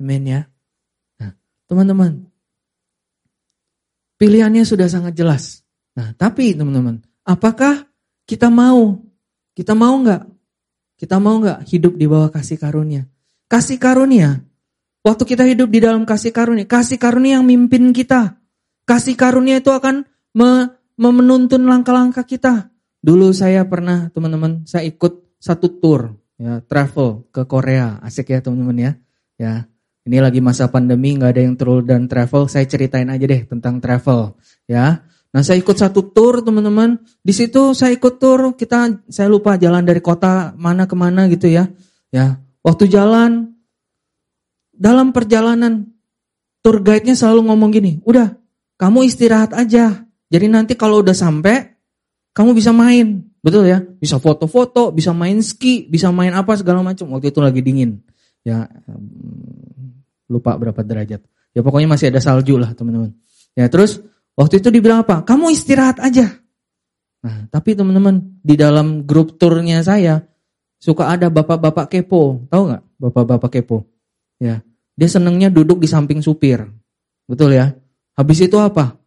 Amin 0.00 0.24
ya. 0.24 0.40
Nah, 1.20 1.36
teman-teman, 1.68 2.24
pilihannya 4.16 4.64
sudah 4.64 4.88
sangat 4.88 5.12
jelas. 5.12 5.60
Nah, 5.92 6.16
tapi 6.16 6.56
teman-teman, 6.56 7.04
apakah 7.28 7.84
kita 8.24 8.48
mau? 8.48 8.96
Kita 9.52 9.76
mau 9.76 9.92
nggak? 10.00 10.22
Kita 10.96 11.20
mau 11.20 11.36
nggak 11.36 11.68
hidup 11.68 11.98
di 12.00 12.06
bawah 12.08 12.32
kasih 12.32 12.56
karunia? 12.56 13.04
Kasih 13.52 13.76
karunia, 13.76 14.40
waktu 15.04 15.28
kita 15.28 15.44
hidup 15.44 15.68
di 15.68 15.84
dalam 15.84 16.08
kasih 16.08 16.32
karunia, 16.32 16.64
kasih 16.64 16.96
karunia 16.96 17.36
yang 17.36 17.44
mimpin 17.44 17.92
kita. 17.92 18.40
Kasih 18.88 19.12
karunia 19.12 19.60
itu 19.60 19.68
akan 19.68 20.08
me, 20.32 20.72
menuntun 20.96 21.68
langkah-langkah 21.68 22.24
kita. 22.24 22.72
Dulu 23.04 23.28
saya 23.36 23.68
pernah, 23.68 24.08
teman-teman, 24.08 24.64
saya 24.64 24.88
ikut 24.88 25.36
satu 25.36 25.68
tour, 25.68 26.16
ya, 26.40 26.64
travel 26.64 27.28
ke 27.28 27.44
Korea. 27.44 28.00
Asik 28.00 28.32
ya 28.32 28.40
teman-teman 28.40 28.78
ya. 28.80 28.92
Ya, 29.36 29.52
ini 30.08 30.16
lagi 30.24 30.40
masa 30.40 30.72
pandemi, 30.72 31.12
nggak 31.20 31.36
ada 31.36 31.42
yang 31.44 31.54
tour 31.60 31.84
dan 31.84 32.08
travel. 32.08 32.48
Saya 32.48 32.64
ceritain 32.64 33.12
aja 33.12 33.28
deh 33.28 33.44
tentang 33.44 33.84
travel, 33.84 34.32
ya. 34.64 35.04
Nah 35.28 35.44
saya 35.44 35.60
ikut 35.60 35.76
satu 35.76 36.08
tour 36.08 36.40
teman-teman. 36.40 37.04
Di 37.20 37.36
situ 37.36 37.76
saya 37.76 37.92
ikut 37.92 38.16
tour, 38.16 38.56
kita 38.56 39.04
saya 39.12 39.28
lupa 39.28 39.60
jalan 39.60 39.84
dari 39.84 40.00
kota 40.00 40.56
mana 40.56 40.88
ke 40.88 40.96
mana 40.96 41.28
gitu 41.28 41.52
ya. 41.52 41.68
Ya, 42.08 42.40
waktu 42.62 42.88
jalan 42.88 43.54
dalam 44.72 45.14
perjalanan 45.14 45.92
tour 46.64 46.82
guide-nya 46.82 47.14
selalu 47.14 47.50
ngomong 47.52 47.70
gini, 47.74 47.92
udah 48.06 48.34
kamu 48.78 49.06
istirahat 49.06 49.54
aja. 49.54 50.06
Jadi 50.32 50.46
nanti 50.48 50.72
kalau 50.74 51.04
udah 51.04 51.12
sampai 51.12 51.76
kamu 52.32 52.56
bisa 52.56 52.72
main, 52.72 53.20
betul 53.44 53.68
ya? 53.68 53.84
Bisa 54.00 54.16
foto-foto, 54.16 54.88
bisa 54.90 55.12
main 55.12 55.38
ski, 55.44 55.84
bisa 55.86 56.08
main 56.08 56.32
apa 56.32 56.56
segala 56.56 56.80
macam. 56.80 57.12
Waktu 57.12 57.28
itu 57.28 57.40
lagi 57.44 57.60
dingin, 57.60 58.00
ya 58.40 58.64
lupa 60.32 60.56
berapa 60.56 60.80
derajat. 60.80 61.20
Ya 61.52 61.60
pokoknya 61.60 61.92
masih 61.92 62.08
ada 62.08 62.24
salju 62.24 62.56
lah 62.56 62.72
teman-teman. 62.72 63.12
Ya 63.52 63.68
terus 63.68 64.00
Waktu 64.32 64.64
itu 64.64 64.68
dibilang 64.72 65.04
apa? 65.04 65.20
Kamu 65.24 65.52
istirahat 65.52 66.00
aja. 66.00 66.24
Nah, 67.22 67.46
tapi 67.52 67.76
teman-teman, 67.76 68.40
di 68.40 68.56
dalam 68.56 69.04
grup 69.04 69.36
turnya 69.36 69.84
saya, 69.84 70.24
suka 70.82 71.14
ada 71.14 71.30
bapak-bapak 71.30 71.86
kepo. 71.86 72.42
Tahu 72.50 72.62
nggak 72.66 72.82
bapak-bapak 72.98 73.50
kepo? 73.54 73.86
Ya, 74.42 74.66
dia 74.98 75.08
senengnya 75.08 75.46
duduk 75.46 75.78
di 75.78 75.86
samping 75.86 76.18
supir. 76.18 76.66
Betul 77.30 77.54
ya? 77.54 77.70
Habis 78.18 78.50
itu 78.50 78.58
apa? 78.58 78.98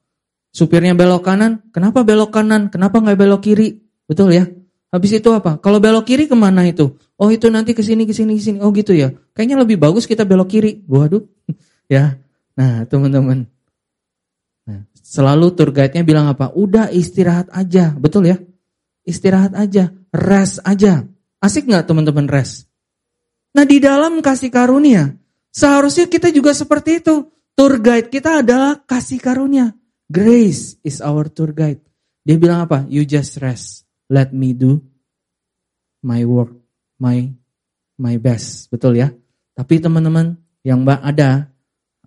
Supirnya 0.56 0.96
belok 0.96 1.28
kanan, 1.28 1.60
kenapa 1.76 2.08
belok 2.08 2.32
kanan? 2.32 2.72
Kenapa 2.72 3.04
nggak 3.04 3.20
belok 3.20 3.44
kiri? 3.44 3.84
Betul 4.08 4.32
ya? 4.32 4.48
Habis 4.96 5.20
itu 5.20 5.30
apa? 5.36 5.60
Kalau 5.60 5.84
belok 5.84 6.08
kiri 6.08 6.32
ke 6.32 6.36
mana 6.40 6.64
itu? 6.64 6.96
Oh 7.20 7.28
itu 7.28 7.52
nanti 7.52 7.76
ke 7.76 7.84
sini, 7.84 8.08
ke 8.08 8.16
sini, 8.16 8.40
ke 8.40 8.44
sini. 8.44 8.58
Oh 8.64 8.72
gitu 8.72 8.96
ya. 8.96 9.12
Kayaknya 9.36 9.68
lebih 9.68 9.76
bagus 9.76 10.08
kita 10.08 10.24
belok 10.24 10.56
kiri. 10.56 10.88
Waduh. 10.88 11.20
ya. 11.92 12.16
Nah 12.56 12.88
teman-teman. 12.88 13.52
Nah, 14.66 14.88
selalu 14.96 15.52
tour 15.54 15.76
guide-nya 15.76 16.08
bilang 16.08 16.32
apa? 16.32 16.50
Udah 16.56 16.90
istirahat 16.90 17.52
aja, 17.52 17.94
betul 17.94 18.26
ya? 18.26 18.40
Istirahat 19.06 19.54
aja, 19.54 19.94
rest 20.10 20.64
aja. 20.66 21.06
Asik 21.46 21.70
nggak 21.70 21.86
teman-teman 21.86 22.26
rest? 22.26 22.66
Nah 23.54 23.70
di 23.70 23.78
dalam 23.78 24.18
kasih 24.18 24.50
karunia, 24.50 25.14
seharusnya 25.54 26.10
kita 26.10 26.34
juga 26.34 26.58
seperti 26.58 27.06
itu. 27.06 27.30
Tour 27.54 27.78
guide 27.78 28.10
kita 28.10 28.42
adalah 28.42 28.82
kasih 28.82 29.22
karunia. 29.22 29.70
Grace 30.10 30.82
is 30.82 31.06
our 31.06 31.30
tour 31.30 31.54
guide. 31.54 31.86
Dia 32.26 32.42
bilang 32.42 32.66
apa? 32.66 32.90
You 32.90 33.06
just 33.06 33.38
rest. 33.38 33.86
Let 34.10 34.34
me 34.34 34.58
do 34.58 34.82
my 36.02 36.26
work, 36.26 36.58
my 36.98 37.30
my 38.02 38.18
best. 38.18 38.74
Betul 38.74 38.98
ya? 38.98 39.14
Tapi 39.54 39.78
teman-teman 39.78 40.36
yang 40.66 40.82
mbak 40.82 41.06
ada, 41.06 41.54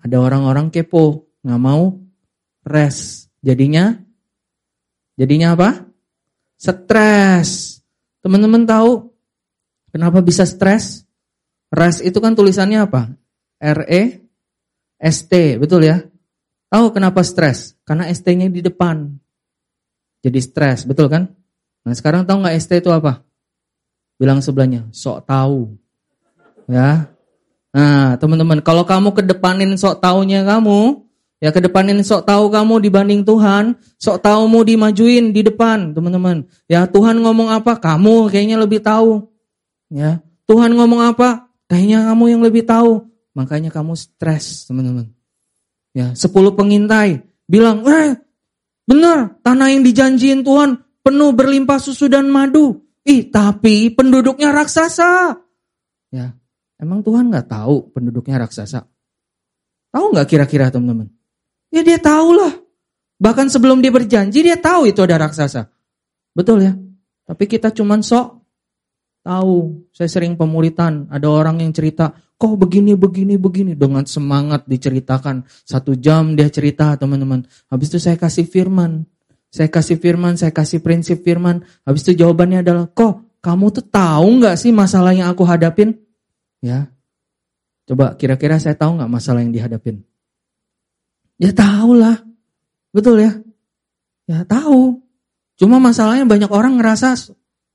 ada 0.03 0.17
orang-orang 0.19 0.75
kepo, 0.75 1.31
nggak 1.47 1.63
mau 1.63 1.95
rest. 2.67 3.31
Jadinya 3.39 3.95
jadinya 5.15 5.55
apa? 5.55 5.87
Stres. 6.59 7.81
Teman-teman 8.19 8.67
tahu 8.67 9.08
kenapa 9.91 10.25
bisa 10.25 10.49
stres? 10.49 11.05
Rest 11.69 12.01
itu 12.01 12.17
kan 12.19 12.33
tulisannya 12.33 12.89
apa? 12.89 13.13
R 13.61 13.81
E 13.89 14.03
S 14.99 15.29
T, 15.29 15.61
betul 15.61 15.85
ya? 15.85 16.03
Tahu 16.69 16.93
kenapa 16.93 17.25
stres? 17.25 17.77
Karena 17.85 18.09
ST-nya 18.13 18.53
di 18.53 18.61
depan. 18.61 19.09
Jadi 20.21 20.39
stres, 20.45 20.85
betul 20.85 21.09
kan? 21.09 21.33
Nah, 21.87 21.95
sekarang 21.97 22.29
tahu 22.29 22.45
nggak 22.45 22.57
ST 22.61 22.85
itu 22.85 22.93
apa? 22.93 23.25
Bilang 24.21 24.45
sebelahnya, 24.45 24.85
sok 24.93 25.25
tahu. 25.25 25.73
Ya. 26.69 27.09
Nah, 27.73 28.21
teman-teman, 28.21 28.61
kalau 28.61 28.85
kamu 28.85 29.17
kedepanin 29.17 29.73
sok 29.81 30.05
taunya 30.05 30.45
kamu, 30.45 31.09
Ya 31.39 31.55
kedepanin 31.55 32.03
sok 32.03 32.27
tahu 32.27 32.51
kamu 32.51 32.83
dibanding 32.83 33.23
Tuhan, 33.23 33.79
sok 33.95 34.27
tahumu 34.27 34.67
dimajuin 34.67 35.31
di 35.31 35.47
depan, 35.47 35.95
teman-teman. 35.95 36.43
Ya 36.67 36.83
Tuhan 36.91 37.23
ngomong 37.23 37.55
apa, 37.55 37.79
kamu 37.79 38.27
kayaknya 38.27 38.59
lebih 38.59 38.83
tahu. 38.83 39.28
Ya 39.89 40.21
Tuhan 40.49 40.77
ngomong 40.77 41.13
apa, 41.13 41.49
kayaknya 41.69 42.09
kamu 42.13 42.25
yang 42.33 42.43
lebih 42.45 42.65
tahu. 42.65 43.09
Makanya 43.37 43.71
kamu 43.71 43.95
stres, 43.95 44.67
teman-teman. 44.67 45.13
Ya 45.97 46.13
sepuluh 46.17 46.53
pengintai 46.53 47.25
bilang, 47.49 47.85
eh 47.89 48.17
benar 48.89 49.37
tanah 49.45 49.73
yang 49.73 49.83
dijanjiin 49.85 50.45
Tuhan 50.45 50.81
penuh 51.05 51.31
berlimpah 51.33 51.81
susu 51.81 52.09
dan 52.09 52.29
madu. 52.29 52.85
Ih 53.09 53.33
tapi 53.33 53.89
penduduknya 53.93 54.53
raksasa. 54.53 55.41
Ya 56.13 56.37
emang 56.77 57.01
Tuhan 57.01 57.33
nggak 57.33 57.49
tahu 57.49 57.93
penduduknya 57.93 58.41
raksasa? 58.45 58.85
Tahu 59.89 60.05
nggak 60.13 60.29
kira-kira 60.29 60.69
teman-teman? 60.69 61.09
Ya 61.73 61.81
dia 61.81 61.97
tahu 61.97 62.37
lah. 62.37 62.53
Bahkan 63.19 63.51
sebelum 63.51 63.83
dia 63.83 63.91
berjanji 63.91 64.45
dia 64.45 64.61
tahu 64.61 64.87
itu 64.87 65.01
ada 65.03 65.19
raksasa. 65.19 65.67
Betul 66.37 66.63
ya? 66.63 66.73
Tapi 67.27 67.45
kita 67.51 67.75
cuman 67.75 68.05
sok 68.05 68.38
tahu. 69.23 69.87
Saya 69.95 70.09
sering 70.11 70.35
pemuritan, 70.35 71.07
ada 71.09 71.29
orang 71.29 71.63
yang 71.63 71.73
cerita, 71.75 72.13
kok 72.13 72.55
begini, 72.59 72.95
begini, 72.95 73.39
begini. 73.39 73.73
Dengan 73.75 74.05
semangat 74.05 74.67
diceritakan. 74.67 75.47
Satu 75.67 75.97
jam 75.99 76.35
dia 76.35 76.49
cerita 76.49 76.95
teman-teman. 76.99 77.47
Habis 77.71 77.95
itu 77.95 77.99
saya 77.99 78.17
kasih 78.19 78.47
firman. 78.47 79.07
Saya 79.49 79.73
kasih 79.73 79.97
firman, 79.97 80.37
saya 80.37 80.53
kasih 80.53 80.85
prinsip 80.85 81.25
firman. 81.25 81.65
Habis 81.89 82.05
itu 82.09 82.21
jawabannya 82.21 82.61
adalah, 82.61 82.85
kok 82.93 83.41
kamu 83.41 83.73
tuh 83.73 83.85
tahu 83.89 84.45
nggak 84.45 84.57
sih 84.61 84.71
masalah 84.75 85.17
yang 85.17 85.33
aku 85.33 85.47
hadapin? 85.49 85.97
Ya, 86.59 86.91
Coba 87.89 88.13
kira-kira 88.21 88.61
saya 88.61 88.77
tahu 88.77 89.01
nggak 89.01 89.09
masalah 89.09 89.41
yang 89.41 89.49
dihadapin? 89.57 90.05
Ya 91.41 91.57
tahu 91.57 91.97
lah. 91.97 92.21
Betul 92.93 93.25
ya? 93.25 93.33
Ya 94.29 94.45
tahu. 94.45 95.01
Cuma 95.57 95.81
masalahnya 95.81 96.29
banyak 96.29 96.53
orang 96.53 96.77
ngerasa 96.77 97.17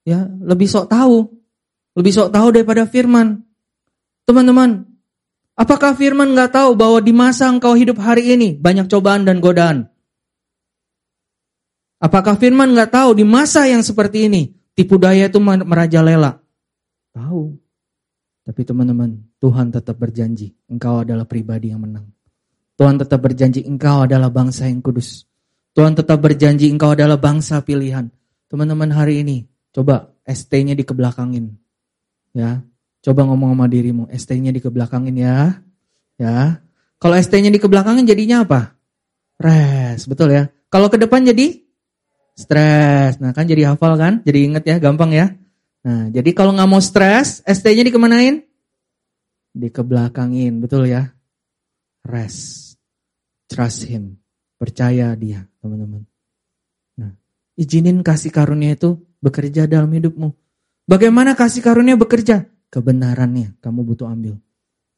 ya 0.07 0.27
lebih 0.27 0.67
sok 0.67 0.87
tahu. 0.91 1.27
Lebih 1.93 2.13
sok 2.13 2.29
tahu 2.33 2.47
daripada 2.55 2.87
firman. 2.87 3.43
Teman-teman, 4.23 4.87
apakah 5.53 5.93
firman 5.93 6.31
nggak 6.31 6.55
tahu 6.55 6.73
bahwa 6.79 6.99
di 7.03 7.11
masa 7.11 7.51
engkau 7.51 7.75
hidup 7.75 7.99
hari 7.99 8.33
ini 8.33 8.55
banyak 8.55 8.87
cobaan 8.87 9.27
dan 9.27 9.43
godaan? 9.43 9.91
Apakah 12.03 12.35
firman 12.35 12.75
nggak 12.75 12.91
tahu 12.91 13.15
di 13.15 13.23
masa 13.23 13.63
yang 13.67 13.79
seperti 13.79 14.27
ini 14.27 14.51
tipu 14.75 14.99
daya 14.99 15.31
itu 15.31 15.39
merajalela? 15.39 16.39
Tahu. 17.15 17.55
Tapi 18.43 18.61
teman-teman, 18.67 19.23
Tuhan 19.39 19.71
tetap 19.71 19.95
berjanji, 19.95 20.51
engkau 20.67 20.99
adalah 20.99 21.23
pribadi 21.23 21.71
yang 21.71 21.79
menang. 21.79 22.11
Tuhan 22.75 22.99
tetap 22.99 23.23
berjanji 23.23 23.63
engkau 23.63 24.03
adalah 24.03 24.27
bangsa 24.27 24.67
yang 24.67 24.83
kudus. 24.83 25.23
Tuhan 25.71 25.95
tetap 25.95 26.19
berjanji 26.19 26.67
engkau 26.67 26.91
adalah 26.91 27.15
bangsa 27.15 27.63
pilihan. 27.63 28.11
Teman-teman 28.51 28.91
hari 28.91 29.23
ini, 29.23 29.47
coba 29.73 30.13
ST-nya 30.23 30.77
dikebelakangin. 30.77 31.57
Ya, 32.33 32.63
coba 33.03 33.27
ngomong 33.27 33.57
sama 33.57 33.65
dirimu, 33.67 34.07
ST-nya 34.13 34.53
dikebelakangin 34.53 35.15
ya. 35.17 35.59
Ya. 36.21 36.63
Kalau 37.01 37.19
ST-nya 37.19 37.51
dikebelakangin 37.51 38.07
jadinya 38.07 38.47
apa? 38.47 38.79
Rest, 39.41 40.07
betul 40.07 40.31
ya. 40.31 40.47
Kalau 40.71 40.87
ke 40.87 40.95
depan 40.95 41.25
jadi 41.25 41.59
stres. 42.33 43.19
Nah, 43.19 43.35
kan 43.35 43.45
jadi 43.45 43.73
hafal 43.73 43.99
kan? 43.99 44.23
Jadi 44.23 44.39
inget 44.47 44.63
ya, 44.63 44.79
gampang 44.79 45.11
ya. 45.11 45.35
Nah, 45.83 46.07
jadi 46.09 46.31
kalau 46.31 46.55
nggak 46.55 46.69
mau 46.69 46.79
stres, 46.79 47.43
ST-nya 47.43 47.83
dikemanain? 47.83 48.45
Dikebelakangin, 49.53 50.63
betul 50.63 50.87
ya. 50.87 51.11
Rest. 52.07 52.79
Trust 53.51 53.85
him. 53.85 54.17
Percaya 54.57 55.11
dia, 55.19 55.43
teman-teman. 55.59 56.07
Nah, 56.97 57.11
izinin 57.59 57.99
kasih 57.99 58.31
karunia 58.31 58.79
itu 58.79 58.95
bekerja 59.23 59.63
dalam 59.63 59.87
hidupmu. 59.87 60.35
Bagaimana 60.83 61.31
kasih 61.39 61.63
karunia 61.63 61.95
bekerja? 61.95 62.43
Kebenarannya 62.67 63.55
kamu 63.63 63.79
butuh 63.87 64.11
ambil. 64.11 64.35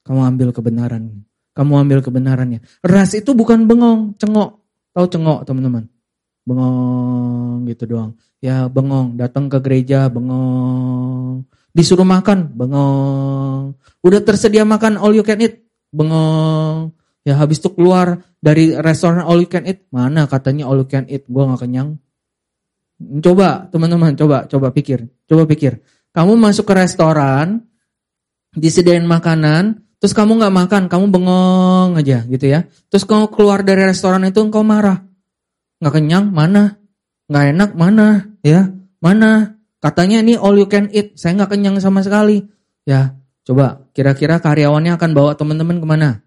Kamu 0.02 0.22
ambil 0.26 0.50
kebenarannya. 0.50 1.22
Kamu 1.54 1.74
ambil 1.86 2.02
kebenarannya. 2.02 2.60
Ras 2.82 3.14
itu 3.14 3.38
bukan 3.38 3.70
bengong, 3.70 4.18
cengok. 4.18 4.66
Tahu 4.98 5.06
cengok 5.06 5.46
teman-teman? 5.46 5.86
Bengong 6.46 7.70
gitu 7.70 7.86
doang. 7.86 8.18
Ya 8.42 8.66
bengong, 8.66 9.18
datang 9.18 9.48
ke 9.48 9.62
gereja 9.62 10.10
bengong. 10.10 11.46
Disuruh 11.76 12.08
makan, 12.08 12.54
bengong. 12.56 13.76
Udah 14.02 14.22
tersedia 14.24 14.64
makan 14.64 14.98
all 14.98 15.14
you 15.14 15.26
can 15.26 15.42
eat, 15.42 15.66
bengong. 15.92 16.96
Ya 17.26 17.42
habis 17.42 17.58
itu 17.58 17.74
keluar 17.74 18.22
dari 18.38 18.78
restoran 18.78 19.26
all 19.26 19.42
you 19.42 19.50
can 19.50 19.66
eat, 19.66 19.90
mana 19.90 20.30
katanya 20.30 20.70
all 20.70 20.78
you 20.78 20.88
can 20.88 21.10
eat, 21.10 21.26
gua 21.26 21.50
nggak 21.50 21.66
kenyang. 21.66 21.98
Coba 23.00 23.68
teman-teman, 23.70 24.16
coba 24.16 24.48
coba 24.48 24.72
pikir, 24.72 25.12
coba 25.28 25.44
pikir. 25.44 25.84
Kamu 26.16 26.40
masuk 26.40 26.64
ke 26.64 26.74
restoran, 26.80 27.68
disediain 28.56 29.04
makanan, 29.04 29.84
terus 30.00 30.16
kamu 30.16 30.40
nggak 30.40 30.56
makan, 30.56 30.84
kamu 30.88 31.06
bengong 31.12 32.00
aja 32.00 32.24
gitu 32.24 32.46
ya. 32.48 32.64
Terus 32.88 33.04
kamu 33.04 33.36
keluar 33.36 33.68
dari 33.68 33.84
restoran 33.84 34.24
itu 34.24 34.40
engkau 34.40 34.64
marah, 34.64 35.04
nggak 35.84 35.94
kenyang, 35.94 36.32
mana? 36.32 36.80
Nggak 37.28 37.46
enak, 37.52 37.70
mana? 37.76 38.08
Ya, 38.42 38.72
mana? 39.04 39.60
Katanya 39.84 40.24
ini 40.24 40.40
all 40.40 40.56
you 40.56 40.72
can 40.72 40.88
eat, 40.96 41.20
saya 41.20 41.36
nggak 41.36 41.52
kenyang 41.52 41.78
sama 41.84 42.00
sekali. 42.02 42.48
Ya, 42.88 43.20
coba 43.44 43.86
kira-kira 43.92 44.40
karyawannya 44.40 44.96
akan 44.96 45.12
bawa 45.12 45.36
teman-teman 45.36 45.78
ke 45.78 45.86
mana? 45.86 46.25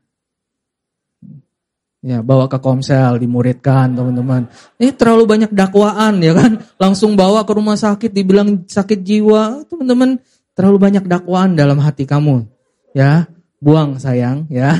Ya, 1.99 2.23
bawa 2.23 2.47
ke 2.47 2.63
komsel, 2.63 3.19
dimuridkan 3.19 3.91
teman-teman. 3.91 4.47
Ini 4.79 4.95
terlalu 4.95 5.27
banyak 5.27 5.51
dakwaan 5.51 6.23
ya 6.23 6.31
kan. 6.31 6.63
Langsung 6.79 7.19
bawa 7.19 7.43
ke 7.43 7.53
rumah 7.59 7.75
sakit, 7.75 8.15
dibilang 8.15 8.71
sakit 8.71 9.03
jiwa. 9.03 9.67
Teman-teman, 9.67 10.23
terlalu 10.55 10.79
banyak 10.79 11.05
dakwaan 11.11 11.59
dalam 11.59 11.83
hati 11.83 12.07
kamu. 12.07 12.47
Ya, 12.95 13.27
buang 13.59 13.99
sayang 13.99 14.47
ya. 14.47 14.79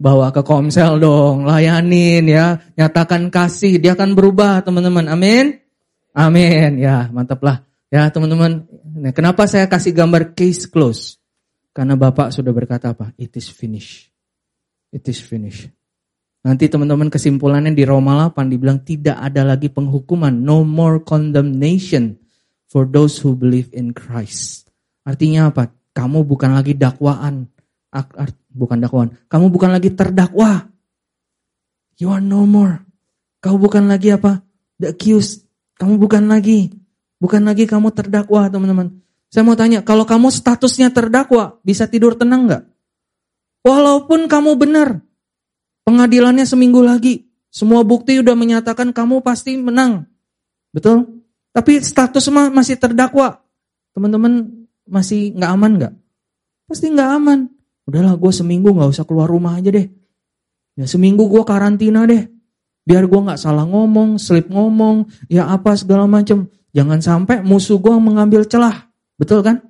Bawa 0.00 0.32
ke 0.32 0.40
komsel 0.40 0.98
dong, 1.04 1.44
layanin 1.44 2.24
ya. 2.24 2.56
Nyatakan 2.80 3.28
kasih, 3.28 3.76
dia 3.76 3.92
akan 3.92 4.16
berubah 4.16 4.64
teman-teman. 4.64 5.12
Amin. 5.12 5.60
Amin. 6.16 6.80
Ya, 6.80 7.12
mantap 7.12 7.44
lah. 7.44 7.60
Ya 7.92 8.08
teman-teman, 8.08 8.64
nah, 8.88 9.12
kenapa 9.12 9.44
saya 9.44 9.68
kasih 9.68 9.92
gambar 9.92 10.32
case 10.32 10.64
close? 10.64 11.20
Karena 11.76 11.92
Bapak 11.92 12.32
sudah 12.32 12.56
berkata 12.56 12.96
apa? 12.96 13.12
It 13.20 13.36
is 13.36 13.52
finished. 13.52 14.08
It 14.88 15.04
is 15.12 15.20
finished. 15.20 15.68
Nanti 16.42 16.66
teman-teman 16.66 17.06
kesimpulannya 17.06 17.70
di 17.70 17.86
Roma 17.86 18.18
8 18.26 18.50
dibilang 18.50 18.82
tidak 18.82 19.14
ada 19.14 19.46
lagi 19.46 19.70
penghukuman, 19.70 20.34
no 20.34 20.66
more 20.66 20.98
condemnation 21.06 22.18
for 22.66 22.82
those 22.82 23.22
who 23.22 23.38
believe 23.38 23.70
in 23.70 23.94
Christ. 23.94 24.66
Artinya 25.06 25.54
apa? 25.54 25.70
Kamu 25.94 26.26
bukan 26.26 26.50
lagi 26.58 26.74
dakwaan, 26.74 27.46
bukan 28.50 28.78
dakwaan. 28.82 29.14
Kamu 29.30 29.54
bukan 29.54 29.70
lagi 29.70 29.94
terdakwa. 29.94 30.66
You 32.00 32.10
are 32.10 32.24
no 32.24 32.42
more. 32.42 32.82
Kau 33.38 33.54
bukan 33.54 33.86
lagi 33.86 34.10
apa? 34.10 34.42
The 34.82 34.98
accused. 34.98 35.46
Kamu 35.78 35.94
bukan 36.00 36.26
lagi. 36.26 36.74
Bukan 37.22 37.46
lagi 37.46 37.70
kamu 37.70 37.94
terdakwa, 37.94 38.50
teman-teman. 38.50 38.98
Saya 39.30 39.46
mau 39.46 39.54
tanya, 39.54 39.86
kalau 39.86 40.02
kamu 40.02 40.34
statusnya 40.34 40.90
terdakwa, 40.90 41.62
bisa 41.62 41.86
tidur 41.86 42.18
tenang 42.18 42.50
nggak? 42.50 42.62
Walaupun 43.62 44.26
kamu 44.26 44.58
benar, 44.58 44.98
Pengadilannya 45.82 46.46
seminggu 46.46 46.82
lagi. 46.82 47.26
Semua 47.52 47.84
bukti 47.84 48.16
udah 48.16 48.32
menyatakan 48.32 48.94
kamu 48.94 49.20
pasti 49.20 49.58
menang. 49.58 50.08
Betul? 50.72 51.20
Tapi 51.52 51.84
status 51.84 52.32
mah 52.32 52.48
masih 52.48 52.80
terdakwa. 52.80 53.44
Teman-teman 53.92 54.48
masih 54.88 55.36
nggak 55.36 55.50
aman 55.52 55.72
nggak? 55.76 55.94
Pasti 56.64 56.88
nggak 56.88 57.10
aman. 57.18 57.38
Udahlah 57.84 58.16
gue 58.16 58.32
seminggu 58.32 58.72
nggak 58.72 58.88
usah 58.88 59.04
keluar 59.04 59.28
rumah 59.28 59.60
aja 59.60 59.68
deh. 59.68 59.84
Ya 60.80 60.88
seminggu 60.88 61.28
gue 61.28 61.44
karantina 61.44 62.08
deh. 62.08 62.24
Biar 62.88 63.04
gue 63.04 63.20
nggak 63.20 63.38
salah 63.38 63.68
ngomong, 63.68 64.16
slip 64.16 64.48
ngomong, 64.48 65.06
ya 65.28 65.52
apa 65.52 65.76
segala 65.76 66.08
macem. 66.08 66.48
Jangan 66.72 67.04
sampai 67.04 67.44
musuh 67.44 67.76
gue 67.76 67.92
mengambil 68.00 68.48
celah. 68.48 68.88
Betul 69.20 69.44
kan? 69.44 69.60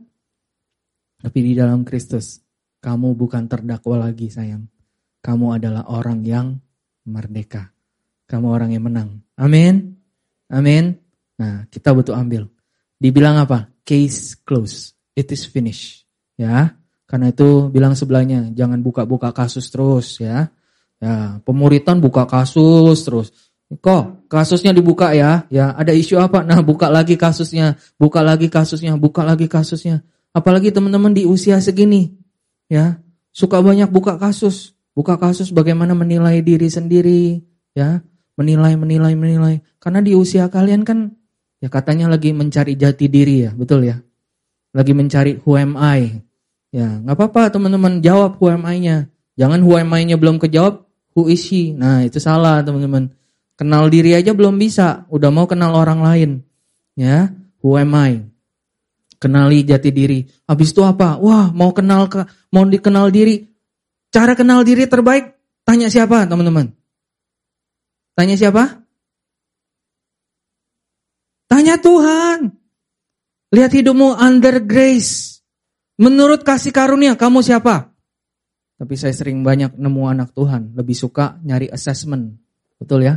Tapi 1.18 1.38
di 1.42 1.52
dalam 1.58 1.82
Kristus, 1.82 2.38
kamu 2.78 3.18
bukan 3.18 3.50
terdakwa 3.50 4.06
lagi 4.06 4.30
sayang 4.30 4.70
kamu 5.22 5.62
adalah 5.62 5.86
orang 5.86 6.26
yang 6.26 6.58
merdeka. 7.06 7.70
Kamu 8.26 8.46
orang 8.50 8.74
yang 8.74 8.84
menang. 8.90 9.22
Amin. 9.38 9.94
Amin. 10.50 10.98
Nah, 11.38 11.64
kita 11.70 11.94
butuh 11.94 12.18
ambil. 12.18 12.50
Dibilang 12.98 13.38
apa? 13.38 13.70
Case 13.86 14.34
close. 14.42 14.98
It 15.14 15.30
is 15.30 15.46
finished. 15.46 16.04
Ya. 16.34 16.74
Karena 17.06 17.30
itu 17.30 17.70
bilang 17.70 17.94
sebelahnya, 17.94 18.50
jangan 18.56 18.80
buka-buka 18.80 19.30
kasus 19.30 19.68
terus 19.70 20.18
ya. 20.18 20.48
Ya, 21.02 21.38
pemuritan 21.42 21.98
buka 22.00 22.24
kasus 22.26 23.04
terus. 23.04 23.30
Kok 23.68 24.28
kasusnya 24.28 24.72
dibuka 24.72 25.12
ya? 25.12 25.44
Ya, 25.48 25.72
ada 25.76 25.92
isu 25.92 26.18
apa? 26.20 26.40
Nah, 26.44 26.60
buka 26.60 26.88
lagi 26.92 27.16
kasusnya, 27.16 27.80
buka 28.00 28.20
lagi 28.20 28.48
kasusnya, 28.48 28.96
buka 28.96 29.24
lagi 29.24 29.44
kasusnya. 29.48 30.04
Apalagi 30.32 30.72
teman-teman 30.72 31.12
di 31.12 31.28
usia 31.28 31.60
segini, 31.60 32.16
ya, 32.68 32.96
suka 33.28 33.60
banyak 33.60 33.92
buka 33.92 34.16
kasus. 34.16 34.72
Buka 34.93 35.16
kasus 35.16 35.49
bagaimana 35.53 35.97
menilai 35.97 36.45
diri 36.45 36.68
sendiri, 36.68 37.40
ya, 37.72 38.05
menilai, 38.36 38.76
menilai, 38.76 39.16
menilai. 39.16 39.55
Karena 39.80 40.05
di 40.05 40.12
usia 40.12 40.53
kalian 40.53 40.84
kan, 40.84 41.16
ya 41.64 41.72
katanya 41.72 42.12
lagi 42.12 42.36
mencari 42.36 42.76
jati 42.76 43.09
diri 43.09 43.49
ya, 43.49 43.51
betul 43.57 43.88
ya. 43.88 43.97
Lagi 44.76 44.93
mencari 44.93 45.40
who 45.40 45.57
am 45.57 45.80
I. 45.80 46.20
Ya, 46.72 46.88
nggak 46.88 47.16
apa-apa 47.16 47.53
teman-teman 47.53 48.01
jawab 48.01 48.40
who 48.40 48.49
am 48.49 48.64
I-nya. 48.64 49.09
Jangan 49.36 49.61
who 49.64 49.76
am 49.76 49.93
I-nya 49.93 50.16
belum 50.16 50.40
kejawab, 50.40 50.84
who 51.16 51.28
is 51.28 51.40
she. 51.40 51.72
Nah 51.72 52.05
itu 52.05 52.20
salah 52.20 52.61
teman-teman. 52.64 53.12
Kenal 53.57 53.93
diri 53.93 54.16
aja 54.16 54.32
belum 54.32 54.57
bisa, 54.57 55.05
udah 55.12 55.28
mau 55.28 55.45
kenal 55.45 55.76
orang 55.76 56.01
lain. 56.01 56.30
Ya, 56.97 57.32
who 57.61 57.76
am 57.76 57.93
I? 57.97 58.24
Kenali 59.20 59.62
jati 59.62 59.93
diri. 59.93 60.24
Habis 60.49 60.74
itu 60.74 60.82
apa? 60.82 61.20
Wah, 61.20 61.53
mau 61.55 61.70
kenal 61.70 62.09
ke 62.11 62.26
mau 62.51 62.64
dikenal 62.66 63.12
diri, 63.12 63.51
Cara 64.12 64.36
kenal 64.36 64.60
diri 64.60 64.84
terbaik, 64.84 65.32
tanya 65.64 65.88
siapa 65.88 66.28
teman-teman? 66.28 66.68
Tanya 68.12 68.36
siapa? 68.36 68.84
Tanya 71.48 71.80
Tuhan. 71.80 72.52
Lihat 73.52 73.72
hidupmu 73.72 74.16
under 74.20 74.60
grace. 74.60 75.40
Menurut 75.96 76.44
kasih 76.44 76.72
karunia, 76.76 77.16
kamu 77.16 77.40
siapa? 77.40 77.92
Tapi 78.76 78.94
saya 79.00 79.16
sering 79.16 79.40
banyak 79.40 79.80
nemu 79.80 80.02
anak 80.08 80.36
Tuhan, 80.36 80.76
lebih 80.76 80.96
suka 80.96 81.40
nyari 81.40 81.72
assessment. 81.72 82.36
Betul 82.76 83.08
ya? 83.08 83.16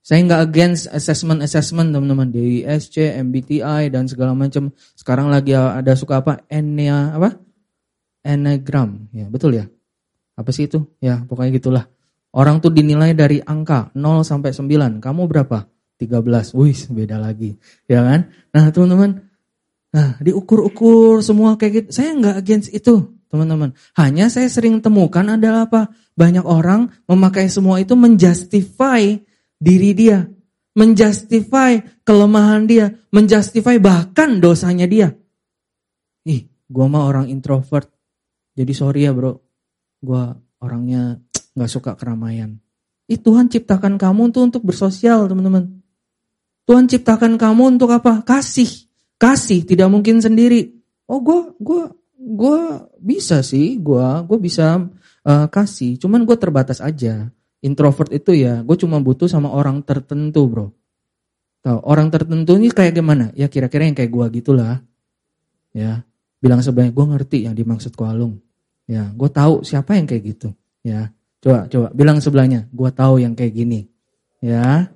Saya 0.00 0.24
nggak 0.24 0.42
against 0.48 0.88
assessment-assessment 0.88 1.92
teman-teman. 1.92 2.32
DISC, 2.32 3.20
MBTI, 3.20 3.92
dan 3.92 4.08
segala 4.08 4.32
macam. 4.32 4.72
Sekarang 4.96 5.28
lagi 5.28 5.52
ada 5.56 5.92
suka 5.96 6.24
apa? 6.24 6.44
Enia, 6.48 7.12
apa? 7.16 7.36
Enneagram. 8.24 9.12
Ya, 9.12 9.28
betul 9.28 9.56
ya? 9.56 9.68
Apa 10.40 10.56
sih 10.56 10.64
itu? 10.64 10.88
Ya, 11.04 11.20
pokoknya 11.28 11.60
gitulah. 11.60 11.84
Orang 12.32 12.64
tuh 12.64 12.72
dinilai 12.72 13.12
dari 13.12 13.44
angka 13.44 13.92
0 13.92 14.24
sampai 14.24 14.56
9. 14.56 15.04
Kamu 15.04 15.28
berapa? 15.28 15.68
13. 16.00 16.56
Wih, 16.56 16.80
beda 16.96 17.20
lagi. 17.20 17.60
Ya 17.84 18.00
kan? 18.00 18.32
Nah, 18.56 18.72
teman-teman. 18.72 19.20
Nah, 19.92 20.16
diukur-ukur 20.24 21.20
semua 21.20 21.60
kayak 21.60 21.72
gitu. 21.76 21.88
Saya 21.92 22.16
nggak 22.16 22.36
against 22.40 22.72
itu, 22.72 23.20
teman-teman. 23.28 23.76
Hanya 24.00 24.32
saya 24.32 24.48
sering 24.48 24.80
temukan 24.80 25.26
adalah 25.36 25.68
apa? 25.68 25.92
Banyak 26.16 26.46
orang 26.48 26.88
memakai 27.04 27.52
semua 27.52 27.76
itu 27.84 27.92
menjustify 27.92 29.20
diri 29.60 29.90
dia. 29.92 30.24
Menjustify 30.72 31.84
kelemahan 32.06 32.64
dia. 32.64 32.96
Menjustify 33.12 33.76
bahkan 33.76 34.40
dosanya 34.40 34.88
dia. 34.88 35.12
Ih, 36.24 36.48
gua 36.70 36.88
mah 36.88 37.04
orang 37.04 37.26
introvert. 37.28 37.90
Jadi 38.54 38.72
sorry 38.72 39.04
ya 39.04 39.12
bro, 39.12 39.49
gue 40.00 40.24
orangnya 40.60 41.20
nggak 41.56 41.70
suka 41.70 41.96
keramaian. 41.96 42.56
Itu 43.10 43.32
Tuhan 43.32 43.50
ciptakan 43.50 43.98
kamu 43.98 44.30
untuk 44.30 44.42
untuk 44.46 44.62
bersosial 44.62 45.26
teman-teman. 45.26 45.82
Tuhan 46.68 46.86
ciptakan 46.86 47.34
kamu 47.34 47.78
untuk 47.78 47.90
apa? 47.90 48.22
Kasih, 48.22 48.86
kasih 49.18 49.66
tidak 49.66 49.90
mungkin 49.90 50.22
sendiri. 50.22 50.70
Oh 51.10 51.18
gue 51.18 51.58
gue 51.58 51.82
gue 52.14 52.60
bisa 53.02 53.42
sih, 53.42 53.80
gue 53.82 54.06
gue 54.30 54.38
bisa 54.38 54.86
uh, 55.26 55.46
kasih. 55.50 55.98
Cuman 55.98 56.22
gue 56.22 56.36
terbatas 56.38 56.78
aja. 56.78 57.28
Introvert 57.60 58.08
itu 58.14 58.32
ya, 58.32 58.64
gue 58.64 58.76
cuma 58.78 59.02
butuh 59.04 59.28
sama 59.28 59.52
orang 59.52 59.84
tertentu 59.84 60.48
bro. 60.48 60.66
Tahu 61.60 61.78
orang 61.84 62.08
tertentu 62.08 62.56
ini 62.56 62.72
kayak 62.72 62.96
gimana? 62.96 63.28
Ya 63.36 63.52
kira-kira 63.52 63.84
yang 63.84 63.92
kayak 63.92 64.08
gue 64.08 64.26
gitulah. 64.40 64.80
Ya, 65.76 66.08
bilang 66.40 66.64
sebanyak 66.64 66.96
gue 66.96 67.06
ngerti 67.10 67.38
yang 67.44 67.52
dimaksud 67.52 67.92
Kualung. 67.92 68.40
Ya, 68.90 69.06
gue 69.14 69.30
tahu 69.30 69.62
siapa 69.62 69.94
yang 69.94 70.10
kayak 70.10 70.34
gitu. 70.34 70.50
Ya, 70.82 71.14
coba 71.38 71.70
coba 71.70 71.94
bilang 71.94 72.18
sebelahnya, 72.18 72.66
gue 72.74 72.90
tahu 72.90 73.22
yang 73.22 73.38
kayak 73.38 73.54
gini. 73.54 73.86
Ya, 74.42 74.90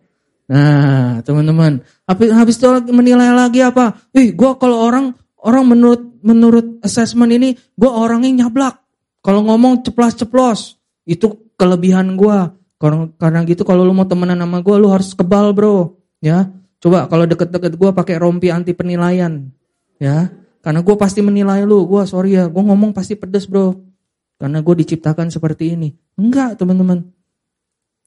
nah 0.50 1.22
teman-teman, 1.22 1.78
habis 2.02 2.34
habis 2.34 2.56
itu 2.58 2.66
menilai 2.90 3.30
lagi 3.30 3.62
apa? 3.62 3.94
Ih, 4.10 4.34
gue 4.34 4.50
kalau 4.58 4.82
orang 4.82 5.14
orang 5.38 5.64
menurut 5.70 6.02
menurut 6.26 6.82
assessment 6.82 7.30
ini, 7.30 7.54
gue 7.54 7.86
orangnya 7.86 8.42
nyablak. 8.42 8.82
Kalau 9.22 9.46
ngomong 9.46 9.86
ceplos-ceplos, 9.86 10.74
itu 11.06 11.54
kelebihan 11.54 12.18
gue. 12.18 12.38
Karena, 12.82 13.08
karena 13.16 13.40
gitu 13.46 13.62
kalau 13.62 13.86
lu 13.86 13.94
mau 13.94 14.10
temenan 14.10 14.42
sama 14.42 14.58
gue, 14.58 14.76
lu 14.76 14.90
harus 14.90 15.14
kebal 15.14 15.54
bro. 15.54 15.94
Ya, 16.18 16.50
coba 16.82 17.06
kalau 17.06 17.30
deket-deket 17.30 17.78
gue 17.78 17.90
pakai 17.94 18.18
rompi 18.18 18.50
anti 18.50 18.74
penilaian. 18.74 19.54
Ya, 20.02 20.34
karena 20.64 20.80
gue 20.80 20.96
pasti 20.96 21.20
menilai 21.20 21.68
lu. 21.68 21.84
Gue 21.84 22.08
sorry 22.08 22.40
ya, 22.40 22.48
gue 22.48 22.62
ngomong 22.64 22.96
pasti 22.96 23.20
pedes 23.20 23.44
bro. 23.44 23.76
Karena 24.40 24.64
gue 24.64 24.74
diciptakan 24.80 25.28
seperti 25.28 25.76
ini. 25.76 25.92
Enggak 26.16 26.56
teman-teman. 26.56 27.04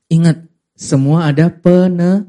Ingat, 0.09 0.49
semua 0.73 1.29
ada 1.29 1.53
pene, 1.53 2.25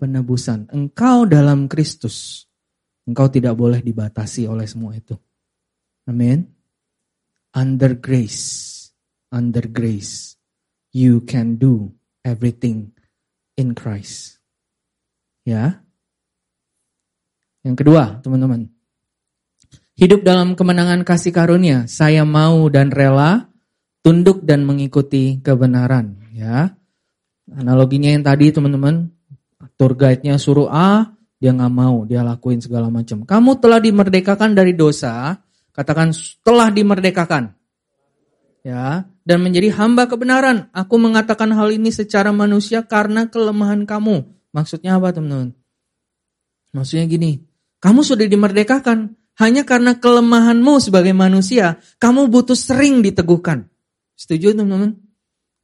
penebusan. 0.00 0.72
Engkau 0.72 1.28
dalam 1.28 1.68
Kristus. 1.68 2.48
Engkau 3.04 3.28
tidak 3.28 3.52
boleh 3.52 3.84
dibatasi 3.84 4.48
oleh 4.48 4.64
semua 4.64 4.96
itu. 4.96 5.12
Amin. 6.08 6.48
Under 7.52 7.92
grace. 8.00 8.72
Under 9.28 9.68
grace 9.68 10.34
you 10.94 11.20
can 11.26 11.58
do 11.58 11.90
everything 12.22 12.94
in 13.58 13.74
Christ. 13.74 14.38
Ya. 15.42 15.82
Yang 17.66 17.76
kedua, 17.82 18.22
teman-teman. 18.22 18.73
Hidup 19.94 20.26
dalam 20.26 20.58
kemenangan 20.58 21.06
kasih 21.06 21.30
karunia. 21.30 21.86
Saya 21.86 22.26
mau 22.26 22.66
dan 22.66 22.90
rela 22.90 23.46
tunduk 24.02 24.42
dan 24.42 24.66
mengikuti 24.66 25.38
kebenaran, 25.38 26.18
ya. 26.34 26.74
Analoginya 27.48 28.10
yang 28.10 28.26
tadi, 28.26 28.50
teman-teman. 28.50 29.14
Tour 29.78 29.94
guide-nya 29.94 30.34
suruh 30.36 30.66
A, 30.66 31.14
dia 31.38 31.54
nggak 31.54 31.72
mau, 31.72 32.02
dia 32.04 32.26
lakuin 32.26 32.58
segala 32.58 32.90
macam. 32.90 33.22
Kamu 33.22 33.58
telah 33.62 33.78
dimerdekakan 33.78 34.54
dari 34.54 34.74
dosa, 34.74 35.38
katakan 35.70 36.10
telah 36.42 36.68
dimerdekakan. 36.74 37.54
Ya, 38.64 39.04
dan 39.28 39.38
menjadi 39.44 39.76
hamba 39.76 40.08
kebenaran. 40.08 40.72
Aku 40.72 40.96
mengatakan 40.96 41.52
hal 41.52 41.68
ini 41.68 41.92
secara 41.92 42.32
manusia 42.32 42.80
karena 42.82 43.28
kelemahan 43.28 43.84
kamu. 43.84 44.24
Maksudnya 44.56 44.96
apa 44.96 45.12
teman-teman? 45.12 45.52
Maksudnya 46.72 47.04
gini, 47.06 47.44
kamu 47.78 48.00
sudah 48.02 48.24
dimerdekakan. 48.24 49.14
Hanya 49.34 49.66
karena 49.66 49.98
kelemahanmu 49.98 50.78
sebagai 50.78 51.10
manusia, 51.10 51.82
kamu 51.98 52.30
butuh 52.30 52.54
sering 52.54 53.02
diteguhkan. 53.02 53.66
Setuju 54.14 54.54
teman-teman? 54.54 54.94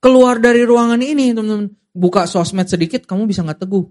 Keluar 0.03 0.43
dari 0.43 0.66
ruangan 0.66 0.99
ini 0.99 1.31
teman-teman, 1.31 1.71
buka 1.95 2.27
sosmed 2.27 2.66
sedikit 2.66 3.07
kamu 3.07 3.31
bisa 3.31 3.47
nggak 3.47 3.62
teguh. 3.62 3.87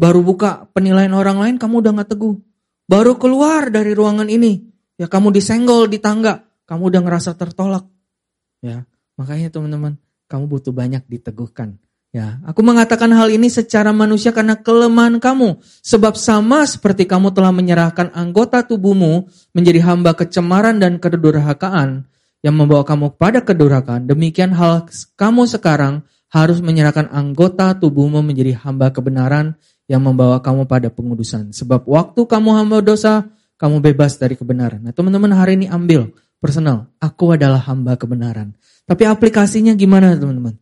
Baru 0.00 0.24
buka 0.24 0.64
penilaian 0.72 1.12
orang 1.12 1.36
lain 1.36 1.56
kamu 1.60 1.84
udah 1.84 1.92
nggak 1.92 2.10
teguh. 2.16 2.40
Baru 2.88 3.20
keluar 3.20 3.68
dari 3.68 3.92
ruangan 3.92 4.32
ini, 4.32 4.64
ya 4.96 5.12
kamu 5.12 5.28
disenggol 5.28 5.86
di 5.86 6.00
tangga, 6.00 6.40
kamu 6.64 6.88
udah 6.88 7.00
ngerasa 7.04 7.36
tertolak. 7.36 7.84
Ya, 8.64 8.88
makanya 9.20 9.52
teman-teman, 9.52 10.00
kamu 10.24 10.44
butuh 10.48 10.72
banyak 10.72 11.04
diteguhkan. 11.04 11.76
Ya, 12.10 12.42
aku 12.42 12.66
mengatakan 12.66 13.14
hal 13.14 13.30
ini 13.30 13.46
secara 13.46 13.94
manusia 13.94 14.34
karena 14.34 14.58
kelemahan 14.58 15.22
kamu. 15.22 15.62
Sebab 15.62 16.18
sama 16.18 16.66
seperti 16.66 17.06
kamu 17.06 17.30
telah 17.30 17.54
menyerahkan 17.54 18.10
anggota 18.10 18.66
tubuhmu 18.66 19.30
menjadi 19.54 19.78
hamba 19.86 20.18
kecemaran 20.18 20.82
dan 20.82 20.98
kedurhakaan 20.98 22.10
yang 22.42 22.58
membawa 22.58 22.82
kamu 22.82 23.14
pada 23.14 23.44
kedurhakaan, 23.46 24.10
demikian 24.10 24.50
hal 24.56 24.90
kamu 25.14 25.46
sekarang 25.46 26.02
harus 26.34 26.58
menyerahkan 26.58 27.06
anggota 27.14 27.78
tubuhmu 27.78 28.26
menjadi 28.26 28.58
hamba 28.58 28.90
kebenaran 28.90 29.54
yang 29.86 30.02
membawa 30.02 30.42
kamu 30.42 30.66
pada 30.66 30.90
pengudusan. 30.90 31.54
Sebab 31.54 31.86
waktu 31.86 32.26
kamu 32.26 32.50
hamba 32.58 32.82
dosa, 32.82 33.26
kamu 33.54 33.78
bebas 33.78 34.18
dari 34.18 34.34
kebenaran. 34.34 34.82
Nah 34.82 34.90
teman-teman 34.90 35.30
hari 35.30 35.58
ini 35.62 35.66
ambil 35.70 36.10
personal. 36.42 36.90
Aku 36.98 37.34
adalah 37.36 37.62
hamba 37.70 37.94
kebenaran. 37.94 38.56
Tapi 38.82 39.06
aplikasinya 39.06 39.76
gimana 39.78 40.16
teman-teman? 40.18 40.58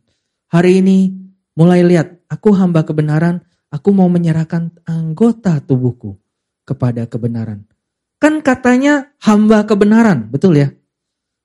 Hari 0.49 0.81
ini 0.81 1.18
mulai 1.59 1.83
lihat, 1.83 2.23
aku 2.31 2.55
hamba 2.55 2.87
kebenaran, 2.87 3.43
aku 3.67 3.91
mau 3.91 4.07
menyerahkan 4.07 4.71
anggota 4.87 5.59
tubuhku 5.59 6.15
kepada 6.63 7.03
kebenaran. 7.03 7.67
Kan 8.15 8.39
katanya 8.39 9.11
hamba 9.19 9.67
kebenaran, 9.67 10.31
betul 10.31 10.55
ya? 10.55 10.71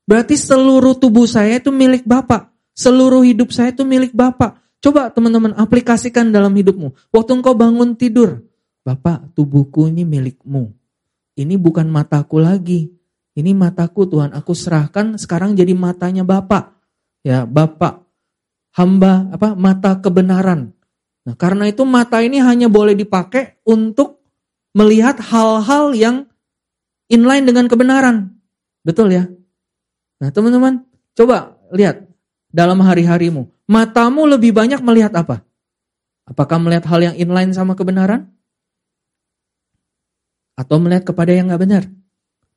Berarti 0.07 0.39
seluruh 0.39 0.95
tubuh 0.95 1.27
saya 1.27 1.59
itu 1.59 1.75
milik 1.75 2.07
Bapak. 2.07 2.55
Seluruh 2.79 3.27
hidup 3.27 3.51
saya 3.51 3.75
itu 3.75 3.83
milik 3.83 4.15
Bapak. 4.15 4.63
Coba 4.79 5.11
teman-teman 5.11 5.57
aplikasikan 5.59 6.31
dalam 6.31 6.55
hidupmu. 6.55 6.95
Waktu 7.11 7.31
engkau 7.41 7.57
bangun 7.57 7.99
tidur, 7.99 8.47
Bapak 8.87 9.35
tubuhku 9.35 9.91
ini 9.91 10.07
milikmu. 10.07 10.71
Ini 11.35 11.59
bukan 11.59 11.91
mataku 11.91 12.39
lagi, 12.39 12.93
ini 13.35 13.51
mataku 13.57 14.07
Tuhan, 14.07 14.31
aku 14.31 14.55
serahkan 14.55 15.19
sekarang 15.19 15.59
jadi 15.59 15.75
matanya 15.75 16.23
Bapak. 16.23 16.79
Ya, 17.25 17.49
Bapak 17.49 18.04
hamba 18.75 19.31
apa? 19.33 19.55
Mata 19.55 19.99
kebenaran. 20.03 20.75
Nah, 21.25 21.35
karena 21.39 21.71
itu 21.71 21.87
mata 21.89 22.21
ini 22.21 22.43
hanya 22.43 22.69
boleh 22.69 22.93
dipakai 22.93 23.63
untuk 23.65 24.21
melihat 24.77 25.17
hal-hal 25.23 25.97
yang 25.97 26.17
inline 27.09 27.49
dengan 27.49 27.71
kebenaran. 27.71 28.37
Betul 28.85 29.15
ya? 29.15 29.25
Nah, 30.21 30.29
teman-teman, 30.29 30.85
coba 31.17 31.57
lihat 31.73 32.05
dalam 32.53 32.83
hari-harimu. 32.85 33.49
Matamu 33.65 34.29
lebih 34.29 34.53
banyak 34.53 34.85
melihat 34.85 35.17
apa? 35.17 35.41
Apakah 36.29 36.61
melihat 36.61 36.85
hal 36.93 37.01
yang 37.01 37.17
inline 37.17 37.57
sama 37.57 37.73
kebenaran? 37.73 38.29
Atau 40.61 40.77
melihat 40.77 41.09
kepada 41.09 41.33
yang 41.33 41.49
nggak 41.49 41.63
benar? 41.65 41.85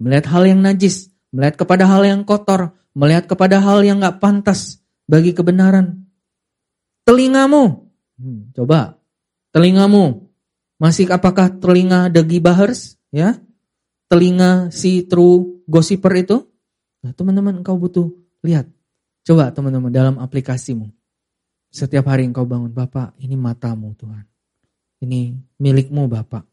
melihat 0.02 0.30
hal 0.30 0.44
yang 0.46 0.62
najis, 0.62 1.10
melihat 1.34 1.66
kepada 1.66 1.90
hal 1.90 2.06
yang 2.06 2.22
kotor, 2.24 2.74
melihat 2.94 3.26
kepada 3.30 3.62
hal 3.62 3.82
yang 3.82 4.02
gak 4.02 4.22
pantas 4.22 4.82
bagi 5.10 5.34
kebenaran. 5.34 6.07
Telingamu, 7.08 7.88
hmm, 8.20 8.52
coba, 8.52 9.00
telingamu, 9.56 10.28
masih 10.76 11.08
apakah 11.08 11.48
telinga 11.56 12.12
degi 12.12 12.44
bahers, 12.44 13.00
ya? 13.16 13.40
Telinga 14.12 14.76
si 14.76 15.08
true 15.08 15.64
gossiper 15.64 16.12
itu? 16.20 16.44
Nah 17.08 17.16
teman-teman 17.16 17.64
engkau 17.64 17.80
butuh 17.80 18.12
lihat. 18.44 18.68
Coba 19.24 19.56
teman-teman 19.56 19.88
dalam 19.88 20.20
aplikasimu. 20.20 20.92
Setiap 21.72 22.12
hari 22.12 22.28
engkau 22.28 22.44
bangun, 22.44 22.76
Bapak 22.76 23.16
ini 23.24 23.40
matamu 23.40 23.96
Tuhan. 23.96 24.28
Ini 25.00 25.32
milikmu 25.64 26.12
Bapak. 26.12 26.44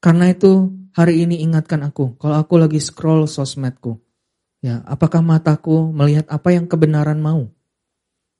Karena 0.00 0.32
itu 0.32 0.72
hari 0.96 1.28
ini 1.28 1.44
ingatkan 1.44 1.84
aku, 1.84 2.16
kalau 2.16 2.40
aku 2.40 2.56
lagi 2.56 2.80
scroll 2.80 3.28
sosmedku, 3.28 4.00
ya 4.64 4.80
apakah 4.88 5.20
mataku 5.20 5.92
melihat 5.92 6.24
apa 6.32 6.56
yang 6.56 6.64
kebenaran 6.64 7.20
mau? 7.20 7.52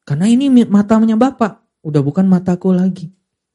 Karena 0.05 0.29
ini 0.29 0.53
matanya 0.69 1.17
Bapak, 1.17 1.81
udah 1.81 2.01
bukan 2.05 2.29
mataku 2.29 2.77
lagi. 2.77 3.09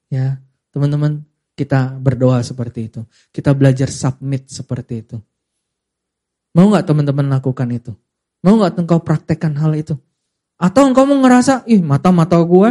Ya, 0.09 0.41
teman-teman, 0.73 1.21
kita 1.53 1.93
berdoa 2.01 2.41
seperti 2.41 2.89
itu. 2.89 3.01
Kita 3.29 3.53
belajar 3.53 3.93
submit 3.93 4.49
seperti 4.49 5.05
itu. 5.05 5.17
Mau 6.57 6.73
nggak 6.73 6.89
teman-teman 6.89 7.29
lakukan 7.29 7.69
itu? 7.69 7.93
Mau 8.41 8.57
nggak 8.57 8.81
engkau 8.81 8.99
praktekkan 9.05 9.53
hal 9.61 9.77
itu? 9.77 9.93
Atau 10.57 10.89
engkau 10.89 11.05
mau 11.05 11.21
ngerasa, 11.21 11.69
ih 11.69 11.85
mata-mata 11.85 12.41
gue, 12.41 12.69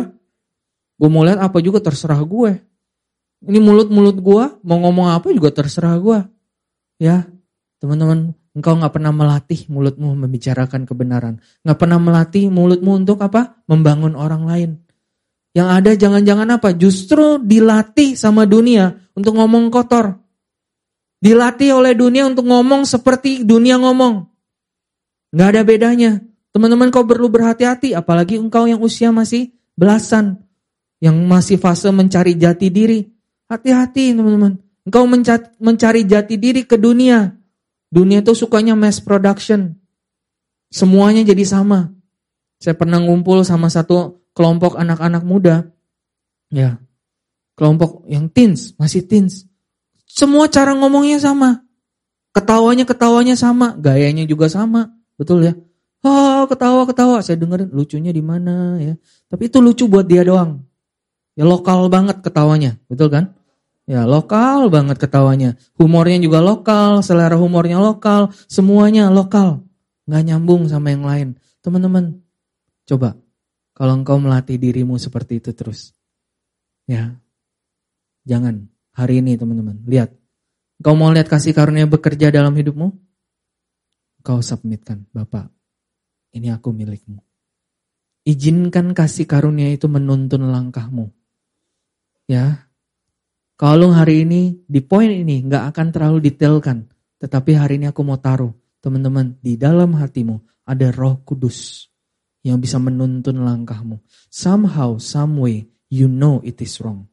gue 0.99 1.09
mau 1.09 1.23
lihat 1.23 1.39
apa 1.39 1.63
juga 1.63 1.79
terserah 1.79 2.19
gue. 2.21 2.59
Ini 3.39 3.63
mulut-mulut 3.63 4.19
gua 4.19 4.59
mau 4.67 4.83
ngomong 4.83 5.15
apa 5.15 5.31
juga 5.31 5.55
terserah 5.55 5.95
gua. 6.03 6.27
Ya, 6.99 7.31
teman-teman, 7.79 8.35
engkau 8.59 8.75
nggak 8.75 8.91
pernah 8.91 9.15
melatih 9.15 9.71
mulutmu 9.71 10.19
membicarakan 10.19 10.83
kebenaran. 10.83 11.39
Nggak 11.63 11.79
pernah 11.79 12.03
melatih 12.03 12.51
mulutmu 12.51 12.99
untuk 12.99 13.23
apa? 13.23 13.63
Membangun 13.71 14.19
orang 14.19 14.43
lain. 14.43 14.71
Yang 15.55 15.69
ada 15.71 15.91
jangan-jangan 15.95 16.49
apa? 16.59 16.75
Justru 16.75 17.39
dilatih 17.39 18.19
sama 18.19 18.51
dunia 18.51 18.99
untuk 19.15 19.39
ngomong 19.39 19.71
kotor. 19.71 20.19
Dilatih 21.23 21.79
oleh 21.79 21.95
dunia 21.95 22.27
untuk 22.27 22.47
ngomong 22.47 22.83
seperti 22.83 23.47
dunia 23.47 23.79
ngomong. 23.79 24.27
Nggak 25.31 25.49
ada 25.55 25.63
bedanya. 25.63 26.13
Teman-teman 26.51 26.91
kau 26.91 27.07
perlu 27.07 27.31
berhati-hati, 27.31 27.95
apalagi 27.95 28.43
engkau 28.43 28.67
yang 28.67 28.83
usia 28.83 29.15
masih 29.15 29.55
belasan. 29.79 30.43
Yang 30.99 31.17
masih 31.31 31.57
fase 31.63 31.95
mencari 31.95 32.35
jati 32.35 32.75
diri. 32.75 33.07
Hati-hati 33.47 34.19
teman-teman. 34.19 34.59
Engkau 34.83 35.07
mencari 35.63 36.03
jati 36.03 36.35
diri 36.35 36.67
ke 36.67 36.75
dunia. 36.75 37.38
Dunia 37.89 38.21
itu 38.21 38.37
sukanya 38.37 38.77
mass 38.77 39.01
production. 39.01 39.77
Semuanya 40.69 41.25
jadi 41.25 41.45
sama. 41.49 41.93
Saya 42.61 42.77
pernah 42.77 43.01
ngumpul 43.01 43.41
sama 43.47 43.73
satu 43.73 44.21
kelompok 44.37 44.77
anak-anak 44.77 45.25
muda. 45.25 45.73
Ya. 46.53 46.83
Kelompok 47.57 48.05
yang 48.07 48.29
teens, 48.31 48.77
masih 48.79 49.03
teens. 49.03 49.49
Semua 50.07 50.47
cara 50.47 50.77
ngomongnya 50.77 51.19
sama. 51.19 51.65
Ketawanya 52.37 52.85
ketawanya 52.87 53.35
sama, 53.35 53.75
gayanya 53.75 54.29
juga 54.29 54.47
sama. 54.47 54.95
Betul 55.19 55.49
ya? 55.49 55.55
Oh, 56.07 56.47
ketawa-ketawa. 56.47 57.19
Saya 57.25 57.41
dengerin 57.41 57.75
lucunya 57.75 58.15
di 58.15 58.23
mana 58.23 58.79
ya. 58.79 58.95
Tapi 59.27 59.51
itu 59.51 59.59
lucu 59.59 59.91
buat 59.91 60.07
dia 60.07 60.23
doang. 60.23 60.63
Ya 61.35 61.47
lokal 61.47 61.87
banget 61.87 62.19
ketawanya, 62.23 62.83
betul 62.91 63.15
kan? 63.15 63.38
Ya 63.89 64.05
lokal 64.05 64.69
banget 64.69 65.01
ketawanya. 65.01 65.57
Humornya 65.81 66.21
juga 66.21 66.45
lokal, 66.45 67.01
selera 67.01 67.41
humornya 67.41 67.81
lokal, 67.81 68.37
semuanya 68.45 69.09
lokal. 69.09 69.65
Nggak 70.05 70.23
nyambung 70.29 70.69
sama 70.69 70.93
yang 70.93 71.09
lain. 71.09 71.29
Teman-teman, 71.65 72.21
coba. 72.85 73.17
Kalau 73.73 73.97
engkau 73.97 74.21
melatih 74.21 74.61
dirimu 74.61 75.01
seperti 75.01 75.41
itu 75.41 75.57
terus. 75.57 75.97
Ya. 76.85 77.17
Jangan. 78.29 78.69
Hari 78.93 79.25
ini 79.25 79.41
teman-teman. 79.41 79.81
Lihat. 79.89 80.13
Engkau 80.85 80.93
mau 80.93 81.09
lihat 81.09 81.33
kasih 81.33 81.57
karunia 81.57 81.89
bekerja 81.89 82.29
dalam 82.29 82.53
hidupmu? 82.53 82.93
Kau 84.21 84.45
submitkan. 84.45 85.09
Bapak, 85.17 85.49
ini 86.37 86.53
aku 86.53 86.77
milikmu. 86.77 87.25
Izinkan 88.29 88.93
kasih 88.93 89.25
karunia 89.25 89.73
itu 89.73 89.89
menuntun 89.89 90.53
langkahmu. 90.53 91.09
Ya. 92.29 92.68
Kalau 93.59 93.91
hari 93.91 94.23
ini, 94.23 94.55
di 94.71 94.79
poin 94.79 95.11
ini 95.11 95.43
nggak 95.43 95.75
akan 95.75 95.87
terlalu 95.91 96.31
detailkan. 96.31 96.87
Tetapi 97.19 97.59
hari 97.59 97.83
ini 97.83 97.91
aku 97.91 98.07
mau 98.07 98.15
taruh. 98.15 98.55
Teman-teman, 98.79 99.35
di 99.43 99.59
dalam 99.59 99.99
hatimu 99.99 100.63
ada 100.63 100.95
roh 100.95 101.19
kudus 101.27 101.91
yang 102.47 102.63
bisa 102.63 102.79
menuntun 102.79 103.43
langkahmu. 103.43 103.99
Somehow, 104.31 105.03
some 105.03 105.43
way, 105.43 105.67
you 105.91 106.07
know 106.07 106.39
it 106.47 106.63
is 106.63 106.79
wrong. 106.79 107.11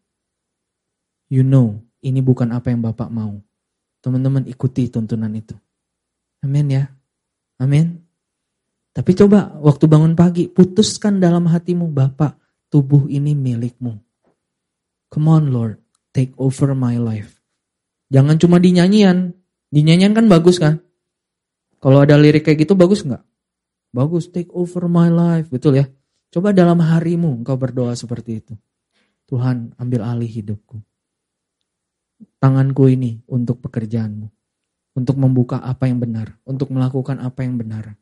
You 1.33 1.41
know, 1.41 1.81
ini 2.05 2.21
bukan 2.21 2.53
apa 2.53 2.69
yang 2.69 2.85
Bapak 2.85 3.09
mau. 3.09 3.41
Teman-teman 4.05 4.45
ikuti 4.45 4.85
tuntunan 4.93 5.33
itu. 5.33 5.57
Amin 6.45 6.69
ya. 6.69 6.85
Amin. 7.57 8.05
Tapi 8.93 9.17
coba 9.17 9.57
waktu 9.65 9.89
bangun 9.89 10.13
pagi, 10.13 10.45
putuskan 10.45 11.17
dalam 11.17 11.49
hatimu, 11.49 11.89
Bapak, 11.89 12.37
tubuh 12.69 13.09
ini 13.09 13.33
milikmu. 13.33 13.97
Come 15.09 15.27
on 15.33 15.49
Lord, 15.49 15.81
take 16.16 16.32
over 16.39 16.72
my 16.72 16.95
life. 16.95 17.43
Jangan 18.07 18.39
cuma 18.39 18.63
dinyanyian. 18.63 19.36
Dinyanyian 19.76 20.16
kan 20.16 20.32
bagus 20.32 20.55
kan? 20.55 20.80
Kalau 21.84 21.99
ada 22.07 22.16
lirik 22.16 22.47
kayak 22.47 22.63
gitu 22.63 22.80
bagus 22.80 23.03
nggak? 23.03 23.20
Bagus, 23.91 24.32
take 24.32 24.47
over 24.55 24.88
my 24.88 25.11
life, 25.11 25.51
betul 25.51 25.76
ya. 25.76 25.91
Coba 26.32 26.55
dalam 26.55 26.80
harimu 26.80 27.43
engkau 27.43 27.59
berdoa 27.59 27.91
seperti 27.95 28.39
itu. 28.39 28.53
Tuhan 29.28 29.76
ambil 29.76 30.07
alih 30.07 30.32
hidupku. 30.32 30.80
Tanganku 32.39 32.88
ini 32.88 33.20
untuk 33.28 33.59
pekerjaanmu. 33.59 34.28
Untuk 34.95 35.20
membuka 35.20 35.59
apa 35.59 35.91
yang 35.91 35.99
benar. 35.99 36.39
Untuk 36.47 36.72
melakukan 36.72 37.20
apa 37.20 37.43
yang 37.43 37.59
benar. 37.59 37.99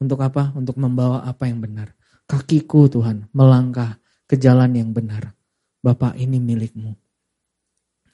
Untuk 0.00 0.24
apa? 0.24 0.56
Untuk 0.56 0.80
membawa 0.80 1.24
apa 1.24 1.48
yang 1.48 1.60
benar. 1.60 1.92
Kakiku 2.28 2.88
Tuhan 2.88 3.28
melangkah 3.32 3.96
ke 4.28 4.36
jalan 4.36 4.72
yang 4.76 4.92
benar. 4.92 5.32
Bapak 5.80 6.16
ini 6.20 6.40
milikmu. 6.40 7.07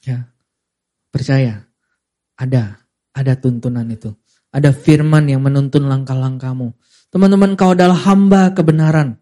Ya, 0.05 0.29
percaya. 1.09 1.65
Ada, 2.37 2.85
ada 3.17 3.33
tuntunan 3.41 3.89
itu. 3.89 4.13
Ada 4.55 4.71
firman 4.71 5.27
yang 5.27 5.43
menuntun 5.43 5.89
langkah-langkahmu. 5.89 6.77
Teman-teman 7.11 7.57
kau 7.59 7.73
adalah 7.75 7.99
hamba 8.07 8.53
kebenaran. 8.55 9.19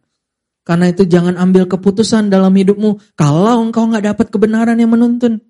Karena 0.62 0.90
itu 0.90 1.02
jangan 1.08 1.34
ambil 1.38 1.66
keputusan 1.66 2.30
dalam 2.30 2.54
hidupmu 2.54 3.18
kalau 3.18 3.66
engkau 3.66 3.90
nggak 3.90 4.14
dapat 4.14 4.26
kebenaran 4.30 4.78
yang 4.78 4.94
menuntun. 4.94 5.42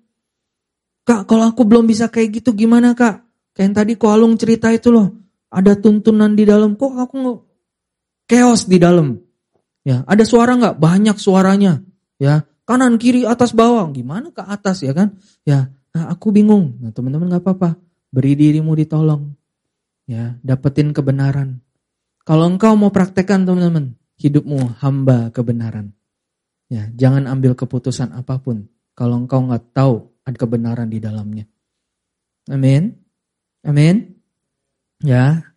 Kak, 1.05 1.29
kalau 1.29 1.51
aku 1.51 1.67
belum 1.67 1.85
bisa 1.85 2.07
kayak 2.09 2.41
gitu 2.41 2.55
gimana 2.55 2.95
kak? 2.95 3.21
Kayak 3.53 3.63
yang 3.63 3.75
tadi 3.75 3.93
Koalung 3.99 4.33
cerita 4.39 4.73
itu 4.73 4.89
loh. 4.89 5.13
Ada 5.53 5.77
tuntunan 5.77 6.33
di 6.33 6.47
dalam. 6.47 6.73
Kok 6.73 6.93
aku 6.97 7.13
nggak 7.19 7.39
chaos 8.25 8.65
di 8.65 8.81
dalam? 8.81 9.21
Ya, 9.85 10.01
ada 10.07 10.23
suara 10.25 10.57
nggak? 10.57 10.79
Banyak 10.81 11.17
suaranya. 11.21 11.83
Ya, 12.17 12.47
kanan 12.73 12.97
kiri 12.97 13.29
atas 13.29 13.53
bawah. 13.53 13.93
Gimana 13.93 14.33
ke 14.33 14.41
atas 14.41 14.81
ya 14.81 14.97
kan? 14.97 15.13
Ya, 15.45 15.69
nah 15.93 16.09
aku 16.09 16.33
bingung. 16.33 16.81
Nah 16.81 16.89
teman-teman 16.89 17.29
nggak 17.29 17.45
apa-apa. 17.45 17.77
Beri 18.09 18.33
dirimu 18.33 18.73
ditolong. 18.73 19.29
Ya, 20.09 20.41
dapetin 20.41 20.89
kebenaran. 20.89 21.61
Kalau 22.25 22.49
engkau 22.49 22.73
mau 22.73 22.89
praktekkan 22.89 23.45
teman-teman, 23.45 23.93
hidupmu 24.17 24.81
hamba 24.81 25.29
kebenaran. 25.29 25.93
Ya, 26.67 26.89
jangan 26.97 27.29
ambil 27.29 27.53
keputusan 27.53 28.09
apa 28.17 28.41
pun 28.41 28.65
kalau 28.97 29.21
engkau 29.21 29.45
nggak 29.45 29.77
tahu 29.77 30.09
ada 30.25 30.37
kebenaran 30.39 30.89
di 30.89 30.97
dalamnya. 30.97 31.45
Amin. 32.49 32.97
Amin. 33.63 34.17
Ya, 35.03 35.53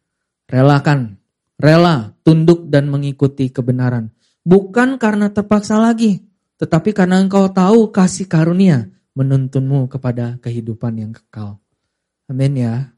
relakan, 0.50 1.18
rela, 1.58 2.14
tunduk 2.26 2.68
dan 2.68 2.90
mengikuti 2.90 3.50
kebenaran. 3.50 4.10
Bukan 4.46 4.98
karena 4.98 5.30
terpaksa 5.30 5.78
lagi, 5.78 6.25
tetapi 6.56 6.96
karena 6.96 7.20
engkau 7.20 7.48
tahu 7.52 7.92
kasih 7.92 8.24
karunia 8.24 8.88
menuntunmu 9.16 9.88
kepada 9.88 10.36
kehidupan 10.40 10.92
yang 11.00 11.12
kekal. 11.12 11.60
Amin 12.28 12.52
ya. 12.58 12.92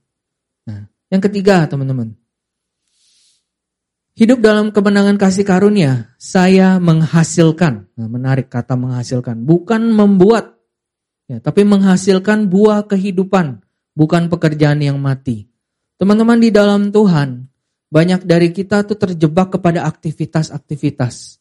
Nah, 0.67 0.91
yang 1.11 1.23
ketiga, 1.23 1.67
teman-teman. 1.71 2.19
Hidup 4.19 4.43
dalam 4.43 4.75
kemenangan 4.75 5.15
kasih 5.15 5.47
karunia, 5.47 6.11
saya 6.19 6.83
menghasilkan. 6.83 7.87
Nah, 7.95 8.09
menarik 8.11 8.51
kata 8.51 8.75
menghasilkan, 8.75 9.47
bukan 9.47 9.95
membuat, 9.95 10.59
ya, 11.31 11.39
tapi 11.39 11.63
menghasilkan 11.63 12.51
buah 12.51 12.91
kehidupan, 12.91 13.63
bukan 13.95 14.27
pekerjaan 14.27 14.83
yang 14.83 14.99
mati. 14.99 15.47
Teman-teman 16.03 16.43
di 16.43 16.51
dalam 16.51 16.91
Tuhan, 16.91 17.47
banyak 17.95 18.27
dari 18.27 18.51
kita 18.51 18.83
tuh 18.83 18.99
terjebak 18.99 19.55
kepada 19.55 19.87
aktivitas-aktivitas. 19.87 21.38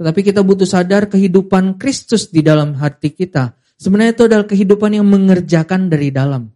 Tetapi 0.00 0.20
kita 0.24 0.40
butuh 0.40 0.64
sadar 0.64 1.12
kehidupan 1.12 1.76
Kristus 1.76 2.32
di 2.32 2.40
dalam 2.40 2.72
hati 2.80 3.12
kita. 3.12 3.52
Sebenarnya 3.76 4.16
itu 4.16 4.24
adalah 4.24 4.48
kehidupan 4.48 4.96
yang 4.96 5.04
mengerjakan 5.04 5.92
dari 5.92 6.08
dalam. 6.08 6.48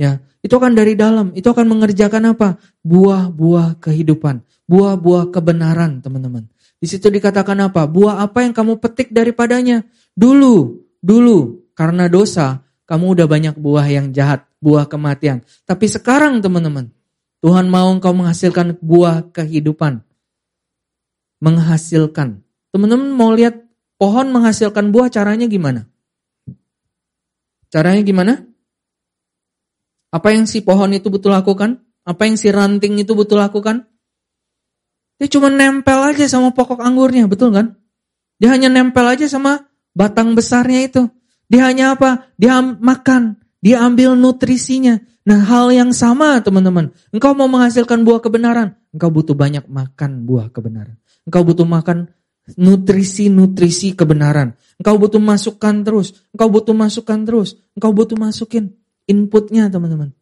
Ya, 0.00 0.24
itu 0.40 0.56
akan 0.56 0.72
dari 0.72 0.96
dalam, 0.96 1.36
itu 1.36 1.44
akan 1.44 1.68
mengerjakan 1.68 2.32
apa? 2.32 2.56
Buah-buah 2.80 3.76
kehidupan, 3.84 4.40
buah-buah 4.64 5.28
kebenaran, 5.28 6.00
teman-teman. 6.00 6.48
Di 6.80 6.88
situ 6.88 7.12
dikatakan 7.12 7.68
apa? 7.68 7.84
Buah 7.84 8.24
apa 8.24 8.40
yang 8.40 8.56
kamu 8.56 8.80
petik 8.80 9.12
daripadanya? 9.12 9.84
Dulu, 10.16 10.80
dulu 11.04 11.68
karena 11.76 12.08
dosa, 12.08 12.64
kamu 12.88 13.12
udah 13.12 13.26
banyak 13.28 13.54
buah 13.60 13.84
yang 13.92 14.16
jahat, 14.16 14.48
buah 14.64 14.88
kematian. 14.88 15.44
Tapi 15.68 15.84
sekarang, 15.84 16.40
teman-teman, 16.40 16.88
Tuhan 17.44 17.68
mau 17.68 17.92
engkau 17.92 18.16
menghasilkan 18.16 18.80
buah 18.80 19.28
kehidupan. 19.36 20.00
Menghasilkan. 21.44 22.40
Teman-teman 22.70 23.10
mau 23.10 23.34
lihat 23.34 23.58
pohon 23.98 24.30
menghasilkan 24.30 24.94
buah 24.94 25.10
caranya 25.10 25.50
gimana? 25.50 25.90
Caranya 27.70 28.02
gimana? 28.02 28.34
Apa 30.10 30.34
yang 30.34 30.46
si 30.46 30.62
pohon 30.62 30.90
itu 30.90 31.06
butuh 31.06 31.30
lakukan? 31.30 31.82
Apa 32.02 32.26
yang 32.26 32.34
si 32.34 32.50
ranting 32.50 32.98
itu 32.98 33.14
butuh 33.14 33.38
lakukan? 33.38 33.86
Dia 35.20 35.28
cuma 35.30 35.52
nempel 35.52 36.00
aja 36.00 36.26
sama 36.26 36.50
pokok 36.50 36.80
anggurnya, 36.80 37.28
betul 37.28 37.52
kan? 37.52 37.76
Dia 38.40 38.56
hanya 38.56 38.72
nempel 38.72 39.04
aja 39.04 39.28
sama 39.28 39.68
batang 39.92 40.32
besarnya 40.32 40.88
itu. 40.88 41.06
Dia 41.46 41.68
hanya 41.68 41.94
apa? 41.94 42.32
Dia 42.40 42.58
makan, 42.62 43.36
dia 43.60 43.84
ambil 43.84 44.16
nutrisinya. 44.16 44.98
Nah 45.28 45.44
hal 45.44 45.70
yang 45.70 45.92
sama 45.92 46.40
teman-teman. 46.40 46.90
Engkau 47.12 47.36
mau 47.36 47.46
menghasilkan 47.46 48.02
buah 48.02 48.24
kebenaran. 48.24 48.74
Engkau 48.90 49.12
butuh 49.12 49.36
banyak 49.36 49.68
makan 49.68 50.24
buah 50.24 50.48
kebenaran. 50.50 50.96
Engkau 51.28 51.44
butuh 51.44 51.68
makan 51.68 52.08
nutrisi-nutrisi 52.56 53.94
kebenaran. 53.94 54.56
Engkau 54.80 54.96
butuh 54.96 55.20
masukkan 55.20 55.74
terus. 55.84 56.16
Engkau 56.32 56.48
butuh 56.48 56.72
masukkan 56.72 57.18
terus. 57.22 57.60
Engkau 57.76 57.92
butuh 57.92 58.16
masukin 58.16 58.74
inputnya 59.10 59.68
teman-teman. 59.68 60.14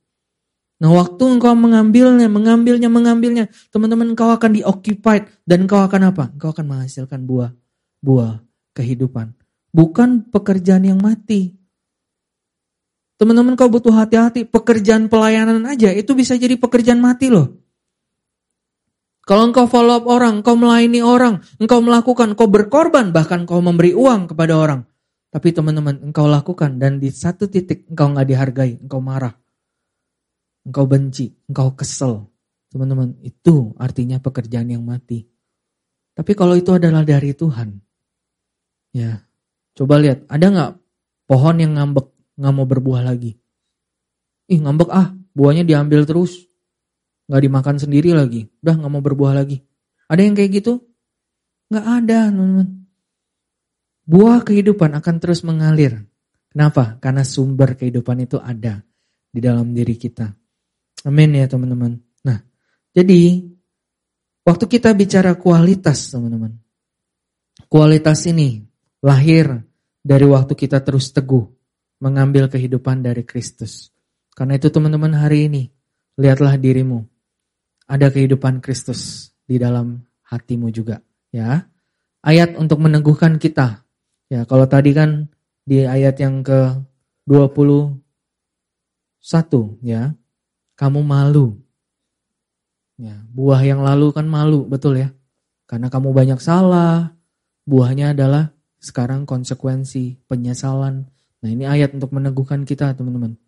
Nah 0.79 0.91
waktu 0.95 1.22
engkau 1.26 1.59
mengambilnya, 1.59 2.31
mengambilnya, 2.31 2.87
mengambilnya, 2.87 3.45
teman-teman 3.74 4.14
engkau 4.14 4.31
akan 4.31 4.55
dioccupied 4.55 5.26
dan 5.43 5.66
engkau 5.66 5.83
akan 5.83 6.14
apa? 6.14 6.24
Engkau 6.31 6.55
akan 6.55 6.66
menghasilkan 6.70 7.26
buah, 7.26 7.51
buah 7.99 8.39
kehidupan. 8.79 9.35
Bukan 9.74 10.31
pekerjaan 10.31 10.87
yang 10.87 11.03
mati. 11.03 11.59
Teman-teman 13.18 13.59
kau 13.59 13.66
butuh 13.66 13.91
hati-hati, 13.91 14.47
pekerjaan 14.47 15.11
pelayanan 15.11 15.66
aja 15.66 15.91
itu 15.91 16.14
bisa 16.14 16.39
jadi 16.39 16.55
pekerjaan 16.55 17.03
mati 17.03 17.26
loh. 17.26 17.59
Kalau 19.29 19.53
engkau 19.53 19.68
follow 19.68 20.01
up 20.01 20.09
orang, 20.09 20.41
engkau 20.41 20.57
melayani 20.57 21.05
orang, 21.05 21.45
engkau 21.61 21.85
melakukan, 21.85 22.33
engkau 22.33 22.49
berkorban, 22.49 23.12
bahkan 23.12 23.45
engkau 23.45 23.61
memberi 23.61 23.93
uang 23.93 24.33
kepada 24.33 24.57
orang. 24.57 24.89
Tapi 25.29 25.53
teman-teman, 25.53 26.01
engkau 26.01 26.24
lakukan 26.24 26.81
dan 26.81 26.97
di 26.97 27.12
satu 27.12 27.45
titik 27.45 27.85
engkau 27.93 28.16
nggak 28.16 28.24
dihargai, 28.24 28.81
engkau 28.81 29.05
marah. 29.05 29.37
Engkau 30.64 30.89
benci, 30.89 31.37
engkau 31.45 31.76
kesel. 31.76 32.24
Teman-teman, 32.72 33.20
itu 33.20 33.76
artinya 33.76 34.16
pekerjaan 34.16 34.72
yang 34.72 34.81
mati. 34.81 35.29
Tapi 36.16 36.33
kalau 36.33 36.57
itu 36.57 36.72
adalah 36.72 37.05
dari 37.05 37.37
Tuhan, 37.37 37.76
ya 38.97 39.29
coba 39.76 40.01
lihat, 40.01 40.24
ada 40.33 40.47
nggak 40.49 40.72
pohon 41.29 41.57
yang 41.61 41.76
ngambek, 41.76 42.09
nggak 42.41 42.53
mau 42.57 42.64
berbuah 42.64 43.05
lagi? 43.05 43.37
Ih 44.49 44.64
ngambek 44.64 44.89
ah, 44.89 45.12
buahnya 45.37 45.68
diambil 45.68 46.09
terus, 46.09 46.47
nggak 47.29 47.43
dimakan 47.45 47.76
sendiri 47.76 48.16
lagi, 48.16 48.49
udah 48.64 48.74
nggak 48.81 48.93
mau 48.93 49.05
berbuah 49.05 49.37
lagi. 49.37 49.61
Ada 50.09 50.24
yang 50.24 50.35
kayak 50.35 50.51
gitu? 50.64 50.81
Nggak 51.68 51.87
ada, 51.87 52.18
teman-teman. 52.33 52.68
Buah 54.09 54.41
kehidupan 54.41 54.97
akan 54.97 55.14
terus 55.20 55.45
mengalir. 55.45 56.09
Kenapa? 56.49 56.97
Karena 56.97 57.22
sumber 57.29 57.76
kehidupan 57.76 58.24
itu 58.24 58.41
ada 58.41 58.81
di 59.29 59.41
dalam 59.45 59.76
diri 59.76 60.01
kita. 60.01 60.33
Amin 61.05 61.37
ya 61.37 61.45
teman-teman. 61.45 62.01
Nah, 62.24 62.41
jadi 62.97 63.45
waktu 64.49 64.64
kita 64.64 64.97
bicara 64.97 65.37
kualitas 65.37 66.09
teman-teman. 66.09 66.57
Kualitas 67.68 68.24
ini 68.24 68.64
lahir 69.05 69.61
dari 70.01 70.24
waktu 70.24 70.57
kita 70.57 70.81
terus 70.81 71.12
teguh 71.12 71.45
mengambil 72.01 72.49
kehidupan 72.49 73.05
dari 73.05 73.29
Kristus. 73.29 73.93
Karena 74.33 74.57
itu 74.57 74.70
teman-teman 74.72 75.18
hari 75.18 75.51
ini, 75.51 75.62
lihatlah 76.16 76.57
dirimu. 76.57 77.18
Ada 77.89 78.12
kehidupan 78.12 78.61
Kristus 78.61 79.32
di 79.49 79.57
dalam 79.57 80.05
hatimu 80.28 80.68
juga. 80.68 81.01
ya. 81.32 81.64
Ayat 82.20 82.61
untuk 82.61 82.84
meneguhkan 82.84 83.41
kita. 83.41 83.89
Ya, 84.28 84.45
kalau 84.45 84.68
tadi 84.68 84.93
kan 84.93 85.32
di 85.64 85.89
ayat 85.89 86.20
yang 86.20 86.45
ke 86.45 86.76
21 87.24 87.97
ya. 89.80 90.12
Kamu 90.76 91.01
malu. 91.03 91.59
Ya, 92.99 93.24
buah 93.30 93.62
yang 93.62 93.80
lalu 93.80 94.11
kan 94.12 94.26
malu, 94.26 94.66
betul 94.66 94.99
ya? 94.99 95.14
Karena 95.70 95.86
kamu 95.86 96.11
banyak 96.11 96.41
salah, 96.43 97.14
buahnya 97.62 98.16
adalah 98.16 98.51
sekarang 98.82 99.26
konsekuensi, 99.26 100.18
penyesalan. 100.26 101.07
Nah 101.39 101.49
ini 101.51 101.66
ayat 101.66 101.95
untuk 101.95 102.11
meneguhkan 102.11 102.66
kita 102.66 102.95
teman-teman. 102.95 103.39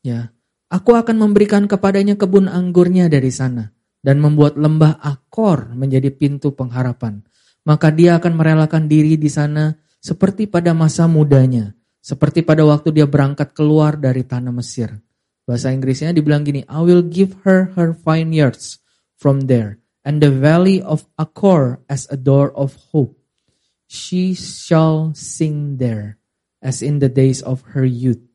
Ya, 0.00 0.32
Aku 0.68 0.92
akan 0.92 1.16
memberikan 1.16 1.64
kepadanya 1.64 2.20
kebun 2.20 2.44
anggurnya 2.44 3.08
dari 3.08 3.32
sana 3.32 3.72
dan 4.04 4.20
membuat 4.20 4.60
lembah 4.60 5.00
Akor 5.00 5.72
menjadi 5.72 6.12
pintu 6.12 6.52
pengharapan. 6.52 7.24
Maka 7.64 7.88
dia 7.88 8.20
akan 8.20 8.36
merelakan 8.36 8.84
diri 8.84 9.16
di 9.16 9.32
sana 9.32 9.72
seperti 9.96 10.44
pada 10.44 10.76
masa 10.76 11.08
mudanya, 11.08 11.72
seperti 12.04 12.44
pada 12.44 12.68
waktu 12.68 12.92
dia 12.92 13.08
berangkat 13.08 13.56
keluar 13.56 13.96
dari 13.96 14.28
tanah 14.28 14.52
Mesir. 14.52 14.92
Bahasa 15.48 15.72
Inggrisnya 15.72 16.12
dibilang 16.12 16.44
gini, 16.44 16.60
I 16.68 16.80
will 16.84 17.00
give 17.00 17.40
her 17.48 17.72
her 17.72 17.96
vineyards 17.96 18.84
from 19.16 19.48
there 19.48 19.80
and 20.04 20.20
the 20.20 20.28
valley 20.28 20.84
of 20.84 21.08
Akor 21.16 21.80
as 21.88 22.04
a 22.12 22.20
door 22.20 22.52
of 22.52 22.76
hope. 22.92 23.16
She 23.88 24.36
shall 24.36 25.16
sing 25.16 25.80
there 25.80 26.20
as 26.60 26.84
in 26.84 27.00
the 27.00 27.08
days 27.08 27.40
of 27.40 27.72
her 27.72 27.88
youth. 27.88 28.27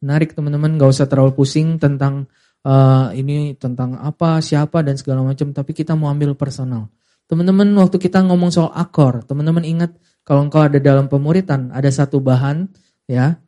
Menarik 0.00 0.32
teman-teman, 0.32 0.80
gak 0.80 0.90
usah 0.96 1.06
terlalu 1.06 1.36
pusing 1.36 1.76
tentang 1.76 2.24
uh, 2.64 3.12
ini 3.12 3.56
tentang 3.56 4.00
apa, 4.00 4.40
siapa 4.40 4.80
dan 4.80 4.96
segala 4.96 5.20
macam, 5.24 5.52
tapi 5.52 5.76
kita 5.76 5.92
mau 5.96 6.08
ambil 6.08 6.32
personal. 6.36 6.88
Teman-teman 7.30 7.70
waktu 7.78 8.02
kita 8.02 8.26
ngomong 8.26 8.50
soal 8.50 8.74
akor, 8.74 9.22
teman-teman 9.22 9.62
ingat 9.62 9.94
kalau 10.26 10.50
engkau 10.50 10.66
ada 10.66 10.82
dalam 10.82 11.06
pemuritan, 11.06 11.70
ada 11.70 11.86
satu 11.86 12.18
bahan 12.18 12.66
ya 13.06 13.38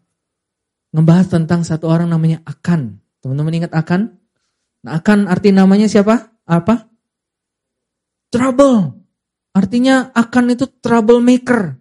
ngebahas 0.94 1.26
tentang 1.26 1.66
satu 1.66 1.90
orang 1.90 2.06
namanya 2.06 2.44
akan. 2.46 3.00
Teman-teman 3.18 3.64
ingat 3.64 3.72
akan? 3.74 4.14
Nah, 4.86 4.92
akan 4.98 5.18
arti 5.26 5.50
namanya 5.50 5.90
siapa? 5.90 6.30
Apa? 6.46 6.86
Trouble. 8.30 9.02
Artinya 9.52 10.14
akan 10.14 10.44
itu 10.54 10.64
troublemaker. 10.80 11.74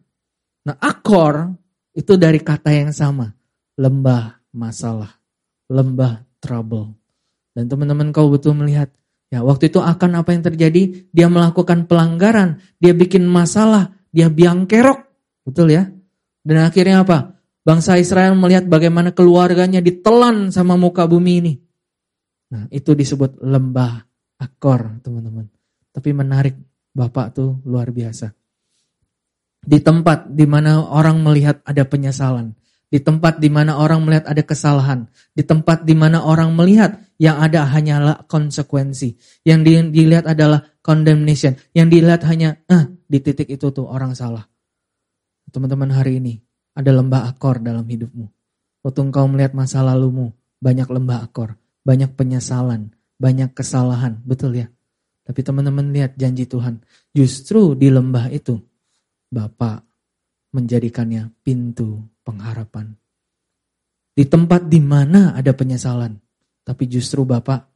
Nah, 0.68 0.76
akor 0.82 1.54
itu 1.94 2.18
dari 2.18 2.40
kata 2.42 2.70
yang 2.72 2.92
sama. 2.94 3.30
Lembah 3.78 4.41
masalah. 4.56 5.20
Lembah 5.72 6.28
trouble. 6.44 6.96
Dan 7.52 7.68
teman-teman 7.68 8.12
kau 8.16 8.32
betul 8.32 8.56
melihat. 8.56 8.92
Ya, 9.32 9.44
waktu 9.48 9.72
itu 9.72 9.80
akan 9.80 10.20
apa 10.20 10.36
yang 10.36 10.44
terjadi? 10.44 11.08
Dia 11.12 11.32
melakukan 11.32 11.88
pelanggaran. 11.88 12.60
Dia 12.84 12.92
bikin 12.92 13.24
masalah. 13.28 13.96
Dia 14.12 14.28
biang 14.28 14.68
kerok. 14.68 15.00
Betul 15.48 15.72
ya? 15.72 15.88
Dan 16.44 16.68
akhirnya 16.68 17.08
apa? 17.08 17.40
Bangsa 17.62 17.96
Israel 17.96 18.34
melihat 18.36 18.68
bagaimana 18.68 19.14
keluarganya 19.14 19.80
ditelan 19.80 20.50
sama 20.50 20.76
muka 20.76 21.06
bumi 21.06 21.34
ini. 21.40 21.54
Nah, 22.52 22.68
itu 22.74 22.92
disebut 22.92 23.40
lembah 23.40 24.04
akor, 24.42 25.00
teman-teman. 25.06 25.48
Tapi 25.94 26.10
menarik 26.12 26.56
Bapak 26.92 27.32
tuh 27.32 27.64
luar 27.64 27.88
biasa. 27.94 28.28
Di 29.62 29.80
tempat 29.80 30.28
di 30.28 30.44
mana 30.50 30.84
orang 30.84 31.22
melihat 31.24 31.64
ada 31.64 31.86
penyesalan, 31.88 32.52
di 32.92 33.00
tempat 33.00 33.40
di 33.40 33.48
mana 33.48 33.80
orang 33.80 34.04
melihat 34.04 34.28
ada 34.28 34.44
kesalahan, 34.44 35.08
di 35.32 35.48
tempat 35.48 35.88
di 35.88 35.96
mana 35.96 36.28
orang 36.28 36.52
melihat 36.52 37.00
yang 37.16 37.40
ada 37.40 37.64
hanyalah 37.64 38.28
konsekuensi, 38.28 39.16
yang 39.48 39.64
dilihat 39.64 40.28
adalah 40.28 40.60
condemnation, 40.84 41.56
yang 41.72 41.88
dilihat 41.88 42.28
hanya 42.28 42.60
ah 42.68 42.92
di 43.08 43.18
titik 43.24 43.48
itu 43.48 43.72
tuh 43.72 43.88
orang 43.88 44.12
salah. 44.12 44.44
Teman-teman 45.56 45.88
hari 45.96 46.20
ini 46.20 46.44
ada 46.76 46.92
lembah 46.92 47.32
akor 47.32 47.64
dalam 47.64 47.88
hidupmu. 47.88 48.28
Waktu 48.84 49.00
engkau 49.08 49.24
melihat 49.32 49.56
masa 49.56 49.80
lalumu, 49.80 50.36
banyak 50.60 50.92
lembah 50.92 51.24
akor, 51.24 51.56
banyak 51.88 52.12
penyesalan, 52.20 52.92
banyak 53.16 53.56
kesalahan, 53.56 54.20
betul 54.28 54.52
ya? 54.52 54.68
Tapi 55.24 55.40
teman-teman 55.48 55.96
lihat 55.96 56.20
janji 56.20 56.44
Tuhan. 56.44 56.84
Justru 57.16 57.78
di 57.78 57.88
lembah 57.88 58.28
itu, 58.34 58.60
Bapak 59.32 59.86
menjadikannya 60.52 61.32
pintu 61.40 62.04
pengharapan. 62.32 62.96
Di 64.16 64.24
tempat 64.24 64.72
di 64.72 64.80
mana 64.80 65.36
ada 65.36 65.52
penyesalan, 65.52 66.16
tapi 66.64 66.88
justru 66.88 67.28
Bapak 67.28 67.68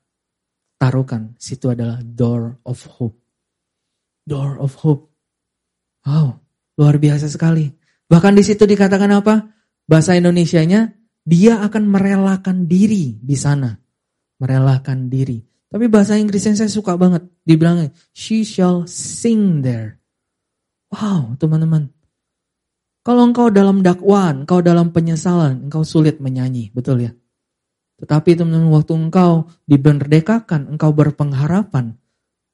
taruhkan 0.79 1.35
situ 1.35 1.71
adalah 1.71 1.99
door 2.03 2.59
of 2.63 2.79
hope. 2.87 3.19
Door 4.23 4.63
of 4.63 4.71
hope. 4.79 5.11
Wow, 6.07 6.39
luar 6.79 6.95
biasa 6.95 7.27
sekali. 7.27 7.71
Bahkan 8.07 8.33
di 8.35 8.43
situ 8.45 8.63
dikatakan 8.63 9.11
apa? 9.15 9.51
Bahasa 9.85 10.13
Indonesianya, 10.17 10.91
dia 11.25 11.63
akan 11.63 11.83
merelakan 11.89 12.67
diri 12.69 13.17
di 13.17 13.37
sana. 13.39 13.73
Merelakan 14.37 15.07
diri. 15.07 15.39
Tapi 15.71 15.85
bahasa 15.89 16.19
Inggrisnya 16.19 16.53
saya 16.53 16.71
suka 16.71 16.99
banget. 16.99 17.25
Dibilangnya, 17.47 17.89
she 18.11 18.43
shall 18.43 18.85
sing 18.85 19.63
there. 19.63 20.03
Wow, 20.91 21.39
teman-teman. 21.39 21.94
Kalau 23.05 23.21
engkau 23.29 23.53
dalam 23.53 23.85
dakwaan, 23.85 24.49
engkau 24.49 24.65
dalam 24.65 24.89
penyesalan, 24.89 25.69
engkau 25.69 25.85
sulit 25.85 26.17
menyanyi, 26.17 26.73
betul 26.73 27.05
ya? 27.05 27.13
Tetapi 28.01 28.33
teman-teman, 28.33 28.73
waktu 28.73 28.97
engkau 28.97 29.45
diberdekakan, 29.69 30.73
engkau 30.73 30.89
berpengharapan, 30.89 32.01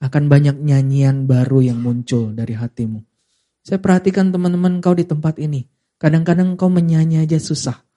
akan 0.04 0.24
banyak 0.28 0.60
nyanyian 0.60 1.24
baru 1.24 1.64
yang 1.64 1.80
muncul 1.80 2.36
dari 2.36 2.60
hatimu. 2.60 3.00
Saya 3.64 3.80
perhatikan 3.80 4.36
teman-teman 4.36 4.84
engkau 4.84 4.92
di 4.92 5.08
tempat 5.08 5.40
ini. 5.40 5.72
Kadang-kadang 5.96 6.60
engkau 6.60 6.68
menyanyi 6.68 7.24
aja 7.24 7.40
susah. 7.40 7.88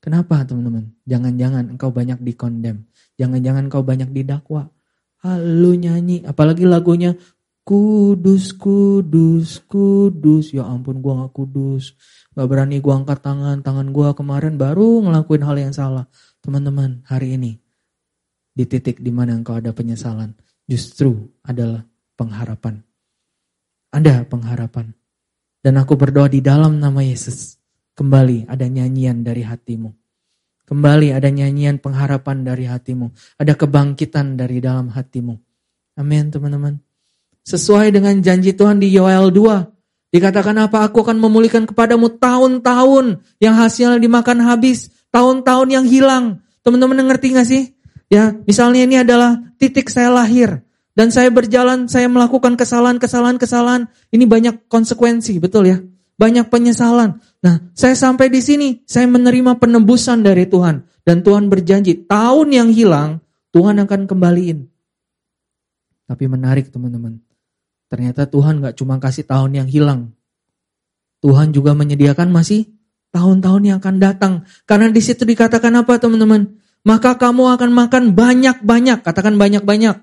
Kenapa 0.00 0.48
teman-teman? 0.48 0.96
Jangan-jangan 1.04 1.76
engkau 1.76 1.92
banyak 1.92 2.24
dikondem. 2.24 2.88
Jangan-jangan 3.20 3.68
engkau 3.68 3.84
banyak 3.84 4.08
didakwa. 4.14 4.72
Halo 5.20 5.76
nyanyi, 5.76 6.24
apalagi 6.24 6.64
lagunya 6.64 7.20
Kudus, 7.62 8.50
kudus, 8.58 9.62
kudus. 9.70 10.50
Ya 10.50 10.66
ampun 10.66 10.98
gua 10.98 11.26
gak 11.26 11.38
kudus. 11.38 11.94
Gak 12.34 12.46
berani 12.50 12.82
gua 12.82 12.98
angkat 12.98 13.22
tangan. 13.22 13.62
Tangan 13.62 13.94
gua 13.94 14.18
kemarin 14.18 14.58
baru 14.58 15.06
ngelakuin 15.06 15.46
hal 15.46 15.56
yang 15.58 15.74
salah. 15.74 16.10
Teman-teman, 16.42 17.06
hari 17.06 17.38
ini 17.38 17.62
di 18.52 18.64
titik 18.68 19.00
di 19.00 19.08
mana 19.08 19.32
engkau 19.32 19.56
ada 19.56 19.72
penyesalan, 19.72 20.36
justru 20.68 21.32
adalah 21.40 21.86
pengharapan. 22.18 22.84
Ada 23.92 24.28
pengharapan. 24.28 24.92
Dan 25.62 25.78
aku 25.78 25.96
berdoa 25.96 26.28
di 26.28 26.42
dalam 26.42 26.82
nama 26.82 27.00
Yesus. 27.00 27.56
Kembali 27.92 28.48
ada 28.48 28.66
nyanyian 28.66 29.22
dari 29.22 29.44
hatimu. 29.44 29.92
Kembali 30.64 31.12
ada 31.12 31.28
nyanyian 31.28 31.78
pengharapan 31.78 32.42
dari 32.42 32.64
hatimu. 32.64 33.12
Ada 33.36 33.54
kebangkitan 33.54 34.34
dari 34.40 34.58
dalam 34.64 34.88
hatimu. 34.90 35.36
Amin 36.00 36.32
teman-teman. 36.32 36.80
Sesuai 37.42 37.90
dengan 37.90 38.18
janji 38.22 38.54
Tuhan 38.54 38.78
di 38.78 38.90
Yoel 38.94 39.34
2. 39.34 40.14
Dikatakan 40.14 40.56
apa? 40.62 40.86
Aku 40.86 41.02
akan 41.02 41.18
memulihkan 41.18 41.66
kepadamu 41.66 42.20
tahun-tahun 42.20 43.24
yang 43.42 43.54
hasilnya 43.58 43.98
dimakan 43.98 44.44
habis. 44.44 44.92
Tahun-tahun 45.10 45.68
yang 45.68 45.84
hilang. 45.88 46.40
Teman-teman 46.62 47.02
ngerti 47.10 47.34
gak 47.34 47.48
sih? 47.48 47.74
Ya, 48.12 48.36
misalnya 48.46 48.86
ini 48.86 48.96
adalah 49.02 49.40
titik 49.58 49.90
saya 49.90 50.12
lahir. 50.12 50.62
Dan 50.92 51.08
saya 51.08 51.32
berjalan, 51.32 51.88
saya 51.88 52.06
melakukan 52.06 52.54
kesalahan, 52.54 53.00
kesalahan, 53.00 53.40
kesalahan. 53.40 53.82
Ini 54.12 54.28
banyak 54.28 54.68
konsekuensi, 54.68 55.40
betul 55.40 55.64
ya? 55.66 55.80
banyak 56.22 56.46
penyesalan. 56.46 57.18
Nah, 57.42 57.56
saya 57.74 57.98
sampai 57.98 58.30
di 58.30 58.38
sini, 58.38 58.68
saya 58.86 59.10
menerima 59.10 59.58
penebusan 59.58 60.22
dari 60.22 60.46
Tuhan. 60.46 60.86
Dan 61.02 61.26
Tuhan 61.26 61.50
berjanji, 61.50 62.06
tahun 62.06 62.48
yang 62.54 62.70
hilang, 62.70 63.18
Tuhan 63.50 63.82
akan 63.82 64.06
kembaliin. 64.06 64.70
Tapi 66.06 66.24
menarik 66.30 66.70
teman-teman. 66.70 67.18
Ternyata 67.92 68.24
Tuhan 68.24 68.64
gak 68.64 68.80
cuma 68.80 68.96
kasih 68.96 69.28
tahun 69.28 69.60
yang 69.60 69.68
hilang. 69.68 70.16
Tuhan 71.20 71.52
juga 71.52 71.76
menyediakan 71.76 72.32
masih 72.32 72.72
tahun-tahun 73.12 73.62
yang 73.68 73.76
akan 73.84 73.96
datang. 74.00 74.32
Karena 74.64 74.88
di 74.88 75.04
situ 75.04 75.28
dikatakan 75.28 75.76
apa 75.76 76.00
teman-teman? 76.00 76.56
Maka 76.88 77.20
kamu 77.20 77.52
akan 77.60 77.70
makan 77.76 78.04
banyak-banyak. 78.16 79.04
Katakan 79.04 79.36
banyak-banyak. 79.36 80.00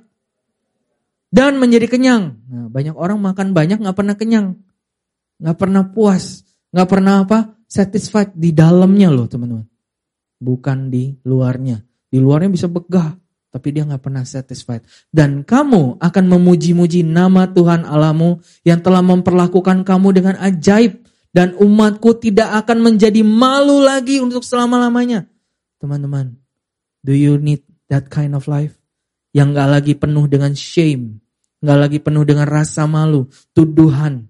Dan 1.34 1.58
menjadi 1.58 1.90
kenyang. 1.90 2.38
Nah, 2.46 2.70
banyak 2.70 2.94
orang 2.94 3.18
makan 3.18 3.58
banyak 3.58 3.82
gak 3.82 3.98
pernah 3.98 4.14
kenyang 4.14 4.70
nggak 5.40 5.58
pernah 5.58 5.84
puas, 5.88 6.44
nggak 6.76 6.90
pernah 6.92 7.24
apa 7.24 7.56
satisfied 7.66 8.36
di 8.36 8.52
dalamnya 8.52 9.10
loh 9.10 9.26
teman-teman, 9.26 9.66
bukan 10.38 10.92
di 10.92 11.16
luarnya. 11.24 11.80
Di 12.10 12.20
luarnya 12.20 12.52
bisa 12.52 12.68
begah, 12.68 13.16
tapi 13.50 13.74
dia 13.74 13.86
nggak 13.86 14.02
pernah 14.02 14.22
satisfied. 14.26 14.86
Dan 15.10 15.42
kamu 15.42 15.98
akan 15.98 16.26
memuji-muji 16.30 17.02
nama 17.02 17.50
Tuhan 17.50 17.86
Allahmu 17.86 18.42
yang 18.62 18.80
telah 18.82 19.02
memperlakukan 19.02 19.82
kamu 19.82 20.08
dengan 20.14 20.36
ajaib 20.38 21.02
dan 21.34 21.54
umatku 21.58 22.18
tidak 22.18 22.66
akan 22.66 22.94
menjadi 22.94 23.22
malu 23.22 23.82
lagi 23.82 24.22
untuk 24.22 24.42
selama-lamanya. 24.42 25.30
Teman-teman, 25.82 26.38
do 27.06 27.14
you 27.14 27.38
need 27.38 27.66
that 27.90 28.10
kind 28.10 28.34
of 28.38 28.46
life? 28.50 28.78
Yang 29.34 29.48
nggak 29.54 29.70
lagi 29.70 29.94
penuh 29.94 30.26
dengan 30.26 30.54
shame, 30.58 31.22
nggak 31.62 31.78
lagi 31.78 32.00
penuh 32.02 32.26
dengan 32.26 32.50
rasa 32.50 32.90
malu, 32.90 33.30
tuduhan. 33.54 34.26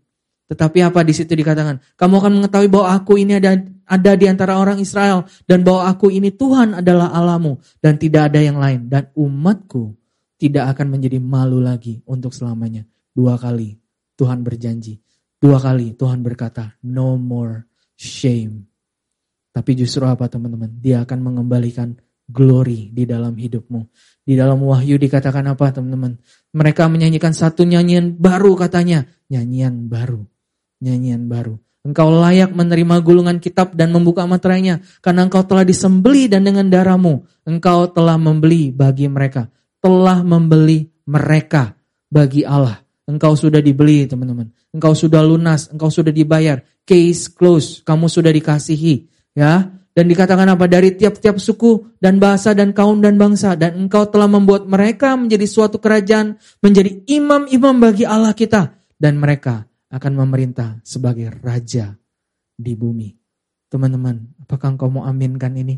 Tetapi 0.49 0.81
apa 0.81 1.05
di 1.05 1.13
situ 1.13 1.37
dikatakan? 1.37 1.77
Kamu 1.95 2.13
akan 2.19 2.31
mengetahui 2.41 2.69
bahwa 2.73 2.87
aku 2.97 3.21
ini 3.21 3.37
ada 3.37 3.53
ada 3.89 4.13
di 4.13 4.29
antara 4.29 4.61
orang 4.61 4.77
Israel 4.77 5.25
dan 5.49 5.65
bahwa 5.65 5.89
aku 5.89 6.13
ini 6.13 6.29
Tuhan 6.29 6.77
adalah 6.77 7.09
Allahmu 7.09 7.57
dan 7.81 7.97
tidak 7.97 8.29
ada 8.29 8.39
yang 8.39 8.61
lain 8.61 8.85
dan 8.85 9.09
umatku 9.17 9.97
tidak 10.37 10.77
akan 10.77 10.93
menjadi 10.93 11.17
malu 11.17 11.57
lagi 11.59 11.99
untuk 12.05 12.31
selamanya. 12.31 12.85
Dua 13.11 13.35
kali 13.35 13.75
Tuhan 14.13 14.45
berjanji. 14.45 15.01
Dua 15.41 15.57
kali 15.57 15.97
Tuhan 15.97 16.21
berkata, 16.21 16.77
no 16.85 17.17
more 17.17 17.65
shame. 17.97 18.69
Tapi 19.49 19.71
justru 19.73 20.05
apa 20.05 20.29
teman-teman? 20.29 20.77
Dia 20.79 21.03
akan 21.03 21.19
mengembalikan 21.19 21.97
glory 22.29 22.93
di 22.93 23.03
dalam 23.03 23.33
hidupmu. 23.35 23.81
Di 24.23 24.37
dalam 24.37 24.61
wahyu 24.61 24.95
dikatakan 25.01 25.43
apa 25.49 25.73
teman-teman? 25.73 26.15
Mereka 26.55 26.85
menyanyikan 26.87 27.33
satu 27.33 27.65
nyanyian 27.65 28.15
baru 28.15 28.55
katanya. 28.55 29.09
Nyanyian 29.27 29.89
baru 29.89 30.23
nyanyian 30.83 31.27
baru. 31.27 31.59
Engkau 31.79 32.11
layak 32.11 32.51
menerima 32.51 32.99
gulungan 32.99 33.39
kitab 33.39 33.71
dan 33.71 33.95
membuka 33.95 34.27
materainya. 34.27 34.83
Karena 34.99 35.23
engkau 35.23 35.47
telah 35.47 35.63
disembeli 35.63 36.27
dan 36.27 36.43
dengan 36.43 36.67
darahmu. 36.67 37.23
Engkau 37.47 37.87
telah 37.95 38.19
membeli 38.19 38.67
bagi 38.75 39.07
mereka. 39.07 39.47
Telah 39.79 40.19
membeli 40.27 40.91
mereka 41.07 41.71
bagi 42.11 42.43
Allah. 42.43 42.83
Engkau 43.07 43.31
sudah 43.39 43.63
dibeli 43.63 44.03
teman-teman. 44.11 44.51
Engkau 44.75 44.91
sudah 44.91 45.23
lunas. 45.23 45.71
Engkau 45.71 45.87
sudah 45.87 46.11
dibayar. 46.11 46.59
Case 46.83 47.31
close. 47.31 47.79
Kamu 47.87 48.11
sudah 48.11 48.35
dikasihi. 48.35 49.07
Ya. 49.39 49.71
Dan 49.95 50.11
dikatakan 50.11 50.51
apa? 50.51 50.67
Dari 50.67 50.99
tiap-tiap 50.99 51.39
suku 51.39 51.95
dan 52.03 52.19
bahasa 52.19 52.51
dan 52.51 52.75
kaum 52.75 52.99
dan 52.99 53.15
bangsa. 53.15 53.55
Dan 53.55 53.87
engkau 53.87 54.03
telah 54.11 54.27
membuat 54.27 54.67
mereka 54.67 55.15
menjadi 55.15 55.47
suatu 55.47 55.79
kerajaan. 55.79 56.35
Menjadi 56.59 57.07
imam-imam 57.07 57.79
bagi 57.79 58.03
Allah 58.03 58.35
kita. 58.35 58.75
Dan 58.99 59.15
mereka 59.15 59.68
akan 59.89 60.11
memerintah 60.13 60.81
sebagai 60.85 61.33
raja 61.41 61.97
di 62.53 62.73
bumi. 62.77 63.09
Teman-teman, 63.69 64.33
apakah 64.41 64.73
engkau 64.73 64.89
mau 64.89 65.05
aminkan 65.05 65.53
ini? 65.53 65.77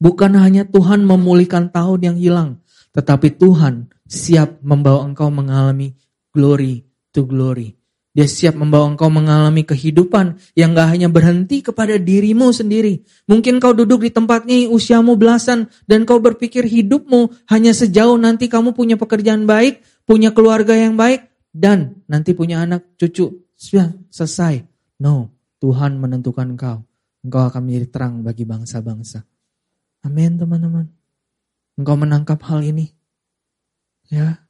Bukan 0.00 0.36
hanya 0.36 0.68
Tuhan 0.68 1.06
memulihkan 1.06 1.72
tahun 1.72 2.00
yang 2.12 2.16
hilang, 2.20 2.50
tetapi 2.92 3.32
Tuhan 3.40 3.88
siap 4.04 4.60
membawa 4.60 5.08
engkau 5.08 5.32
mengalami 5.32 5.96
glory 6.28 6.84
to 7.14 7.24
glory. 7.24 7.72
Dia 8.14 8.30
siap 8.30 8.54
membawa 8.54 8.94
engkau 8.94 9.10
mengalami 9.10 9.66
kehidupan 9.66 10.38
yang 10.54 10.70
gak 10.70 10.94
hanya 10.94 11.10
berhenti 11.10 11.66
kepada 11.66 11.98
dirimu 11.98 12.54
sendiri. 12.54 13.02
Mungkin 13.26 13.58
kau 13.58 13.74
duduk 13.74 14.06
di 14.06 14.14
tempat 14.14 14.46
ini 14.46 14.70
usiamu 14.70 15.18
belasan 15.18 15.66
dan 15.90 16.06
kau 16.06 16.22
berpikir 16.22 16.62
hidupmu 16.62 17.50
hanya 17.50 17.74
sejauh 17.74 18.14
nanti 18.14 18.46
kamu 18.46 18.70
punya 18.70 18.94
pekerjaan 18.94 19.50
baik, 19.50 19.82
punya 20.06 20.30
keluarga 20.30 20.78
yang 20.78 20.94
baik, 20.94 21.26
dan 21.54 22.02
nanti 22.10 22.34
punya 22.34 22.66
anak 22.66 22.98
cucu 22.98 23.46
sudah 23.54 23.94
selesai. 24.10 24.66
No, 24.98 25.30
Tuhan 25.62 26.02
menentukan 26.02 26.58
engkau. 26.58 26.82
Engkau 27.22 27.42
akan 27.46 27.62
menjadi 27.62 27.86
terang 27.88 28.14
bagi 28.26 28.42
bangsa-bangsa. 28.42 29.22
Amin 30.02 30.34
teman-teman. 30.36 30.90
Engkau 31.78 31.96
menangkap 31.96 32.42
hal 32.50 32.60
ini. 32.66 32.90
Ya. 34.10 34.44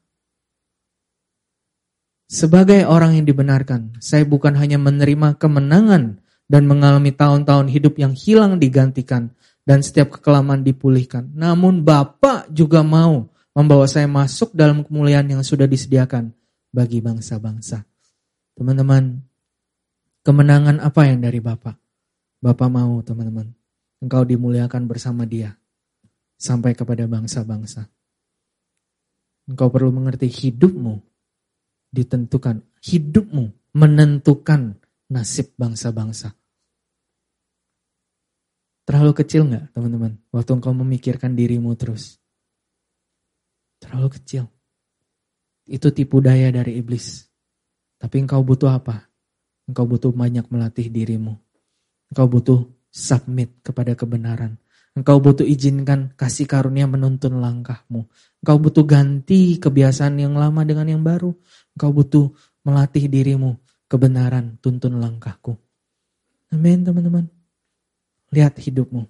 Sebagai 2.25 2.89
orang 2.89 3.21
yang 3.21 3.25
dibenarkan, 3.29 4.01
saya 4.01 4.25
bukan 4.25 4.57
hanya 4.57 4.81
menerima 4.81 5.37
kemenangan 5.37 6.19
dan 6.49 6.63
mengalami 6.65 7.13
tahun-tahun 7.13 7.69
hidup 7.69 8.01
yang 8.01 8.17
hilang 8.17 8.57
digantikan 8.57 9.31
dan 9.61 9.85
setiap 9.85 10.19
kekelaman 10.19 10.65
dipulihkan. 10.65 11.31
Namun 11.37 11.85
Bapak 11.85 12.49
juga 12.49 12.81
mau 12.81 13.29
membawa 13.55 13.85
saya 13.85 14.09
masuk 14.09 14.51
dalam 14.51 14.83
kemuliaan 14.83 15.31
yang 15.31 15.45
sudah 15.45 15.69
disediakan 15.69 16.35
bagi 16.75 16.99
bangsa-bangsa. 16.99 17.87
Teman-teman, 18.59 19.23
kemenangan 20.27 20.83
apa 20.83 21.07
yang 21.07 21.23
dari 21.23 21.39
Bapak? 21.39 21.79
Bapak 22.43 22.67
mau 22.67 22.99
teman-teman, 22.99 23.55
engkau 24.03 24.27
dimuliakan 24.27 24.83
bersama 24.91 25.23
dia 25.23 25.55
sampai 26.35 26.75
kepada 26.75 27.07
bangsa-bangsa. 27.07 27.87
Engkau 29.47 29.71
perlu 29.71 29.95
mengerti 29.95 30.27
hidupmu 30.27 30.99
ditentukan, 31.95 32.59
hidupmu 32.83 33.73
menentukan 33.73 34.75
nasib 35.07 35.55
bangsa-bangsa. 35.55 36.35
Terlalu 38.85 39.11
kecil 39.17 39.49
nggak 39.49 39.73
teman-teman? 39.73 40.21
Waktu 40.29 40.51
engkau 40.61 40.73
memikirkan 40.77 41.33
dirimu 41.33 41.73
terus. 41.73 42.21
Terlalu 43.81 44.13
kecil. 44.21 44.45
Itu 45.65 45.89
tipu 45.89 46.21
daya 46.21 46.53
dari 46.53 46.77
iblis. 46.77 47.25
Tapi 47.97 48.21
engkau 48.21 48.45
butuh 48.45 48.69
apa? 48.69 49.09
Engkau 49.65 49.89
butuh 49.89 50.13
banyak 50.13 50.45
melatih 50.53 50.93
dirimu. 50.93 51.33
Engkau 52.13 52.29
butuh 52.29 52.59
submit 52.93 53.65
kepada 53.65 53.97
kebenaran. 53.97 54.61
Engkau 54.95 55.19
butuh 55.19 55.43
izinkan 55.43 56.13
kasih 56.15 56.47
karunia 56.47 56.87
menuntun 56.87 57.41
langkahmu. 57.41 58.07
Engkau 58.39 58.57
butuh 58.61 58.85
ganti 58.85 59.57
kebiasaan 59.57 60.21
yang 60.21 60.37
lama 60.37 60.61
dengan 60.63 60.87
yang 60.87 61.03
baru. 61.03 61.33
Engkau 61.75 61.91
butuh 61.91 62.25
melatih 62.63 63.09
dirimu 63.09 63.57
kebenaran 63.89 64.61
tuntun 64.61 65.01
langkahku. 65.01 65.57
Amin 66.53 66.85
teman-teman. 66.85 67.25
Lihat 68.31 68.55
hidupmu. 68.61 69.03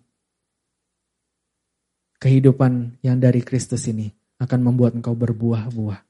Kehidupan 2.15 3.03
yang 3.03 3.19
dari 3.19 3.43
Kristus 3.43 3.85
ini 3.85 4.09
akan 4.39 4.59
membuat 4.71 4.97
engkau 4.97 5.13
berbuah-buah. 5.13 6.04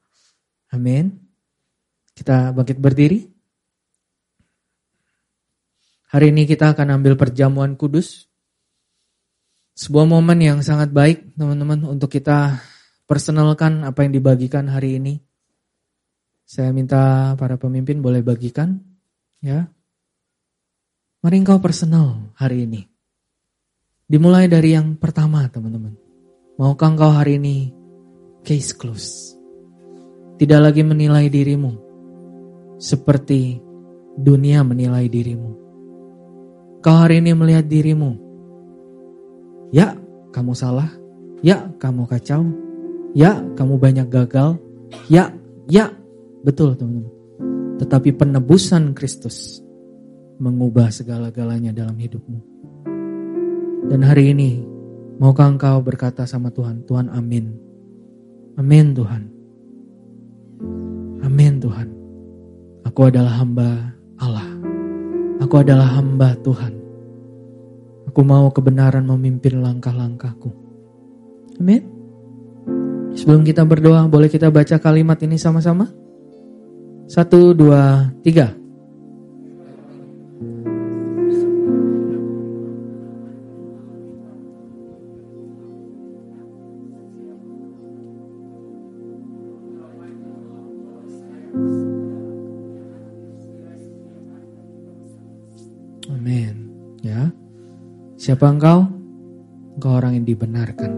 Amin. 0.73 1.19
Kita 2.15 2.55
bangkit 2.55 2.79
berdiri. 2.79 3.27
Hari 6.15 6.31
ini 6.31 6.47
kita 6.47 6.71
akan 6.71 6.95
ambil 7.01 7.19
perjamuan 7.19 7.75
kudus. 7.75 8.31
Sebuah 9.75 10.07
momen 10.07 10.39
yang 10.39 10.63
sangat 10.63 10.95
baik 10.95 11.35
teman-teman 11.35 11.83
untuk 11.83 12.07
kita 12.07 12.63
personalkan 13.03 13.83
apa 13.83 14.07
yang 14.07 14.15
dibagikan 14.15 14.71
hari 14.71 14.95
ini. 14.95 15.19
Saya 16.47 16.71
minta 16.71 17.35
para 17.35 17.59
pemimpin 17.59 17.99
boleh 17.99 18.23
bagikan 18.23 18.79
ya. 19.43 19.67
Mari 21.19 21.35
engkau 21.41 21.59
personal 21.59 22.31
hari 22.37 22.63
ini. 22.63 22.87
Dimulai 24.05 24.45
dari 24.45 24.77
yang 24.77 24.95
pertama 24.95 25.43
teman-teman. 25.49 25.97
Maukah 26.55 26.93
engkau 26.93 27.11
hari 27.11 27.41
ini 27.41 27.73
case 28.45 28.71
close? 28.71 29.34
Tidak 30.35 30.59
lagi 30.71 30.81
menilai 30.83 31.31
dirimu 31.31 31.85
seperti 32.75 33.59
dunia 34.15 34.63
menilai 34.63 35.07
dirimu. 35.11 35.51
Kau 36.79 36.95
hari 37.01 37.19
ini 37.19 37.33
melihat 37.33 37.65
dirimu, 37.65 38.13
ya 39.73 39.97
kamu 40.31 40.53
salah, 40.53 40.87
ya 41.41 41.65
kamu 41.81 42.05
kacau, 42.05 42.45
ya 43.17 43.41
kamu 43.57 43.75
banyak 43.81 44.07
gagal, 44.07 44.61
ya, 45.09 45.33
ya, 45.65 45.89
betul 46.45 46.77
teman-teman. 46.77 47.11
Tetapi 47.75 48.15
penebusan 48.15 48.95
Kristus 48.95 49.59
mengubah 50.39 50.93
segala-galanya 50.93 51.75
dalam 51.75 51.97
hidupmu. 51.97 52.39
Dan 53.89 54.01
hari 54.05 54.31
ini, 54.31 54.63
maukah 55.17 55.49
engkau 55.49 55.81
berkata 55.81 56.23
sama 56.29 56.53
Tuhan, 56.53 56.85
Tuhan 56.87 57.11
amin. 57.11 57.51
Amin 58.55 58.95
Tuhan. 58.95 59.34
Amin 61.35 61.59
Tuhan. 61.59 61.91
Aku 62.87 63.11
adalah 63.11 63.43
hamba 63.43 63.91
Allah. 64.23 64.47
Aku 65.43 65.59
adalah 65.59 65.99
hamba 65.99 66.31
Tuhan. 66.39 66.71
Aku 68.07 68.23
mau 68.23 68.47
kebenaran 68.55 69.03
memimpin 69.03 69.59
langkah-langkahku. 69.59 70.47
Amin. 71.59 71.83
Sebelum 73.19 73.43
kita 73.43 73.67
berdoa, 73.67 74.07
boleh 74.07 74.31
kita 74.31 74.47
baca 74.47 74.79
kalimat 74.79 75.19
ini 75.27 75.35
sama-sama? 75.35 75.91
Satu, 77.11 77.51
dua, 77.51 78.15
tiga. 78.23 78.55
Siapa 98.25 98.49
engkau? 98.49 98.89
Engkau 99.77 100.01
orang 100.01 100.17
yang 100.17 100.25
dibenarkan. 100.25 100.91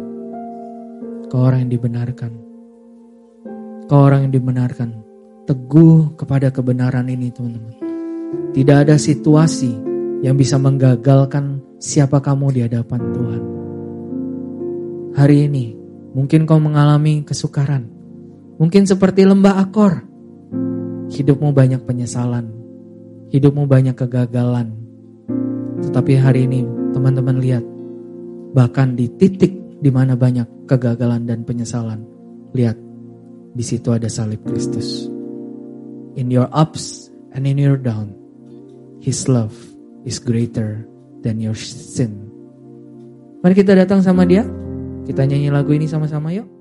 Kau 1.28 1.44
orang 1.44 1.68
yang 1.68 1.76
dibenarkan. 1.76 2.32
Kau 3.91 3.99
orang 4.08 4.24
yang 4.24 4.34
dibenarkan. 4.40 5.04
Teguh 5.44 6.16
kepada 6.16 6.56
kebenaran 6.56 7.04
ini 7.12 7.28
teman-teman. 7.28 7.76
Tidak 8.56 8.78
ada 8.80 8.95
situasi 8.95 9.76
yang 10.24 10.40
bisa 10.40 10.56
menggagalkan 10.56 11.60
siapa 11.84 12.24
kamu 12.24 12.48
di 12.56 12.60
hadapan 12.64 13.02
Tuhan. 13.12 13.44
Hari 15.20 15.52
ini 15.52 15.76
mungkin 16.16 16.48
kau 16.48 16.64
mengalami 16.64 17.28
kesukaran. 17.28 17.91
Mungkin 18.56 18.88
seperti 18.88 19.28
lembah 19.28 19.68
akor. 19.68 19.99
Hidupmu 21.12 21.52
banyak 21.52 21.84
penyesalan. 21.84 22.48
Hidupmu 23.36 23.68
banyak 23.68 23.99
kegagalan. 23.99 24.80
Tetapi 25.84 26.16
hari 26.24 26.48
ini 26.48 26.77
teman-teman 26.95 27.38
lihat. 27.39 27.64
Bahkan 28.55 28.95
di 28.95 29.11
titik 29.19 29.53
di 29.77 29.89
mana 29.93 30.18
banyak 30.18 30.68
kegagalan 30.68 31.27
dan 31.27 31.45
penyesalan. 31.45 32.01
Lihat, 32.55 32.77
di 33.53 33.64
situ 33.64 33.93
ada 33.93 34.09
salib 34.09 34.41
Kristus. 34.47 35.05
In 36.18 36.34
your 36.34 36.49
ups 36.49 37.14
and 37.38 37.45
in 37.45 37.61
your 37.61 37.77
down, 37.77 38.14
His 39.01 39.30
love 39.30 39.53
is 40.07 40.18
greater 40.18 40.88
than 41.22 41.38
your 41.38 41.53
sin. 41.57 42.27
Mari 43.45 43.53
kita 43.53 43.77
datang 43.77 44.01
sama 44.01 44.26
dia. 44.26 44.41
Kita 45.05 45.23
nyanyi 45.23 45.53
lagu 45.53 45.72
ini 45.72 45.85
sama-sama 45.85 46.34
yuk. 46.34 46.57